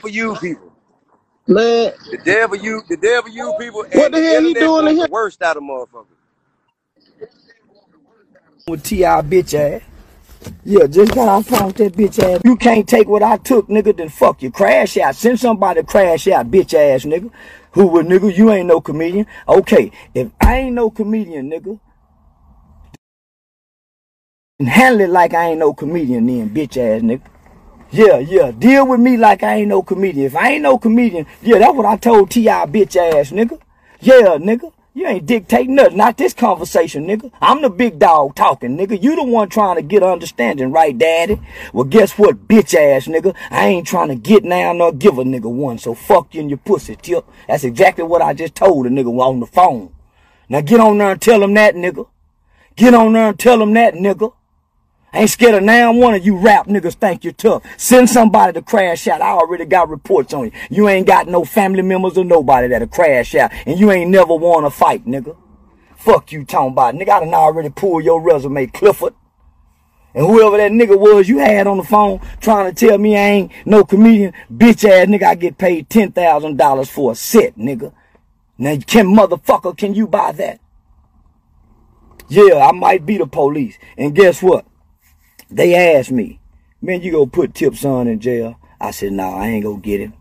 for 0.00 0.08
you 0.10 0.36
people. 0.36 0.71
Man, 1.48 1.92
The 2.10 2.18
devil 2.18 2.56
use 2.56 2.84
the 2.88 2.96
devil 2.96 3.30
use 3.30 3.54
people, 3.54 3.84
what 3.92 4.12
and 4.12 4.14
the 4.14 4.20
the 4.20 4.22
hell 4.22 4.42
he 4.42 4.54
internet 4.54 4.56
doing 4.56 4.86
to 4.86 4.94
want 4.94 4.98
the 4.98 5.04
him? 5.04 5.08
worst 5.08 5.42
out 5.42 5.56
of 5.58 5.64
motherfuckers. 5.64 6.06
with 8.68 8.84
T.I. 8.84 9.22
bitch 9.22 9.54
ass. 9.54 9.82
Yeah, 10.64 10.86
just 10.86 11.14
got 11.14 11.28
off 11.28 11.46
phone 11.46 11.68
with 11.68 11.76
that 11.78 11.94
bitch 11.94 12.22
ass. 12.22 12.40
You 12.44 12.56
can't 12.56 12.88
take 12.88 13.08
what 13.08 13.22
I 13.22 13.36
took, 13.38 13.68
nigga, 13.68 13.96
then 13.96 14.08
fuck 14.10 14.42
you. 14.42 14.50
Crash 14.50 14.96
out. 14.98 15.16
Send 15.16 15.40
somebody 15.40 15.80
to 15.82 15.86
crash 15.86 16.28
out, 16.28 16.50
bitch 16.50 16.74
ass 16.74 17.04
nigga. 17.04 17.30
Who 17.72 17.86
would 17.88 18.06
nigga? 18.06 18.36
You 18.36 18.50
ain't 18.52 18.68
no 18.68 18.80
comedian. 18.80 19.26
Okay, 19.48 19.92
if 20.14 20.30
I 20.40 20.58
ain't 20.60 20.74
no 20.76 20.90
comedian, 20.90 21.50
nigga, 21.50 21.80
then 24.58 24.68
handle 24.68 25.02
it 25.02 25.10
like 25.10 25.34
I 25.34 25.50
ain't 25.50 25.60
no 25.60 25.74
comedian 25.74 26.26
then, 26.26 26.50
bitch 26.50 26.76
ass 26.78 27.02
nigga. 27.02 27.22
Yeah, 27.92 28.18
yeah. 28.18 28.52
Deal 28.52 28.86
with 28.88 29.00
me 29.00 29.18
like 29.18 29.42
I 29.42 29.56
ain't 29.56 29.68
no 29.68 29.82
comedian. 29.82 30.26
If 30.26 30.34
I 30.34 30.52
ain't 30.52 30.62
no 30.62 30.78
comedian, 30.78 31.26
yeah, 31.42 31.58
that's 31.58 31.74
what 31.74 31.84
I 31.84 31.96
told 31.98 32.30
T.I. 32.30 32.64
bitch 32.66 32.96
ass 32.96 33.30
nigga. 33.30 33.60
Yeah, 34.00 34.38
nigga. 34.38 34.72
You 34.94 35.06
ain't 35.06 35.26
dictating 35.26 35.74
nothing. 35.74 35.96
Not 35.96 36.18
this 36.18 36.34
conversation, 36.34 37.06
nigga. 37.06 37.30
I'm 37.40 37.62
the 37.62 37.70
big 37.70 37.98
dog 37.98 38.34
talking, 38.34 38.76
nigga. 38.76 39.02
You 39.02 39.16
the 39.16 39.24
one 39.24 39.48
trying 39.48 39.76
to 39.76 39.82
get 39.82 40.02
understanding, 40.02 40.70
right, 40.70 40.96
daddy? 40.96 41.40
Well, 41.72 41.84
guess 41.84 42.18
what, 42.18 42.48
bitch 42.48 42.74
ass 42.74 43.06
nigga? 43.08 43.34
I 43.50 43.68
ain't 43.68 43.86
trying 43.86 44.08
to 44.08 44.14
get 44.14 44.44
now 44.44 44.72
nor 44.72 44.92
give 44.92 45.18
a 45.18 45.24
nigga 45.24 45.50
one. 45.50 45.78
So 45.78 45.94
fuck 45.94 46.34
you 46.34 46.40
and 46.42 46.50
your 46.50 46.58
pussy, 46.58 46.96
tip. 46.96 47.26
That's 47.46 47.64
exactly 47.64 48.04
what 48.04 48.22
I 48.22 48.34
just 48.34 48.54
told 48.54 48.86
a 48.86 48.90
nigga 48.90 49.18
on 49.18 49.40
the 49.40 49.46
phone. 49.46 49.94
Now 50.48 50.60
get 50.60 50.80
on 50.80 50.98
there 50.98 51.12
and 51.12 51.20
tell 51.22 51.42
him 51.42 51.54
that, 51.54 51.74
nigga. 51.74 52.06
Get 52.76 52.94
on 52.94 53.12
there 53.12 53.28
and 53.28 53.38
tell 53.38 53.62
him 53.62 53.72
that, 53.74 53.94
nigga. 53.94 54.32
Ain't 55.14 55.28
scared 55.28 55.54
of 55.54 55.62
now 55.62 55.92
one 55.92 56.14
of 56.14 56.24
you 56.24 56.36
rap 56.36 56.66
niggas 56.66 56.94
think 56.94 57.22
you're 57.22 57.34
tough. 57.34 57.62
Send 57.76 58.08
somebody 58.08 58.54
to 58.54 58.62
crash 58.62 59.06
out. 59.08 59.20
I 59.20 59.30
already 59.30 59.66
got 59.66 59.90
reports 59.90 60.32
on 60.32 60.46
you. 60.46 60.52
You 60.70 60.88
ain't 60.88 61.06
got 61.06 61.28
no 61.28 61.44
family 61.44 61.82
members 61.82 62.16
or 62.16 62.24
nobody 62.24 62.68
that'll 62.68 62.88
crash 62.88 63.34
out. 63.34 63.52
And 63.66 63.78
you 63.78 63.90
ain't 63.90 64.10
never 64.10 64.34
won 64.34 64.64
a 64.64 64.70
fight, 64.70 65.04
nigga. 65.04 65.36
Fuck 65.96 66.32
you 66.32 66.44
talking 66.44 66.72
about. 66.72 66.94
Nigga, 66.94 67.10
I 67.10 67.20
done 67.20 67.34
already 67.34 67.68
pulled 67.68 68.04
your 68.04 68.22
resume, 68.22 68.66
Clifford. 68.68 69.14
And 70.14 70.26
whoever 70.26 70.56
that 70.56 70.72
nigga 70.72 70.98
was 70.98 71.28
you 71.28 71.38
had 71.38 71.66
on 71.66 71.78
the 71.78 71.84
phone 71.84 72.20
trying 72.40 72.72
to 72.72 72.86
tell 72.86 72.98
me 72.98 73.16
I 73.16 73.20
ain't 73.20 73.52
no 73.66 73.84
comedian, 73.84 74.32
bitch 74.52 74.88
ass 74.88 75.08
nigga, 75.08 75.24
I 75.24 75.34
get 75.34 75.58
paid 75.58 75.88
$10,000 75.88 76.88
for 76.88 77.12
a 77.12 77.14
set, 77.14 77.56
nigga. 77.56 77.92
Now, 78.58 78.76
can 78.86 79.06
motherfucker, 79.06 79.76
can 79.76 79.94
you 79.94 80.06
buy 80.06 80.32
that? 80.32 80.60
Yeah, 82.28 82.66
I 82.66 82.72
might 82.72 83.04
be 83.04 83.18
the 83.18 83.26
police. 83.26 83.78
And 83.96 84.14
guess 84.14 84.42
what? 84.42 84.66
They 85.52 85.96
asked 85.96 86.10
me, 86.10 86.40
man, 86.80 87.02
you 87.02 87.12
gonna 87.12 87.26
put 87.26 87.54
Tip's 87.54 87.80
Son 87.80 88.08
in 88.08 88.20
jail? 88.20 88.58
I 88.80 88.90
said, 88.90 89.12
nah, 89.12 89.36
I 89.36 89.48
ain't 89.48 89.64
gonna 89.64 89.80
get 89.80 90.00
him. 90.00 90.14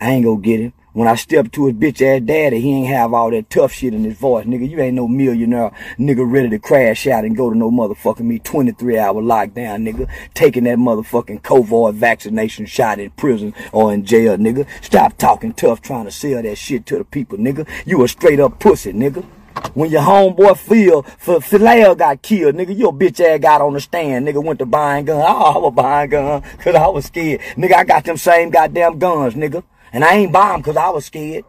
I 0.00 0.12
ain't 0.12 0.24
gonna 0.24 0.40
get 0.40 0.60
him. 0.60 0.72
When 0.92 1.08
I 1.08 1.16
stepped 1.16 1.52
to 1.54 1.66
his 1.66 1.74
bitch 1.74 2.00
ass 2.00 2.22
daddy, 2.24 2.60
he 2.60 2.72
ain't 2.72 2.88
have 2.88 3.12
all 3.12 3.32
that 3.32 3.50
tough 3.50 3.72
shit 3.72 3.94
in 3.94 4.04
his 4.04 4.16
voice. 4.16 4.46
Nigga, 4.46 4.70
you 4.70 4.78
ain't 4.80 4.94
no 4.94 5.08
millionaire 5.08 5.72
nigga 5.98 6.24
ready 6.24 6.48
to 6.50 6.58
crash 6.60 7.08
out 7.08 7.24
and 7.24 7.36
go 7.36 7.50
to 7.50 7.58
no 7.58 7.68
motherfucking 7.68 8.20
me 8.20 8.38
23 8.38 8.96
hour 8.96 9.20
lockdown, 9.20 9.82
nigga. 9.82 10.08
Taking 10.34 10.64
that 10.64 10.78
motherfucking 10.78 11.42
COVID 11.42 11.94
vaccination 11.94 12.64
shot 12.64 13.00
in 13.00 13.10
prison 13.10 13.54
or 13.72 13.92
in 13.92 14.04
jail, 14.04 14.36
nigga. 14.36 14.68
Stop 14.82 15.18
talking 15.18 15.52
tough 15.52 15.82
trying 15.82 16.04
to 16.04 16.12
sell 16.12 16.42
that 16.42 16.56
shit 16.56 16.86
to 16.86 16.98
the 16.98 17.04
people, 17.04 17.38
nigga. 17.38 17.68
You 17.84 18.04
a 18.04 18.08
straight 18.08 18.38
up 18.38 18.60
pussy, 18.60 18.92
nigga. 18.92 19.26
When 19.74 19.90
your 19.90 20.02
homeboy 20.02 20.56
Phil, 20.56 21.02
for 21.02 21.40
Philant 21.40 21.98
got 21.98 22.22
killed, 22.22 22.54
nigga, 22.54 22.76
your 22.76 22.92
bitch 22.92 23.20
ass 23.20 23.40
got 23.40 23.60
on 23.60 23.74
the 23.74 23.80
stand, 23.80 24.26
nigga, 24.26 24.42
went 24.42 24.58
to 24.60 24.66
buying 24.66 25.04
gun. 25.04 25.16
Oh, 25.26 25.54
I 25.54 25.58
was 25.58 25.74
buying 25.74 26.10
gun, 26.10 26.42
cause 26.58 26.74
I 26.74 26.86
was 26.86 27.06
scared. 27.06 27.40
Nigga, 27.56 27.74
I 27.74 27.84
got 27.84 28.04
them 28.04 28.16
same 28.16 28.50
goddamn 28.50 28.98
guns, 28.98 29.34
nigga. 29.34 29.62
And 29.92 30.04
I 30.04 30.14
ain't 30.14 30.32
buy 30.32 30.54
'em 30.54 30.62
cause 30.62 30.76
I 30.76 30.88
was 30.90 31.06
scared. 31.06 31.44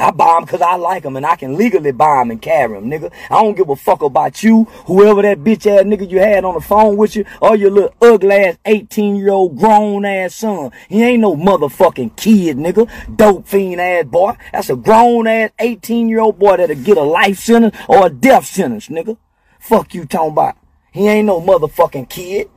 I 0.00 0.10
buy 0.10 0.36
'em 0.36 0.46
cause 0.46 0.62
I 0.62 0.76
like 0.76 1.02
them 1.02 1.16
and 1.16 1.26
I 1.26 1.36
can 1.36 1.56
legally 1.56 1.92
buy 1.92 2.20
'em 2.20 2.30
and 2.30 2.40
carry 2.40 2.74
them, 2.74 2.90
nigga. 2.90 3.10
I 3.30 3.42
don't 3.42 3.56
give 3.56 3.68
a 3.68 3.76
fuck 3.76 4.02
about 4.02 4.42
you, 4.42 4.66
whoever 4.86 5.22
that 5.22 5.44
bitch 5.44 5.66
ass 5.66 5.84
nigga 5.84 6.10
you 6.10 6.18
had 6.18 6.44
on 6.44 6.54
the 6.54 6.60
phone 6.60 6.96
with 6.96 7.16
you, 7.16 7.24
or 7.40 7.56
your 7.56 7.70
little 7.70 7.94
ugly 8.00 8.34
ass 8.34 8.58
18 8.64 9.16
year 9.16 9.30
old 9.30 9.58
grown 9.58 10.04
ass 10.04 10.36
son. 10.36 10.70
He 10.88 11.02
ain't 11.02 11.20
no 11.20 11.36
motherfucking 11.36 12.16
kid, 12.16 12.56
nigga. 12.56 12.88
Dope 13.14 13.46
fiend 13.46 13.80
ass 13.80 14.04
boy. 14.04 14.34
That's 14.52 14.70
a 14.70 14.76
grown 14.76 15.26
ass 15.26 15.50
18 15.58 16.08
year 16.08 16.20
old 16.20 16.38
boy 16.38 16.56
that'll 16.56 16.76
get 16.76 16.96
a 16.96 17.02
life 17.02 17.38
sentence 17.38 17.76
or 17.88 18.06
a 18.06 18.10
death 18.10 18.46
sentence, 18.46 18.88
nigga. 18.88 19.16
Fuck 19.58 19.94
you 19.94 20.06
talking 20.06 20.32
about. 20.32 20.56
He 20.92 21.06
ain't 21.08 21.26
no 21.26 21.40
motherfucking 21.40 22.08
kid. 22.08 22.48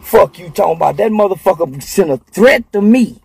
Fuck 0.00 0.38
you 0.38 0.50
talking 0.50 0.76
about. 0.76 0.98
That 0.98 1.10
motherfucker 1.12 1.82
sent 1.82 2.10
a 2.10 2.18
threat 2.18 2.70
to 2.72 2.82
me. 2.82 3.22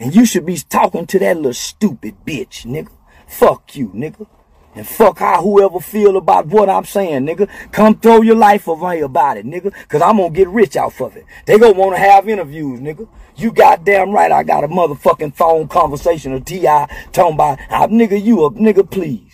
And 0.00 0.16
you 0.16 0.24
should 0.24 0.46
be 0.46 0.56
talking 0.56 1.06
to 1.06 1.18
that 1.18 1.36
little 1.36 1.52
stupid 1.52 2.16
bitch, 2.26 2.64
nigga. 2.64 2.88
Fuck 3.28 3.76
you, 3.76 3.90
nigga. 3.90 4.26
And 4.74 4.86
fuck 4.86 5.18
how 5.18 5.42
whoever 5.42 5.78
feel 5.78 6.16
about 6.16 6.46
what 6.46 6.70
I'm 6.70 6.86
saying, 6.86 7.26
nigga. 7.26 7.50
Come 7.70 7.98
throw 7.98 8.22
your 8.22 8.36
life 8.36 8.66
away 8.66 9.00
about 9.00 9.36
it, 9.36 9.44
nigga. 9.44 9.74
Cause 9.88 10.00
I'm 10.00 10.16
gonna 10.16 10.30
get 10.30 10.48
rich 10.48 10.76
off 10.76 11.00
of 11.02 11.16
it. 11.16 11.26
They 11.44 11.58
gonna 11.58 11.78
wanna 11.78 11.98
have 11.98 12.28
interviews, 12.28 12.80
nigga. 12.80 13.06
You 13.36 13.52
goddamn 13.52 14.10
right 14.12 14.32
I 14.32 14.42
got 14.42 14.64
a 14.64 14.68
motherfucking 14.68 15.34
phone 15.34 15.68
conversation 15.68 16.32
with 16.32 16.46
T.I. 16.46 16.86
talking 17.12 17.34
about, 17.34 17.58
nigga, 17.90 18.22
you 18.22 18.44
a 18.46 18.50
nigga, 18.52 18.90
please. 18.90 19.29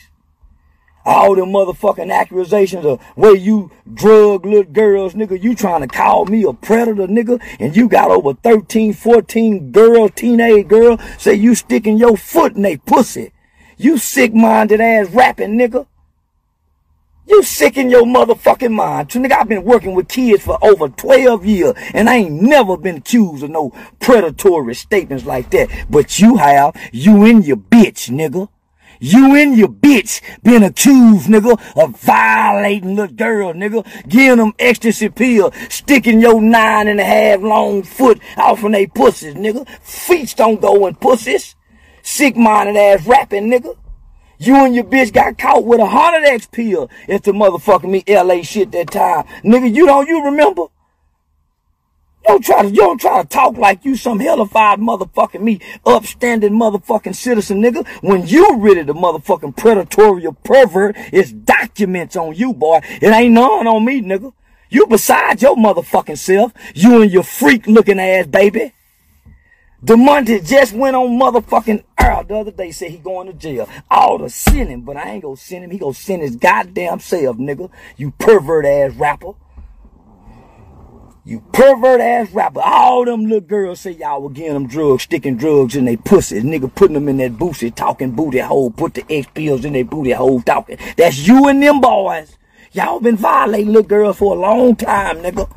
All 1.06 1.36
them 1.36 1.50
motherfucking 1.50 2.12
accusations 2.12 2.84
of 2.84 3.00
where 3.14 3.36
you 3.36 3.70
drug 3.94 4.44
little 4.44 4.64
girls, 4.64 5.14
nigga. 5.14 5.40
You 5.40 5.54
trying 5.54 5.82
to 5.82 5.86
call 5.86 6.26
me 6.26 6.42
a 6.42 6.52
predator, 6.52 7.06
nigga. 7.06 7.40
And 7.60 7.76
you 7.76 7.88
got 7.88 8.10
over 8.10 8.34
13, 8.34 8.92
14 8.92 9.70
girls, 9.70 10.10
teenage 10.16 10.66
girls, 10.66 11.00
say 11.16 11.34
you 11.34 11.54
sticking 11.54 11.96
your 11.96 12.16
foot 12.16 12.56
in 12.56 12.62
they 12.62 12.76
pussy. 12.76 13.32
You 13.76 13.98
sick-minded 13.98 14.80
ass 14.80 15.08
rapping, 15.10 15.56
nigga. 15.56 15.86
You 17.28 17.42
sick 17.42 17.76
in 17.76 17.88
your 17.90 18.04
motherfucking 18.04 18.72
mind. 18.72 19.10
Nigga, 19.10 19.32
I've 19.32 19.48
been 19.48 19.64
working 19.64 19.94
with 19.94 20.08
kids 20.08 20.42
for 20.42 20.58
over 20.64 20.88
12 20.88 21.44
years, 21.44 21.74
and 21.92 22.08
I 22.08 22.16
ain't 22.16 22.42
never 22.42 22.76
been 22.76 22.96
accused 22.96 23.44
of 23.44 23.50
no 23.50 23.70
predatory 24.00 24.74
statements 24.74 25.24
like 25.24 25.50
that. 25.50 25.68
But 25.88 26.18
you 26.18 26.36
have. 26.36 26.74
You 26.92 27.24
and 27.24 27.44
your 27.44 27.56
bitch, 27.58 28.10
nigga. 28.10 28.48
You 29.00 29.34
and 29.36 29.56
your 29.56 29.68
bitch 29.68 30.20
been 30.42 30.62
accused, 30.62 31.28
nigga, 31.28 31.60
of 31.82 32.00
violating 32.00 32.96
little 32.96 33.14
girl, 33.14 33.52
nigga, 33.52 33.86
giving 34.08 34.38
them 34.38 34.54
ecstasy 34.58 35.08
pill, 35.08 35.52
sticking 35.68 36.20
your 36.20 36.40
nine 36.40 36.88
and 36.88 37.00
a 37.00 37.04
half 37.04 37.40
long 37.40 37.82
foot 37.82 38.20
off 38.36 38.64
in 38.64 38.72
they 38.72 38.86
pussies, 38.86 39.34
nigga. 39.34 39.68
Feet 39.80 40.34
don't 40.36 40.60
go 40.60 40.86
in 40.86 40.94
pussies. 40.94 41.54
Sick-minded 42.02 42.76
ass 42.76 43.06
rapping, 43.06 43.50
nigga. 43.50 43.76
You 44.38 44.64
and 44.64 44.74
your 44.74 44.84
bitch 44.84 45.12
got 45.12 45.38
caught 45.38 45.64
with 45.64 45.80
a 45.80 45.86
hundred 45.86 46.26
X 46.26 46.46
pill 46.46 46.90
at 47.08 47.24
the 47.24 47.32
motherfucking 47.32 47.90
me 47.90 48.04
LA 48.06 48.42
shit 48.42 48.70
that 48.72 48.90
time. 48.90 49.24
Nigga, 49.42 49.74
you 49.74 49.86
don't 49.86 50.08
you 50.08 50.24
remember? 50.24 50.66
Don't 52.26 52.44
try 52.44 52.62
to, 52.62 52.68
you 52.68 52.76
don't 52.76 53.00
try 53.00 53.22
to 53.22 53.28
talk 53.28 53.56
like 53.56 53.84
you 53.84 53.96
some 53.96 54.18
hellified 54.18 54.80
motherfucking 54.80 55.40
me, 55.40 55.60
upstanding 55.84 56.52
motherfucking 56.52 57.14
citizen, 57.14 57.62
nigga. 57.62 57.86
When 58.02 58.26
you 58.26 58.56
really 58.58 58.82
the 58.82 58.94
motherfucking 58.94 59.54
predatorial 59.54 60.36
pervert, 60.42 60.96
it's 61.12 61.30
documents 61.30 62.16
on 62.16 62.34
you, 62.34 62.52
boy. 62.52 62.80
It 62.84 63.08
ain't 63.08 63.34
none 63.34 63.66
on 63.66 63.84
me, 63.84 64.02
nigga. 64.02 64.32
You 64.68 64.86
beside 64.86 65.40
your 65.40 65.56
motherfucking 65.56 66.18
self. 66.18 66.52
You 66.74 67.02
and 67.02 67.12
your 67.12 67.22
freak 67.22 67.66
looking 67.68 68.00
ass, 68.00 68.26
baby. 68.26 68.72
DeMonte 69.84 70.44
just 70.44 70.72
went 70.72 70.96
on 70.96 71.18
motherfucking 71.18 71.84
Earl 72.00 72.24
the 72.24 72.34
other 72.34 72.50
day, 72.50 72.72
said 72.72 72.90
he 72.90 72.98
going 72.98 73.28
to 73.28 73.32
jail. 73.34 73.68
All 73.88 74.18
to 74.18 74.28
send 74.28 74.68
him, 74.68 74.80
but 74.80 74.96
I 74.96 75.10
ain't 75.10 75.22
gonna 75.22 75.36
send 75.36 75.64
him. 75.64 75.70
He 75.70 75.78
gonna 75.78 75.94
send 75.94 76.22
his 76.22 76.34
goddamn 76.34 76.98
self, 76.98 77.36
nigga. 77.36 77.70
You 77.96 78.10
pervert 78.12 78.66
ass 78.66 78.94
rapper. 78.96 79.34
You 81.26 81.40
pervert 81.52 82.00
ass 82.00 82.30
rapper. 82.30 82.60
All 82.60 83.04
them 83.04 83.24
little 83.24 83.40
girls 83.40 83.80
say 83.80 83.90
y'all 83.90 84.22
were 84.22 84.30
getting 84.30 84.52
them 84.52 84.68
drugs, 84.68 85.02
sticking 85.02 85.36
drugs 85.36 85.74
in 85.74 85.84
their 85.84 85.96
pussies. 85.96 86.44
Nigga 86.44 86.72
putting 86.72 86.94
them 86.94 87.08
in 87.08 87.16
that 87.16 87.36
booty, 87.36 87.72
talking 87.72 88.12
booty 88.12 88.38
hole, 88.38 88.70
put 88.70 88.94
the 88.94 89.04
X 89.10 89.26
pills 89.34 89.64
in 89.64 89.72
their 89.72 89.84
booty 89.84 90.12
hole, 90.12 90.40
talking. 90.40 90.78
That's 90.96 91.26
you 91.26 91.48
and 91.48 91.60
them 91.60 91.80
boys. 91.80 92.38
Y'all 92.70 93.00
been 93.00 93.16
violating 93.16 93.72
little 93.72 93.82
girls 93.82 94.18
for 94.18 94.36
a 94.36 94.38
long 94.38 94.76
time, 94.76 95.16
nigga. 95.16 95.50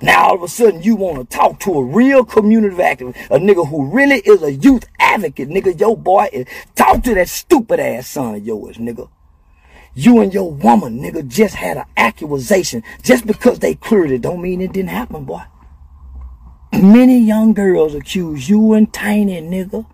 Now 0.00 0.28
all 0.28 0.34
of 0.36 0.42
a 0.44 0.48
sudden 0.48 0.84
you 0.84 0.94
want 0.94 1.18
to 1.18 1.36
talk 1.36 1.58
to 1.60 1.72
a 1.72 1.84
real 1.84 2.24
community 2.24 2.76
activist, 2.76 3.16
a 3.28 3.40
nigga 3.40 3.68
who 3.68 3.90
really 3.92 4.18
is 4.18 4.44
a 4.44 4.52
youth 4.52 4.84
advocate, 5.00 5.48
nigga. 5.48 5.80
Your 5.80 5.96
boy 5.96 6.28
is 6.32 6.46
talk 6.76 7.02
to 7.02 7.14
that 7.16 7.28
stupid 7.28 7.80
ass 7.80 8.06
son 8.06 8.36
of 8.36 8.46
yours, 8.46 8.76
nigga. 8.76 9.08
You 9.94 10.20
and 10.20 10.32
your 10.32 10.50
woman, 10.50 11.00
nigga, 11.00 11.28
just 11.28 11.54
had 11.54 11.76
an 11.76 11.84
accusation. 11.96 12.82
Just 13.02 13.26
because 13.26 13.58
they 13.58 13.74
cleared 13.74 14.10
it 14.10 14.22
don't 14.22 14.40
mean 14.40 14.60
it 14.60 14.72
didn't 14.72 14.90
happen, 14.90 15.24
boy. 15.24 15.42
Many 16.72 17.18
young 17.18 17.52
girls 17.52 17.94
accuse 17.94 18.48
you 18.48 18.72
and 18.72 18.90
Tiny, 18.92 19.40
nigga, 19.42 19.86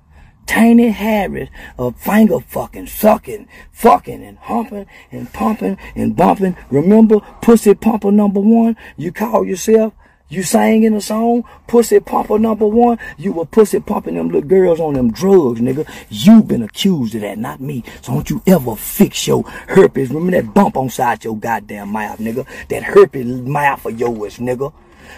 Tiny 0.46 0.90
Harris 0.90 1.50
of 1.76 2.00
finger 2.00 2.40
fucking, 2.40 2.86
sucking, 2.86 3.48
fucking, 3.72 4.22
and 4.22 4.38
humping, 4.38 4.86
and 5.10 5.32
pumping, 5.32 5.76
and 5.96 6.14
bumping. 6.16 6.56
Remember 6.70 7.20
Pussy 7.42 7.74
Pumper 7.74 8.12
number 8.12 8.40
one? 8.40 8.76
You 8.96 9.10
call 9.12 9.44
yourself? 9.44 9.92
You 10.30 10.42
sang 10.42 10.82
in 10.82 10.92
a 10.92 11.00
song, 11.00 11.44
Pussy 11.66 12.00
Pumper 12.00 12.38
number 12.38 12.66
one. 12.66 12.98
You 13.16 13.32
were 13.32 13.46
pussy 13.46 13.80
pumping 13.80 14.16
them 14.16 14.26
little 14.28 14.42
girls 14.42 14.78
on 14.78 14.92
them 14.92 15.10
drugs, 15.10 15.58
nigga. 15.58 15.88
You 16.10 16.42
been 16.42 16.62
accused 16.62 17.14
of 17.14 17.22
that, 17.22 17.38
not 17.38 17.62
me. 17.62 17.82
So 18.02 18.12
don't 18.12 18.28
you 18.28 18.42
ever 18.46 18.76
fix 18.76 19.26
your 19.26 19.48
herpes. 19.48 20.10
Remember 20.10 20.32
that 20.32 20.52
bump 20.52 20.76
on 20.76 20.90
side 20.90 21.24
your 21.24 21.36
goddamn 21.38 21.92
mouth, 21.92 22.18
nigga. 22.18 22.46
That 22.68 22.82
herpes 22.82 23.26
mouth 23.26 23.86
of 23.86 23.98
yours, 23.98 24.36
nigga. 24.36 24.70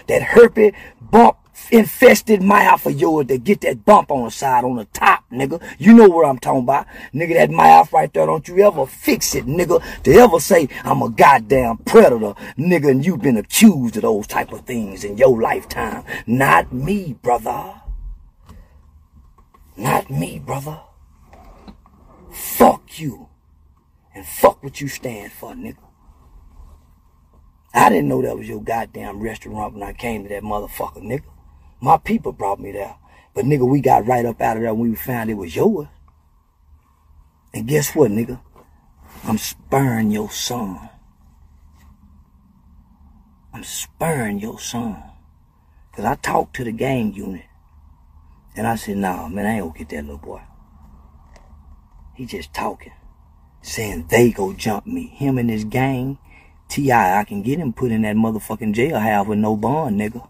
That 0.06 0.22
herpes 0.22 0.74
bump 1.00 1.36
infested 1.70 2.42
mouth 2.42 2.84
of 2.86 3.00
yours 3.00 3.26
that 3.26 3.44
get 3.44 3.60
that 3.62 3.84
bump 3.84 4.10
on 4.10 4.24
the 4.24 4.30
side, 4.30 4.64
on 4.64 4.76
the 4.76 4.84
top, 4.86 5.24
nigga. 5.30 5.62
You 5.78 5.92
know 5.94 6.08
what 6.08 6.26
I'm 6.26 6.38
talking 6.38 6.62
about. 6.62 6.86
Nigga, 7.14 7.34
that 7.34 7.50
mouth 7.50 7.92
right 7.92 8.12
there, 8.12 8.26
don't 8.26 8.46
you 8.46 8.66
ever 8.66 8.86
fix 8.86 9.34
it, 9.34 9.46
nigga. 9.46 9.82
To 10.04 10.12
ever 10.12 10.40
say, 10.40 10.68
I'm 10.84 11.02
a 11.02 11.10
goddamn 11.10 11.78
predator, 11.78 12.34
nigga, 12.58 12.90
and 12.90 13.04
you've 13.04 13.22
been 13.22 13.36
accused 13.36 13.96
of 13.96 14.02
those 14.02 14.26
type 14.26 14.52
of 14.52 14.62
things 14.62 15.04
in 15.04 15.16
your 15.16 15.40
lifetime. 15.40 16.04
Not 16.26 16.72
me, 16.72 17.16
brother. 17.22 17.74
Not 19.76 20.10
me, 20.10 20.38
brother. 20.38 20.80
Fuck 22.32 23.00
you. 23.00 23.28
And 24.14 24.26
fuck 24.26 24.62
what 24.62 24.80
you 24.80 24.88
stand 24.88 25.32
for, 25.32 25.54
nigga. 25.54 25.76
I 27.72 27.88
didn't 27.88 28.08
know 28.08 28.20
that 28.22 28.36
was 28.36 28.48
your 28.48 28.62
goddamn 28.62 29.20
restaurant 29.20 29.74
when 29.74 29.82
I 29.82 29.92
came 29.92 30.24
to 30.24 30.28
that 30.30 30.42
motherfucker, 30.42 31.02
nigga. 31.02 31.29
My 31.80 31.96
people 31.96 32.32
brought 32.32 32.60
me 32.60 32.72
there. 32.72 32.96
But 33.34 33.44
nigga, 33.44 33.68
we 33.68 33.80
got 33.80 34.06
right 34.06 34.24
up 34.26 34.40
out 34.40 34.56
of 34.56 34.62
there 34.62 34.74
when 34.74 34.90
we 34.90 34.96
found 34.96 35.30
it 35.30 35.34
was 35.34 35.54
yours. 35.54 35.88
And 37.54 37.66
guess 37.66 37.94
what, 37.94 38.10
nigga? 38.10 38.40
I'm 39.24 39.38
spurring 39.38 40.10
your 40.10 40.30
son. 40.30 40.88
I'm 43.52 43.64
spurring 43.64 44.40
your 44.40 44.58
son. 44.58 45.02
Cause 45.92 46.04
I 46.04 46.14
talked 46.16 46.54
to 46.56 46.64
the 46.64 46.72
gang 46.72 47.12
unit. 47.14 47.44
And 48.56 48.66
I 48.66 48.76
said, 48.76 48.96
nah, 48.96 49.28
man, 49.28 49.46
I 49.46 49.54
ain't 49.54 49.62
gonna 49.62 49.78
get 49.78 49.88
that 49.90 50.02
little 50.02 50.18
boy. 50.18 50.42
He 52.14 52.26
just 52.26 52.52
talking. 52.52 52.92
Saying 53.62 54.06
they 54.08 54.30
go 54.30 54.52
jump 54.52 54.86
me. 54.86 55.08
Him 55.08 55.38
and 55.38 55.50
his 55.50 55.64
gang. 55.64 56.18
T.I., 56.68 57.18
I 57.18 57.24
can 57.24 57.42
get 57.42 57.58
him 57.58 57.72
put 57.72 57.90
in 57.90 58.02
that 58.02 58.16
motherfucking 58.16 58.74
jailhouse 58.74 59.26
with 59.26 59.38
no 59.38 59.56
bond, 59.56 60.00
nigga. 60.00 60.26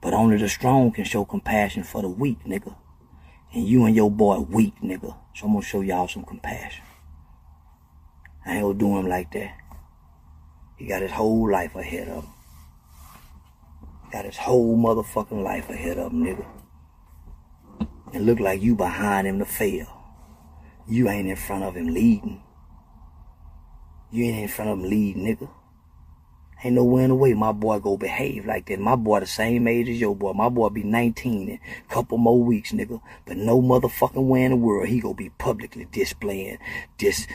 But 0.00 0.14
only 0.14 0.36
the 0.36 0.48
strong 0.48 0.92
can 0.92 1.04
show 1.04 1.24
compassion 1.24 1.82
for 1.82 2.02
the 2.02 2.08
weak, 2.08 2.44
nigga. 2.44 2.74
And 3.52 3.66
you 3.66 3.84
and 3.84 3.96
your 3.96 4.10
boy 4.10 4.40
weak, 4.40 4.74
nigga. 4.82 5.16
So 5.34 5.46
I'm 5.46 5.52
gonna 5.52 5.62
show 5.62 5.80
y'all 5.80 6.08
some 6.08 6.24
compassion. 6.24 6.84
I 8.44 8.54
ain't 8.54 8.62
gonna 8.62 8.78
do 8.78 8.96
him 8.98 9.08
like 9.08 9.32
that. 9.32 9.56
He 10.76 10.86
got 10.86 11.02
his 11.02 11.10
whole 11.10 11.50
life 11.50 11.74
ahead 11.74 12.08
of 12.08 12.24
him. 12.24 12.32
Got 14.12 14.24
his 14.24 14.36
whole 14.36 14.76
motherfucking 14.78 15.42
life 15.42 15.68
ahead 15.68 15.98
of 15.98 16.12
him, 16.12 16.24
nigga. 16.24 16.46
It 18.14 18.22
look 18.22 18.40
like 18.40 18.62
you 18.62 18.74
behind 18.74 19.26
him 19.26 19.38
to 19.38 19.44
fail. 19.44 19.86
You 20.88 21.08
ain't 21.08 21.28
in 21.28 21.36
front 21.36 21.64
of 21.64 21.76
him 21.76 21.88
leading. 21.88 22.42
You 24.10 24.24
ain't 24.24 24.42
in 24.44 24.48
front 24.48 24.70
of 24.70 24.78
him 24.78 24.88
leading, 24.88 25.24
nigga. 25.24 25.50
Ain't 26.64 26.74
no 26.74 26.82
way 26.82 27.04
in 27.04 27.10
the 27.10 27.14
way 27.14 27.34
my 27.34 27.52
boy 27.52 27.78
go 27.78 27.96
behave 27.96 28.44
like 28.44 28.66
that. 28.66 28.80
My 28.80 28.96
boy 28.96 29.20
the 29.20 29.26
same 29.26 29.68
age 29.68 29.88
as 29.88 30.00
your 30.00 30.16
boy. 30.16 30.32
My 30.32 30.48
boy 30.48 30.70
be 30.70 30.82
19 30.82 31.48
in 31.48 31.54
a 31.54 31.92
couple 31.92 32.18
more 32.18 32.42
weeks, 32.42 32.72
nigga. 32.72 33.00
But 33.26 33.36
no 33.36 33.62
motherfucking 33.62 34.26
way 34.26 34.42
in 34.42 34.50
the 34.50 34.56
world 34.56 34.88
he 34.88 35.00
gonna 35.00 35.14
be 35.14 35.30
publicly 35.30 35.86
displaying 35.92 36.58
this 36.98 37.28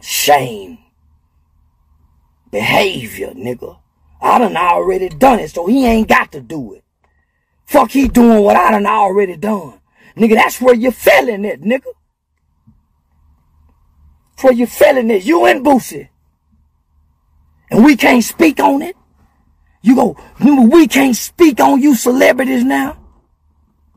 shame 0.00 0.78
behavior, 2.52 3.32
nigga. 3.32 3.80
I 4.20 4.38
done 4.38 4.56
already 4.56 5.08
done 5.08 5.40
it, 5.40 5.50
so 5.50 5.66
he 5.66 5.84
ain't 5.84 6.08
got 6.08 6.30
to 6.32 6.40
do 6.40 6.74
it. 6.74 6.84
Fuck 7.64 7.90
he 7.90 8.06
doing 8.06 8.44
what 8.44 8.56
I 8.56 8.70
done 8.70 8.86
already 8.86 9.36
done. 9.36 9.80
Nigga, 10.16 10.34
that's 10.34 10.60
where 10.60 10.74
you're 10.74 10.92
feeling 10.92 11.44
it, 11.44 11.62
nigga. 11.62 11.82
That's 14.30 14.44
where 14.44 14.52
you're 14.52 14.68
feeling 14.68 15.10
it. 15.10 15.24
You 15.24 15.46
and 15.46 15.64
Boosie 15.64 16.10
and 17.70 17.84
we 17.84 17.96
can't 17.96 18.24
speak 18.24 18.60
on 18.60 18.82
it. 18.82 18.96
You 19.82 19.94
go, 19.94 20.16
remember, 20.40 20.76
we 20.76 20.88
can't 20.88 21.16
speak 21.16 21.60
on 21.60 21.80
you 21.80 21.94
celebrities 21.94 22.64
now. 22.64 22.98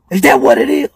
Is 0.10 0.22
that 0.22 0.42
what 0.42 0.58
it 0.58 0.70
is? 0.70 0.90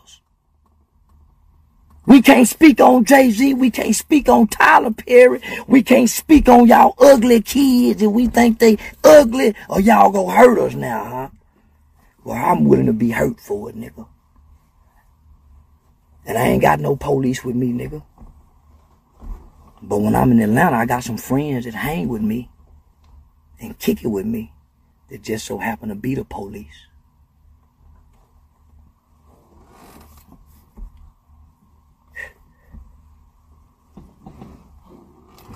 We 2.05 2.21
can't 2.21 2.47
speak 2.47 2.79
on 2.79 3.03
Jay-Z. 3.03 3.55
We 3.55 3.71
can't 3.71 3.95
speak 3.95 4.29
on 4.29 4.47
Tyler 4.47 4.91
Perry. 4.91 5.41
We 5.67 5.81
can't 5.81 6.09
speak 6.09 6.47
on 6.47 6.67
y'all 6.67 6.93
ugly 6.99 7.41
kids 7.41 8.01
and 8.01 8.13
we 8.13 8.27
think 8.27 8.59
they 8.59 8.77
ugly 9.03 9.55
or 9.69 9.81
y'all 9.81 10.11
gonna 10.11 10.31
hurt 10.31 10.59
us 10.59 10.75
now, 10.75 11.03
huh? 11.03 11.29
Well, 12.23 12.37
I'm 12.37 12.65
willing 12.65 12.85
to 12.87 12.93
be 12.93 13.11
hurt 13.11 13.39
for 13.39 13.69
it, 13.69 13.75
nigga. 13.75 14.07
And 16.27 16.37
I 16.37 16.47
ain't 16.47 16.61
got 16.61 16.79
no 16.79 16.95
police 16.95 17.43
with 17.43 17.55
me, 17.55 17.71
nigga. 17.71 18.03
But 19.81 19.99
when 19.99 20.15
I'm 20.15 20.31
in 20.31 20.41
Atlanta, 20.41 20.77
I 20.77 20.85
got 20.85 21.03
some 21.03 21.17
friends 21.17 21.65
that 21.65 21.73
hang 21.73 22.07
with 22.07 22.21
me 22.21 22.49
and 23.59 23.77
kick 23.79 24.03
it 24.03 24.07
with 24.07 24.25
me 24.25 24.53
that 25.09 25.21
just 25.21 25.45
so 25.45 25.57
happen 25.57 25.89
to 25.89 25.95
be 25.95 26.15
the 26.15 26.25
police. 26.25 26.87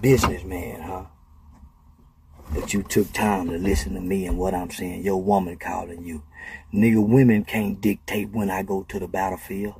Businessman, 0.02 0.82
huh? 0.82 1.06
But 2.54 2.74
you 2.74 2.84
took 2.84 3.12
time 3.12 3.50
to 3.50 3.58
listen 3.58 3.94
to 3.94 4.02
me 4.02 4.26
and 4.26 4.38
what 4.38 4.54
I'm 4.56 4.72
saying. 4.72 5.04
Your 5.04 5.22
woman 5.22 5.58
calling 5.58 6.04
you. 6.06 6.24
Nigga, 6.74 7.06
women 7.06 7.44
can't 7.44 7.80
dictate 7.80 8.32
when 8.32 8.50
I 8.50 8.64
go 8.64 8.84
to 8.84 9.00
the 9.00 9.08
battlefield. 9.08 9.76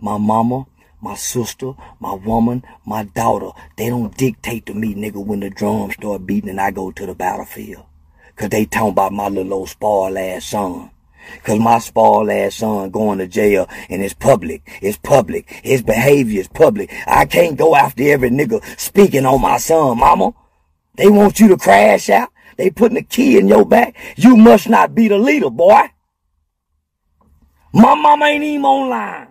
My 0.00 0.16
mama, 0.16 0.66
my 1.00 1.14
sister, 1.14 1.72
my 1.98 2.14
woman, 2.14 2.62
my 2.84 3.04
daughter, 3.04 3.50
they 3.76 3.88
don't 3.88 4.16
dictate 4.16 4.66
to 4.66 4.74
me, 4.74 4.94
nigga, 4.94 5.24
when 5.24 5.40
the 5.40 5.50
drums 5.50 5.94
start 5.94 6.26
beating 6.26 6.50
and 6.50 6.60
I 6.60 6.70
go 6.70 6.90
to 6.90 7.06
the 7.06 7.14
battlefield. 7.14 7.84
Cause 8.36 8.48
they 8.48 8.64
talking 8.64 8.92
about 8.92 9.12
my 9.12 9.28
little 9.28 9.52
old 9.52 9.68
spoiled 9.68 10.16
ass 10.16 10.46
son. 10.46 10.90
Cause 11.42 11.58
my 11.58 11.78
spoiled 11.78 12.30
ass 12.30 12.56
son 12.56 12.90
going 12.90 13.18
to 13.18 13.26
jail 13.26 13.68
and 13.88 14.02
it's 14.02 14.14
public. 14.14 14.62
It's 14.80 14.96
public. 14.96 15.50
His 15.62 15.82
behavior 15.82 16.40
is 16.40 16.48
public. 16.48 16.90
I 17.06 17.26
can't 17.26 17.58
go 17.58 17.76
after 17.76 18.02
every 18.04 18.30
nigga 18.30 18.64
speaking 18.80 19.26
on 19.26 19.42
my 19.42 19.58
son, 19.58 19.98
mama. 19.98 20.32
They 20.94 21.08
want 21.08 21.38
you 21.38 21.48
to 21.48 21.56
crash 21.56 22.08
out. 22.08 22.30
They 22.56 22.70
putting 22.70 22.98
a 22.98 23.02
key 23.02 23.38
in 23.38 23.48
your 23.48 23.64
back. 23.64 23.96
You 24.16 24.36
must 24.36 24.68
not 24.68 24.94
be 24.94 25.08
the 25.08 25.18
leader, 25.18 25.50
boy. 25.50 25.90
My 27.72 27.94
mama 27.94 28.24
ain't 28.26 28.44
even 28.44 28.64
online. 28.64 29.29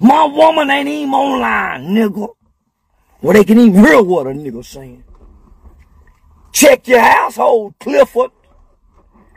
My 0.00 0.24
woman 0.24 0.70
ain't 0.70 0.88
even 0.88 1.12
online, 1.12 1.88
nigga. 1.88 2.28
Well, 3.20 3.34
they 3.34 3.44
can 3.44 3.58
even 3.58 3.84
hear 3.84 4.02
what 4.02 4.26
a 4.26 4.30
nigga 4.30 4.64
saying. 4.64 5.02
Check 6.52 6.86
your 6.88 7.00
household, 7.00 7.74
Clifford. 7.80 8.30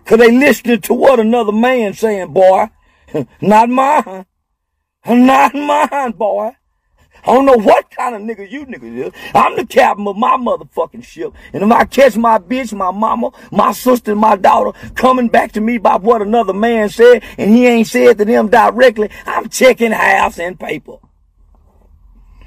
Cause 0.06 0.18
they 0.18 0.32
listening 0.32 0.82
to 0.82 0.94
what 0.94 1.20
another 1.20 1.52
man 1.52 1.94
saying, 1.94 2.34
boy. 2.34 2.70
Not 3.42 3.70
mine. 3.70 4.26
Not 5.08 5.54
mine, 5.56 6.12
boy. 6.12 6.52
I 7.24 7.34
don't 7.34 7.46
know 7.46 7.58
what 7.58 7.92
kind 7.92 8.16
of 8.16 8.22
nigga 8.22 8.50
you 8.50 8.66
niggas 8.66 9.08
is. 9.08 9.14
I'm 9.36 9.56
the 9.56 9.66
captain 9.66 10.08
of 10.08 10.18
my 10.18 10.38
motherfucking 10.38 11.04
ship. 11.04 11.34
And 11.54 11.64
if 11.64 11.72
I 11.72 11.86
catch 11.86 12.18
my 12.18 12.40
bitch, 12.40 12.74
my 12.74 12.92
mama, 12.92 13.32
my 13.52 13.72
sister, 13.74 14.16
my 14.16 14.36
daughter 14.36 14.78
coming 14.96 15.28
back 15.28 15.52
to 15.54 15.62
me 15.62 15.78
by 15.78 15.98
what 15.98 16.22
another 16.22 16.54
man 16.54 16.90
said, 16.90 17.24
and 17.38 17.52
he 17.52 17.68
ain't 17.68 17.88
said 17.88 18.18
to 18.18 18.26
them 18.26 18.50
directly, 18.50 19.10
I'm 19.26 19.50
checking 19.50 19.92
house 19.92 20.40
and 20.40 20.60
paper. 20.60 20.98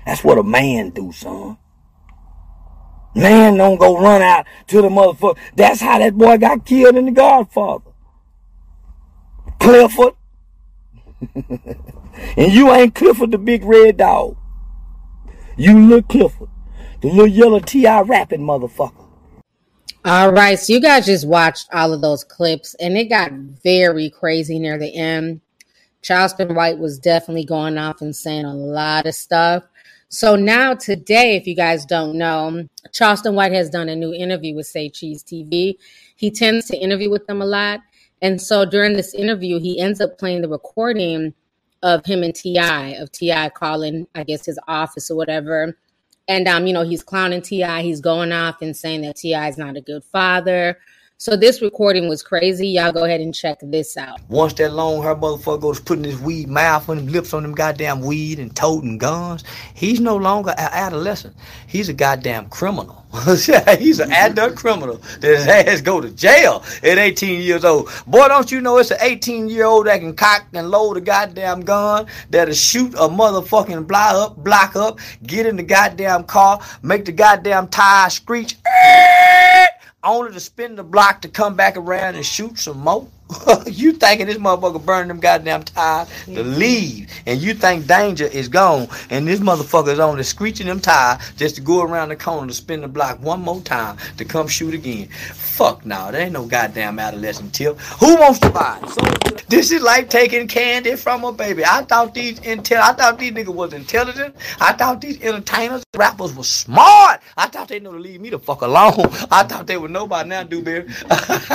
That's 0.04 0.24
what 0.24 0.38
a 0.38 0.42
man 0.42 0.90
do, 0.90 1.12
son. 1.12 1.56
Man 3.14 3.56
don't 3.56 3.78
go 3.78 3.96
run 3.96 4.22
out 4.22 4.44
to 4.68 4.82
the 4.82 4.88
motherfucker. 4.88 5.38
That's 5.54 5.80
how 5.80 6.00
that 6.00 6.18
boy 6.18 6.36
got 6.38 6.66
killed 6.66 6.96
in 6.96 7.06
The 7.06 7.12
Godfather. 7.12 7.92
Clifford. 9.60 10.14
and 12.36 12.52
you 12.52 12.72
ain't 12.72 12.94
Clifford 12.94 13.30
the 13.30 13.38
big 13.38 13.64
red 13.64 13.98
dog. 13.98 14.36
You 15.56 15.78
look 15.78 16.08
Clifford. 16.08 16.48
The 17.00 17.08
little 17.08 17.26
yellow 17.26 17.60
T.I. 17.60 18.00
rapping 18.02 18.40
motherfucker. 18.40 19.06
All 20.04 20.32
right, 20.32 20.58
so 20.58 20.72
you 20.72 20.80
guys 20.80 21.06
just 21.06 21.26
watched 21.26 21.68
all 21.72 21.92
of 21.92 22.02
those 22.02 22.24
clips, 22.24 22.74
and 22.74 22.96
it 22.96 23.06
got 23.06 23.32
very 23.32 24.10
crazy 24.10 24.58
near 24.58 24.78
the 24.78 24.94
end. 24.94 25.40
Charleston 26.02 26.54
White 26.54 26.78
was 26.78 26.98
definitely 26.98 27.46
going 27.46 27.78
off 27.78 28.02
and 28.02 28.14
saying 28.14 28.44
a 28.44 28.54
lot 28.54 29.06
of 29.06 29.14
stuff. 29.14 29.64
So 30.08 30.36
now 30.36 30.74
today, 30.74 31.36
if 31.36 31.46
you 31.46 31.56
guys 31.56 31.86
don't 31.86 32.18
know, 32.18 32.68
Charleston 32.92 33.34
White 33.34 33.52
has 33.52 33.70
done 33.70 33.88
a 33.88 33.96
new 33.96 34.12
interview 34.12 34.54
with 34.54 34.66
Say 34.66 34.90
Cheese 34.90 35.24
TV. 35.24 35.76
He 36.16 36.30
tends 36.30 36.66
to 36.66 36.76
interview 36.76 37.10
with 37.10 37.26
them 37.26 37.40
a 37.40 37.46
lot. 37.46 37.80
And 38.20 38.40
so 38.40 38.64
during 38.64 38.92
this 38.92 39.14
interview, 39.14 39.58
he 39.58 39.80
ends 39.80 40.00
up 40.00 40.18
playing 40.18 40.42
the 40.42 40.48
recording 40.48 41.34
of 41.84 42.04
him 42.06 42.22
and 42.22 42.34
T.I., 42.34 42.92
of 42.92 43.12
T.I. 43.12 43.50
calling, 43.50 44.08
I 44.14 44.24
guess, 44.24 44.46
his 44.46 44.58
office 44.66 45.10
or 45.10 45.16
whatever. 45.16 45.76
And 46.26 46.48
um, 46.48 46.66
you 46.66 46.72
know, 46.72 46.82
he's 46.82 47.02
clowning 47.02 47.42
T.I., 47.42 47.82
he's 47.82 48.00
going 48.00 48.32
off 48.32 48.62
and 48.62 48.74
saying 48.74 49.02
that 49.02 49.16
T.I. 49.16 49.48
is 49.48 49.58
not 49.58 49.76
a 49.76 49.82
good 49.82 50.02
father. 50.02 50.78
So 51.16 51.36
this 51.36 51.62
recording 51.62 52.08
was 52.08 52.24
crazy. 52.24 52.66
Y'all 52.70 52.90
go 52.90 53.04
ahead 53.04 53.20
and 53.20 53.32
check 53.32 53.58
this 53.62 53.96
out. 53.96 54.20
Once 54.28 54.52
that 54.54 54.72
long 54.72 55.00
hair 55.00 55.14
motherfucker 55.14 55.60
goes 55.60 55.78
putting 55.78 56.02
his 56.02 56.18
weed 56.18 56.48
mouth 56.48 56.88
on 56.88 56.96
them 56.96 57.06
lips 57.06 57.32
on 57.32 57.44
them 57.44 57.54
goddamn 57.54 58.00
weed 58.00 58.40
and 58.40 58.54
toting 58.56 58.98
guns, 58.98 59.44
he's 59.74 60.00
no 60.00 60.16
longer 60.16 60.50
an 60.58 60.70
adolescent. 60.72 61.36
He's 61.68 61.88
a 61.88 61.92
goddamn 61.92 62.48
criminal. 62.48 63.06
he's 63.78 64.00
an 64.00 64.10
adult 64.10 64.56
criminal 64.56 64.96
that 65.20 65.36
his 65.36 65.46
ass 65.46 65.80
go 65.80 66.00
to 66.00 66.10
jail 66.10 66.64
at 66.82 66.98
18 66.98 67.40
years 67.40 67.64
old. 67.64 67.88
Boy, 68.08 68.26
don't 68.26 68.50
you 68.50 68.60
know 68.60 68.78
it's 68.78 68.90
an 68.90 68.98
18 69.00 69.48
year 69.48 69.66
old 69.66 69.86
that 69.86 70.00
can 70.00 70.16
cock 70.16 70.48
and 70.52 70.68
load 70.68 70.96
a 70.96 71.00
goddamn 71.00 71.60
gun, 71.60 72.06
that'll 72.30 72.54
shoot 72.54 72.92
a 72.94 73.08
motherfucking 73.08 73.86
block 73.86 74.14
up, 74.14 74.36
block 74.38 74.74
up, 74.74 74.98
get 75.22 75.46
in 75.46 75.54
the 75.54 75.62
goddamn 75.62 76.24
car, 76.24 76.60
make 76.82 77.04
the 77.04 77.12
goddamn 77.12 77.68
tire 77.68 78.10
screech 78.10 78.56
only 80.04 80.32
to 80.32 80.40
spin 80.40 80.76
the 80.76 80.84
block 80.84 81.22
to 81.22 81.28
come 81.28 81.56
back 81.56 81.76
around 81.76 82.14
and 82.16 82.24
shoot 82.24 82.58
some 82.58 82.80
more? 82.80 83.08
you 83.66 83.92
thinking 83.92 84.26
this 84.26 84.36
motherfucker 84.36 84.84
burning 84.84 85.08
them 85.08 85.20
goddamn 85.20 85.62
tires 85.62 86.08
to 86.24 86.30
mm-hmm. 86.30 86.54
leave, 86.54 87.10
and 87.26 87.40
you 87.40 87.54
think 87.54 87.86
danger 87.86 88.26
is 88.26 88.48
gone, 88.48 88.86
and 89.10 89.26
this 89.26 89.40
motherfucker 89.40 89.88
is 89.88 89.98
only 89.98 90.22
screeching 90.22 90.66
them 90.66 90.80
tires 90.80 91.20
just 91.36 91.54
to 91.56 91.60
go 91.60 91.82
around 91.82 92.10
the 92.10 92.16
corner 92.16 92.46
to 92.46 92.54
spin 92.54 92.82
the 92.82 92.88
block 92.88 93.20
one 93.20 93.40
more 93.40 93.60
time 93.62 93.96
to 94.18 94.24
come 94.24 94.46
shoot 94.46 94.74
again. 94.74 95.08
Fuck 95.08 95.86
no, 95.86 96.10
there 96.10 96.22
ain't 96.22 96.32
no 96.32 96.44
goddamn 96.44 96.98
adolescent 96.98 97.54
tip. 97.54 97.78
Who 97.78 98.16
wants 98.16 98.40
to 98.40 98.50
buy 98.50 98.80
it? 98.82 98.88
So, 98.90 99.00
this 99.48 99.70
is 99.70 99.82
like 99.82 100.10
taking 100.10 100.48
candy 100.48 100.96
from 100.96 101.24
a 101.24 101.32
baby. 101.32 101.64
I 101.64 101.82
thought 101.82 102.14
these 102.14 102.40
intel, 102.40 102.80
I 102.80 102.92
thought 102.92 103.18
these 103.18 103.32
niggas 103.32 103.54
was 103.54 103.72
intelligent. 103.72 104.34
I 104.60 104.72
thought 104.72 105.00
these 105.00 105.20
entertainers, 105.22 105.82
rappers 105.96 106.34
was 106.34 106.48
smart. 106.48 107.20
I 107.36 107.46
thought 107.46 107.68
they 107.68 107.80
know 107.80 107.92
to 107.92 107.98
leave 107.98 108.20
me 108.20 108.30
the 108.30 108.38
fuck 108.38 108.62
alone. 108.62 109.06
I 109.30 109.44
thought 109.44 109.66
they 109.66 109.76
would 109.76 109.90
know 109.90 110.06
by 110.06 110.24
now. 110.24 110.40
I 110.40 110.44
thought 110.44 111.54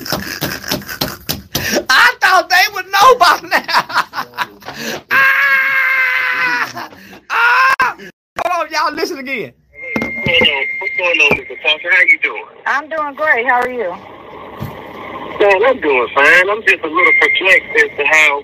they 2.59 2.67
would 2.73 2.85
know 2.87 3.15
by 3.15 3.39
now. 3.43 3.63
ah! 5.11 6.91
Ah! 7.29 7.97
Hold 7.97 8.67
on, 8.67 8.71
y'all 8.71 8.93
listen 8.93 9.19
again. 9.19 9.53
What's 9.99 10.97
going 10.97 11.19
on, 11.19 11.37
Mr. 11.37 11.61
Foster? 11.63 11.89
How 11.91 12.01
you 12.01 12.19
doing? 12.19 12.45
I'm 12.65 12.89
doing 12.89 13.15
great. 13.15 13.47
How 13.47 13.61
are 13.61 13.69
you? 13.69 13.89
Man, 15.39 15.63
I'm 15.63 15.79
doing 15.79 16.07
fine. 16.13 16.49
I'm 16.49 16.61
just 16.63 16.83
a 16.83 16.87
little 16.87 17.13
perplexed 17.21 17.71
as 17.83 17.97
to 17.97 18.05
how, 18.05 18.43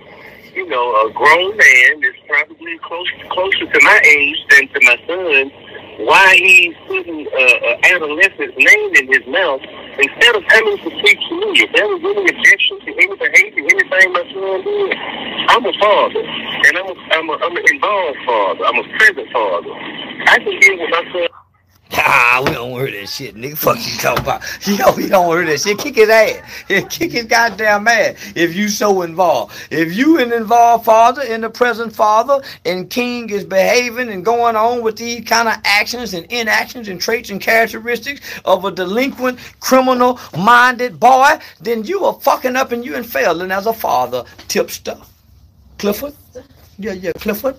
you 0.53 0.65
know, 0.67 0.95
a 1.05 1.11
grown 1.11 1.57
man 1.57 2.03
is 2.03 2.15
probably 2.27 2.77
close 2.83 3.09
closer 3.29 3.65
to 3.65 3.79
my 3.83 3.99
age 4.05 4.37
than 4.49 4.67
to 4.69 4.79
my 4.85 4.97
son 5.05 5.51
why 5.99 6.35
he's 6.35 6.75
putting 6.87 7.27
uh, 7.27 7.39
uh, 7.39 7.93
adolescent's 7.95 8.57
name 8.57 8.91
in 8.95 9.07
his 9.07 9.25
mouth 9.27 9.61
instead 9.97 10.35
of 10.35 10.43
coming 10.47 10.77
to 10.77 10.89
speak 10.99 11.19
to 11.29 11.33
me. 11.39 11.63
If 11.63 11.71
there 11.73 11.87
was 11.87 12.01
any 12.03 12.29
objection 12.29 12.79
to 12.81 12.91
any 12.91 13.15
behavior, 13.15 13.63
anything 13.63 14.13
my 14.13 14.25
son 14.27 14.59
did, 14.63 14.91
I'm 15.49 15.65
a 15.65 15.73
father, 15.79 16.19
and 16.21 16.77
I'm 16.77 16.89
a, 16.89 16.95
I'm 17.15 17.29
a, 17.29 17.33
I'm 17.39 17.55
an 17.57 17.65
involved 17.71 18.19
father. 18.25 18.65
I'm 18.65 18.77
a 18.79 18.97
present 18.97 19.31
father. 19.31 19.71
I 20.27 20.37
can 20.39 20.59
deal 20.59 20.79
with 20.79 20.89
my 20.91 21.03
son. 21.13 21.44
Ah, 21.91 22.43
we 22.45 22.51
don't 22.51 22.71
hear 22.71 22.91
that 22.99 23.07
shit, 23.07 23.35
nigga. 23.35 23.57
Fuck 23.57 23.77
you 23.77 23.97
talking 23.97 24.23
about. 24.23 24.41
Yo, 24.67 24.93
we 24.95 25.07
don't 25.07 25.29
hear 25.35 25.45
that 25.45 25.61
shit. 25.61 25.77
Kick 25.77 25.95
his 25.95 26.09
ass. 26.09 26.63
Kick 26.89 27.11
his 27.11 27.25
goddamn 27.25 27.87
ass 27.87 28.15
if 28.35 28.55
you 28.55 28.67
so 28.69 29.03
involved. 29.03 29.55
If 29.71 29.95
you 29.95 30.19
an 30.19 30.33
involved 30.33 30.85
father 30.85 31.21
in 31.21 31.41
the 31.41 31.49
present 31.49 31.95
father 31.95 32.41
and 32.65 32.89
King 32.89 33.29
is 33.29 33.45
behaving 33.45 34.09
and 34.09 34.25
going 34.25 34.55
on 34.55 34.81
with 34.81 34.97
these 34.97 35.23
kind 35.25 35.47
of 35.47 35.55
actions 35.63 36.13
and 36.13 36.25
inactions 36.31 36.87
and 36.87 36.99
traits 36.99 37.29
and 37.29 37.39
characteristics 37.39 38.21
of 38.45 38.65
a 38.65 38.71
delinquent, 38.71 39.39
criminal 39.59 40.19
minded 40.37 40.99
boy, 40.99 41.37
then 41.61 41.83
you 41.83 42.03
are 42.05 42.19
fucking 42.19 42.55
up 42.55 42.71
and 42.71 42.83
you 42.83 42.95
and 42.95 43.05
failing 43.05 43.51
as 43.51 43.67
a 43.67 43.73
father. 43.73 44.23
Tipster. 44.47 44.97
Clifford? 45.77 46.13
Yeah, 46.77 46.93
yeah, 46.93 47.11
Clifford. 47.13 47.55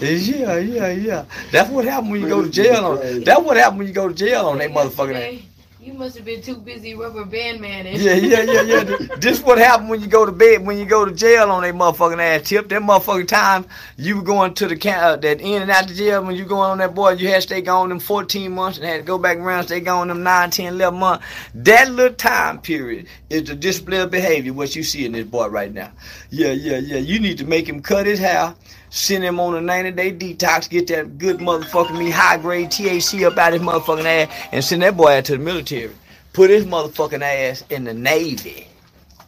Yeah, 0.00 0.58
yeah, 0.58 0.88
yeah. 0.90 1.24
That's 1.52 1.70
what 1.70 1.84
happened 1.84 2.12
when 2.12 2.20
you 2.20 2.28
go 2.28 2.42
to 2.42 2.50
jail 2.50 2.84
on. 2.86 3.20
That's 3.22 3.40
what 3.40 3.56
happened 3.56 3.78
when 3.78 3.88
you 3.88 3.94
go 3.94 4.08
to 4.08 4.14
jail 4.14 4.46
on 4.46 4.58
that 4.58 4.70
motherfucking 4.70 5.14
ass. 5.38 5.49
You 5.82 5.94
must 5.94 6.14
have 6.16 6.26
been 6.26 6.42
too 6.42 6.56
busy 6.56 6.94
rubber 6.94 7.24
band 7.24 7.58
man. 7.58 7.86
Yeah, 7.86 8.12
yeah, 8.12 8.42
yeah, 8.42 8.60
yeah. 8.60 8.82
this 9.16 9.40
what 9.40 9.56
happened 9.56 9.88
when 9.88 10.02
you 10.02 10.08
go 10.08 10.26
to 10.26 10.32
bed, 10.32 10.66
when 10.66 10.76
you 10.76 10.84
go 10.84 11.06
to 11.06 11.12
jail 11.12 11.50
on 11.50 11.62
that 11.62 11.74
motherfucking 11.74 12.20
ass 12.20 12.46
tip. 12.46 12.68
That 12.68 12.82
motherfucking 12.82 13.28
time 13.28 13.64
you 13.96 14.16
were 14.16 14.22
going 14.22 14.52
to 14.52 14.68
the 14.68 14.90
uh, 14.90 15.16
that 15.16 15.40
in 15.40 15.62
and 15.62 15.70
out 15.70 15.88
the 15.88 15.94
jail 15.94 16.22
when 16.22 16.36
you 16.36 16.44
going 16.44 16.70
on 16.70 16.78
that 16.78 16.94
boy, 16.94 17.12
you 17.12 17.28
had 17.28 17.36
to 17.36 17.40
stay 17.40 17.62
gone 17.62 17.88
them 17.88 17.98
14 17.98 18.52
months 18.52 18.76
and 18.76 18.86
had 18.86 18.98
to 18.98 19.02
go 19.04 19.16
back 19.16 19.38
around, 19.38 19.64
stay 19.64 19.80
gone 19.80 20.08
them 20.08 20.22
9, 20.22 20.50
10, 20.50 20.74
11 20.74 21.00
months. 21.00 21.24
That 21.54 21.90
little 21.90 22.14
time 22.14 22.60
period 22.60 23.06
is 23.30 23.44
the 23.44 23.54
display 23.54 24.00
of 24.00 24.10
behavior, 24.10 24.52
what 24.52 24.76
you 24.76 24.82
see 24.82 25.06
in 25.06 25.12
this 25.12 25.24
boy 25.24 25.46
right 25.48 25.72
now. 25.72 25.92
Yeah, 26.28 26.52
yeah, 26.52 26.76
yeah. 26.76 26.98
You 26.98 27.18
need 27.20 27.38
to 27.38 27.46
make 27.46 27.66
him 27.66 27.80
cut 27.80 28.04
his 28.04 28.18
hair 28.18 28.54
send 28.90 29.24
him 29.24 29.40
on 29.40 29.54
a 29.54 29.60
90 29.60 29.92
day 29.92 30.12
detox, 30.12 30.68
get 30.68 30.88
that 30.88 31.18
good 31.18 31.38
motherfucking 31.38 31.98
me 31.98 32.10
high 32.10 32.36
grade 32.36 32.68
THC 32.68 33.26
up 33.26 33.38
out 33.38 33.52
his 33.52 33.62
motherfucking 33.62 34.04
ass, 34.04 34.48
and 34.52 34.62
send 34.62 34.82
that 34.82 34.96
boy 34.96 35.16
out 35.18 35.24
to 35.26 35.32
the 35.32 35.38
military. 35.38 35.92
Put 36.32 36.50
his 36.50 36.64
motherfucking 36.64 37.22
ass 37.22 37.64
in 37.70 37.84
the 37.84 37.94
Navy. 37.94 38.68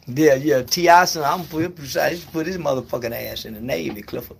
Yeah, 0.07 0.35
yeah, 0.35 0.63
T.I. 0.63 1.07
I'm 1.25 1.45
precise. 1.45 2.25
Put 2.25 2.47
his 2.47 2.59
motherfucking 2.59 3.13
ass 3.31 3.45
in 3.45 3.55
the 3.55 3.61
Navy, 3.61 4.03
Clifford. 4.03 4.37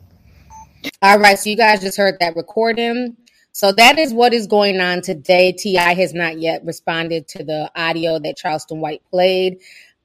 All 1.01 1.19
right, 1.19 1.39
so 1.39 1.51
you 1.51 1.57
guys 1.57 1.81
just 1.81 1.97
heard 1.97 2.17
that 2.21 2.37
recording. 2.37 3.17
So 3.53 3.71
that 3.73 3.99
is 3.99 4.13
what 4.13 4.33
is 4.33 4.47
going 4.47 4.81
on 4.81 5.03
today. 5.03 5.53
T.I. 5.53 5.95
has 5.95 6.15
not 6.15 6.39
yet 6.39 6.65
responded 6.65 7.29
to 7.29 7.45
the 7.45 7.71
audio 7.77 8.19
that 8.19 8.37
Charleston 8.37 8.81
White 8.81 9.03
played. 9.11 9.59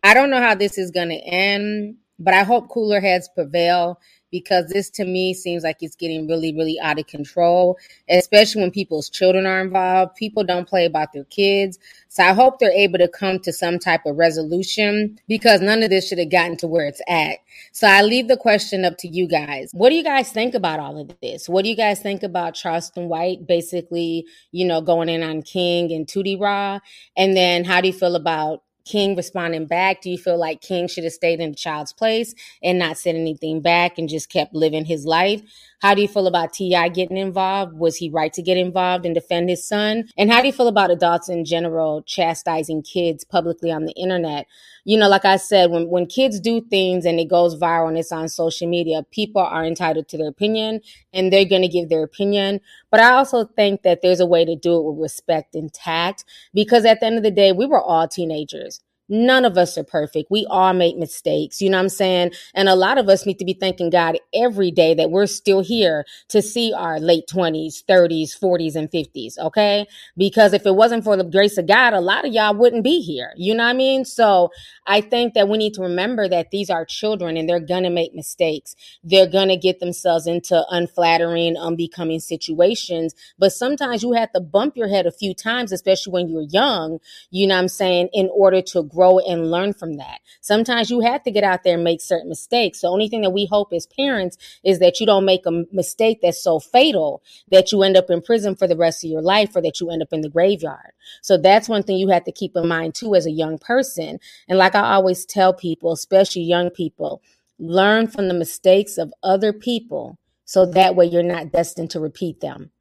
I 0.03 0.13
don't 0.13 0.29
know 0.29 0.41
how 0.41 0.53
this 0.53 0.77
is 0.77 0.91
going 0.91 1.09
to 1.09 1.15
end, 1.15 1.95
but 2.19 2.33
I 2.33 2.43
hope 2.43 2.69
cooler 2.69 2.99
heads 2.99 3.29
prevail 3.33 3.99
because 4.31 4.67
this 4.67 4.89
to 4.91 5.05
me 5.05 5.33
seems 5.33 5.63
like 5.63 5.77
it's 5.81 5.95
getting 5.95 6.27
really, 6.27 6.53
really 6.55 6.79
out 6.79 6.99
of 6.99 7.07
control, 7.07 7.77
especially 8.09 8.61
when 8.61 8.71
people's 8.71 9.09
children 9.09 9.45
are 9.45 9.61
involved. 9.61 10.15
People 10.15 10.43
don't 10.43 10.67
play 10.67 10.85
about 10.85 11.13
their 11.13 11.23
kids. 11.25 11.79
So 12.09 12.23
I 12.23 12.33
hope 12.33 12.59
they're 12.59 12.71
able 12.71 12.97
to 12.99 13.07
come 13.07 13.39
to 13.39 13.53
some 13.53 13.79
type 13.79 14.05
of 14.05 14.17
resolution 14.17 15.19
because 15.27 15.61
none 15.61 15.83
of 15.83 15.89
this 15.89 16.07
should 16.07 16.17
have 16.19 16.31
gotten 16.31 16.57
to 16.57 16.67
where 16.67 16.87
it's 16.87 17.01
at. 17.07 17.37
So 17.71 17.87
I 17.87 18.01
leave 18.01 18.27
the 18.27 18.37
question 18.37 18.85
up 18.85 18.97
to 18.99 19.07
you 19.07 19.27
guys. 19.27 19.71
What 19.73 19.89
do 19.89 19.95
you 19.95 20.03
guys 20.03 20.31
think 20.31 20.55
about 20.55 20.79
all 20.79 20.99
of 20.99 21.11
this? 21.21 21.47
What 21.47 21.63
do 21.63 21.69
you 21.69 21.75
guys 21.75 22.01
think 22.01 22.23
about 22.23 22.55
Charleston 22.55 23.07
White 23.07 23.45
basically, 23.47 24.25
you 24.51 24.65
know, 24.65 24.81
going 24.81 25.09
in 25.09 25.23
on 25.23 25.41
King 25.41 25.91
and 25.91 26.07
Tootie 26.07 26.39
Raww? 26.39 26.79
And 27.15 27.35
then 27.35 27.63
how 27.63 27.81
do 27.81 27.87
you 27.87 27.93
feel 27.93 28.15
about 28.15 28.63
King 28.87 29.15
responding 29.15 29.65
back? 29.65 30.01
Do 30.01 30.09
you 30.09 30.17
feel 30.17 30.39
like 30.39 30.61
King 30.61 30.87
should 30.87 31.03
have 31.03 31.13
stayed 31.13 31.39
in 31.39 31.51
the 31.51 31.55
child's 31.55 31.93
place 31.93 32.33
and 32.63 32.79
not 32.79 32.97
said 32.97 33.15
anything 33.15 33.61
back 33.61 33.97
and 33.97 34.07
just 34.07 34.29
kept 34.29 34.53
living 34.53 34.85
his 34.85 35.05
life? 35.05 35.41
How 35.79 35.93
do 35.93 36.01
you 36.01 36.07
feel 36.07 36.25
about 36.25 36.53
T.I. 36.53 36.89
getting 36.89 37.17
involved? 37.17 37.77
Was 37.77 37.97
he 37.97 38.09
right 38.09 38.33
to 38.33 38.41
get 38.41 38.57
involved 38.57 39.05
and 39.05 39.13
defend 39.13 39.49
his 39.49 39.67
son? 39.67 40.09
And 40.17 40.31
how 40.31 40.41
do 40.41 40.47
you 40.47 40.53
feel 40.53 40.67
about 40.67 40.89
adults 40.89 41.29
in 41.29 41.45
general 41.45 42.01
chastising 42.03 42.81
kids 42.81 43.23
publicly 43.23 43.71
on 43.71 43.85
the 43.85 43.93
internet? 43.93 44.47
You 44.87 44.97
know, 44.97 45.09
like 45.09 45.25
I 45.25 45.35
said, 45.35 45.69
when, 45.69 45.89
when 45.89 46.05
kids 46.05 46.39
do 46.39 46.61
things 46.61 47.03
and 47.03 47.19
it 47.19 47.25
goes 47.25 47.59
viral 47.59 47.89
and 47.89 47.97
it's 47.97 48.13
on 48.13 48.29
social 48.29 48.69
media, 48.69 49.03
people 49.11 49.41
are 49.41 49.65
entitled 49.65 50.07
to 50.07 50.17
their 50.17 50.29
opinion 50.29 50.79
and 51.11 51.31
they're 51.31 51.43
going 51.43 51.63
to 51.63 51.67
give 51.67 51.89
their 51.89 52.03
opinion. 52.03 52.61
But 52.89 53.01
I 53.01 53.11
also 53.11 53.43
think 53.43 53.81
that 53.81 54.01
there's 54.01 54.21
a 54.21 54.25
way 54.25 54.45
to 54.45 54.55
do 54.55 54.77
it 54.77 54.83
with 54.83 55.01
respect 55.01 55.55
and 55.55 55.73
tact 55.73 56.23
because 56.53 56.85
at 56.85 57.01
the 57.01 57.05
end 57.05 57.17
of 57.17 57.23
the 57.23 57.31
day, 57.31 57.51
we 57.51 57.65
were 57.65 57.81
all 57.81 58.07
teenagers. 58.07 58.79
None 59.09 59.45
of 59.45 59.57
us 59.57 59.77
are 59.77 59.83
perfect. 59.83 60.29
We 60.29 60.45
all 60.49 60.73
make 60.73 60.97
mistakes. 60.97 61.61
You 61.61 61.69
know 61.69 61.77
what 61.77 61.83
I'm 61.83 61.89
saying? 61.89 62.31
And 62.53 62.67
a 62.67 62.75
lot 62.75 62.97
of 62.97 63.07
us 63.07 63.25
need 63.25 63.39
to 63.39 63.45
be 63.45 63.53
thanking 63.53 63.89
God 63.89 64.17
every 64.33 64.69
day 64.71 64.93
that 64.95 65.11
we're 65.11 65.27
still 65.27 65.61
here 65.61 66.05
to 66.29 66.41
see 66.41 66.73
our 66.73 66.99
late 66.99 67.25
20s, 67.27 67.83
30s, 67.85 68.37
40s, 68.37 68.75
and 68.75 68.91
50s. 68.91 69.37
Okay. 69.37 69.87
Because 70.17 70.53
if 70.53 70.65
it 70.65 70.75
wasn't 70.75 71.05
for 71.05 71.15
the 71.15 71.23
grace 71.23 71.57
of 71.57 71.67
God, 71.67 71.93
a 71.93 72.01
lot 72.01 72.25
of 72.25 72.33
y'all 72.33 72.55
wouldn't 72.55 72.83
be 72.83 73.01
here. 73.01 73.31
You 73.37 73.55
know 73.55 73.63
what 73.63 73.69
I 73.69 73.73
mean? 73.73 74.03
So 74.03 74.49
I 74.87 75.01
think 75.01 75.33
that 75.33 75.49
we 75.49 75.57
need 75.57 75.73
to 75.73 75.81
remember 75.81 76.29
that 76.29 76.51
these 76.51 76.69
are 76.69 76.85
children 76.85 77.35
and 77.35 77.47
they're 77.47 77.59
going 77.59 77.83
to 77.83 77.89
make 77.89 78.15
mistakes. 78.15 78.75
They're 79.03 79.27
going 79.27 79.49
to 79.49 79.57
get 79.57 79.81
themselves 79.81 80.27
into 80.27 80.65
unflattering, 80.69 81.57
unbecoming 81.57 82.21
situations. 82.21 83.13
But 83.37 83.51
sometimes 83.51 84.01
you 84.01 84.13
have 84.13 84.31
to 84.31 84.39
bump 84.39 84.77
your 84.77 84.87
head 84.87 85.05
a 85.05 85.11
few 85.11 85.33
times, 85.33 85.73
especially 85.73 86.13
when 86.13 86.29
you're 86.29 86.47
young, 86.49 86.99
you 87.29 87.47
know 87.47 87.55
what 87.55 87.61
I'm 87.61 87.67
saying, 87.67 88.09
in 88.13 88.29
order 88.33 88.61
to 88.61 88.83
grow 88.83 89.19
and 89.19 89.51
learn 89.51 89.73
from 89.73 89.97
that. 89.97 90.19
Sometimes 90.39 90.89
you 90.89 91.01
have 91.01 91.21
to 91.23 91.31
get 91.31 91.43
out 91.43 91.63
there 91.63 91.75
and 91.75 91.83
make 91.83 92.01
certain 92.01 92.29
mistakes. 92.29 92.79
The 92.79 92.87
only 92.87 93.09
thing 93.09 93.21
that 93.21 93.31
we 93.31 93.45
hope 93.45 93.73
as 93.73 93.85
parents 93.85 94.37
is 94.63 94.79
that 94.79 95.01
you 95.01 95.05
don't 95.05 95.25
make 95.25 95.45
a 95.45 95.65
mistake 95.73 96.19
that's 96.21 96.41
so 96.41 96.59
fatal 96.59 97.21
that 97.51 97.73
you 97.73 97.83
end 97.83 97.97
up 97.97 98.09
in 98.09 98.21
prison 98.21 98.55
for 98.55 98.67
the 98.67 98.77
rest 98.77 99.03
of 99.03 99.09
your 99.09 99.21
life 99.21 99.53
or 99.53 99.61
that 99.61 99.81
you 99.81 99.89
end 99.89 100.01
up 100.01 100.13
in 100.13 100.21
the 100.21 100.29
graveyard. 100.29 100.93
So 101.21 101.37
that's 101.37 101.67
one 101.67 101.83
thing 101.83 101.97
you 101.97 102.09
have 102.09 102.23
to 102.23 102.31
keep 102.31 102.55
in 102.55 102.67
mind 102.67 102.95
too 102.95 103.15
as 103.15 103.25
a 103.25 103.31
young 103.31 103.57
person. 103.57 104.19
And 104.47 104.57
like 104.57 104.75
I 104.83 104.93
always 104.93 105.25
tell 105.25 105.53
people, 105.53 105.91
especially 105.91 106.43
young 106.43 106.69
people, 106.69 107.21
learn 107.59 108.07
from 108.07 108.27
the 108.27 108.33
mistakes 108.33 108.97
of 108.97 109.13
other 109.23 109.53
people 109.53 110.17
so 110.45 110.65
that 110.65 110.95
way 110.95 111.05
you're 111.05 111.23
not 111.23 111.51
destined 111.51 111.91
to 111.91 111.99
repeat 111.99 112.39
them. 112.39 112.71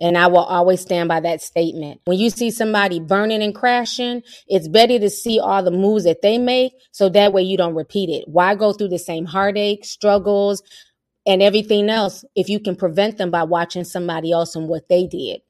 And 0.00 0.16
I 0.16 0.28
will 0.28 0.44
always 0.44 0.80
stand 0.80 1.08
by 1.08 1.20
that 1.20 1.42
statement. 1.42 2.00
When 2.04 2.18
you 2.18 2.30
see 2.30 2.52
somebody 2.52 3.00
burning 3.00 3.42
and 3.42 3.54
crashing, 3.54 4.22
it's 4.46 4.68
better 4.68 4.98
to 4.98 5.10
see 5.10 5.40
all 5.40 5.62
the 5.62 5.72
moves 5.72 6.04
that 6.04 6.22
they 6.22 6.38
make 6.38 6.72
so 6.92 7.08
that 7.08 7.32
way 7.32 7.42
you 7.42 7.56
don't 7.56 7.74
repeat 7.74 8.08
it. 8.08 8.28
Why 8.28 8.54
go 8.54 8.72
through 8.72 8.88
the 8.88 8.98
same 8.98 9.24
heartache, 9.24 9.84
struggles, 9.84 10.62
and 11.26 11.42
everything 11.42 11.90
else 11.90 12.24
if 12.36 12.48
you 12.48 12.60
can 12.60 12.76
prevent 12.76 13.18
them 13.18 13.32
by 13.32 13.42
watching 13.42 13.84
somebody 13.84 14.30
else 14.30 14.54
and 14.54 14.68
what 14.68 14.88
they 14.88 15.06
did? 15.06 15.40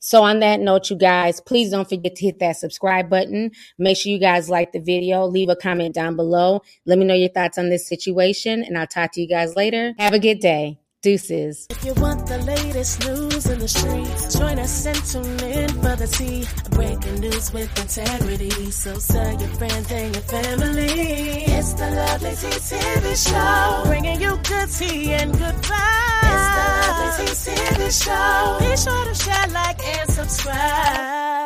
So 0.00 0.22
on 0.22 0.40
that 0.40 0.60
note, 0.60 0.90
you 0.90 0.96
guys, 0.96 1.40
please 1.40 1.70
don't 1.70 1.88
forget 1.88 2.14
to 2.16 2.24
hit 2.24 2.38
that 2.38 2.56
subscribe 2.56 3.10
button. 3.10 3.50
Make 3.78 3.96
sure 3.96 4.12
you 4.12 4.18
guys 4.18 4.48
like 4.48 4.72
the 4.72 4.80
video. 4.80 5.26
Leave 5.26 5.48
a 5.48 5.56
comment 5.56 5.94
down 5.94 6.16
below. 6.16 6.62
Let 6.86 6.98
me 6.98 7.04
know 7.04 7.14
your 7.14 7.30
thoughts 7.30 7.58
on 7.58 7.68
this 7.68 7.88
situation 7.88 8.62
and 8.62 8.78
I'll 8.78 8.86
talk 8.86 9.12
to 9.12 9.20
you 9.20 9.28
guys 9.28 9.56
later. 9.56 9.94
Have 9.98 10.14
a 10.14 10.18
good 10.18 10.40
day. 10.40 10.78
Deuces. 11.00 11.68
If 11.70 11.84
you 11.84 11.94
want 11.94 12.26
the 12.26 12.38
latest 12.38 13.06
news 13.06 13.46
in 13.46 13.60
the 13.60 13.68
streets, 13.68 14.36
join 14.36 14.58
us 14.58 14.84
and 14.84 14.96
tune 15.04 15.48
in 15.48 15.68
for 15.68 15.94
the 15.94 16.08
tea. 16.08 16.44
Breaking 16.70 17.20
news 17.20 17.52
with 17.52 17.70
integrity. 17.78 18.50
So 18.72 18.98
tell 18.98 19.40
your 19.40 19.48
friends 19.50 19.92
and 19.92 20.12
your 20.12 20.24
family. 20.24 21.44
It's 21.44 21.74
the 21.74 21.88
Lovely 21.88 22.30
Tea 22.30 22.58
TV 22.58 23.14
Show. 23.14 23.88
Bringing 23.88 24.20
you 24.20 24.36
good 24.42 24.68
tea 24.70 25.12
and 25.12 25.30
good 25.38 25.54
vibes. 25.62 26.34
It's 26.34 26.48
the 26.56 26.64
Lovely 26.82 27.26
Tea 27.26 27.60
TV 27.62 28.04
Show. 28.04 28.58
Be 28.58 28.76
sure 28.76 29.04
to 29.04 29.14
share, 29.14 29.46
like, 29.54 29.80
and 29.86 30.10
subscribe. 30.10 31.37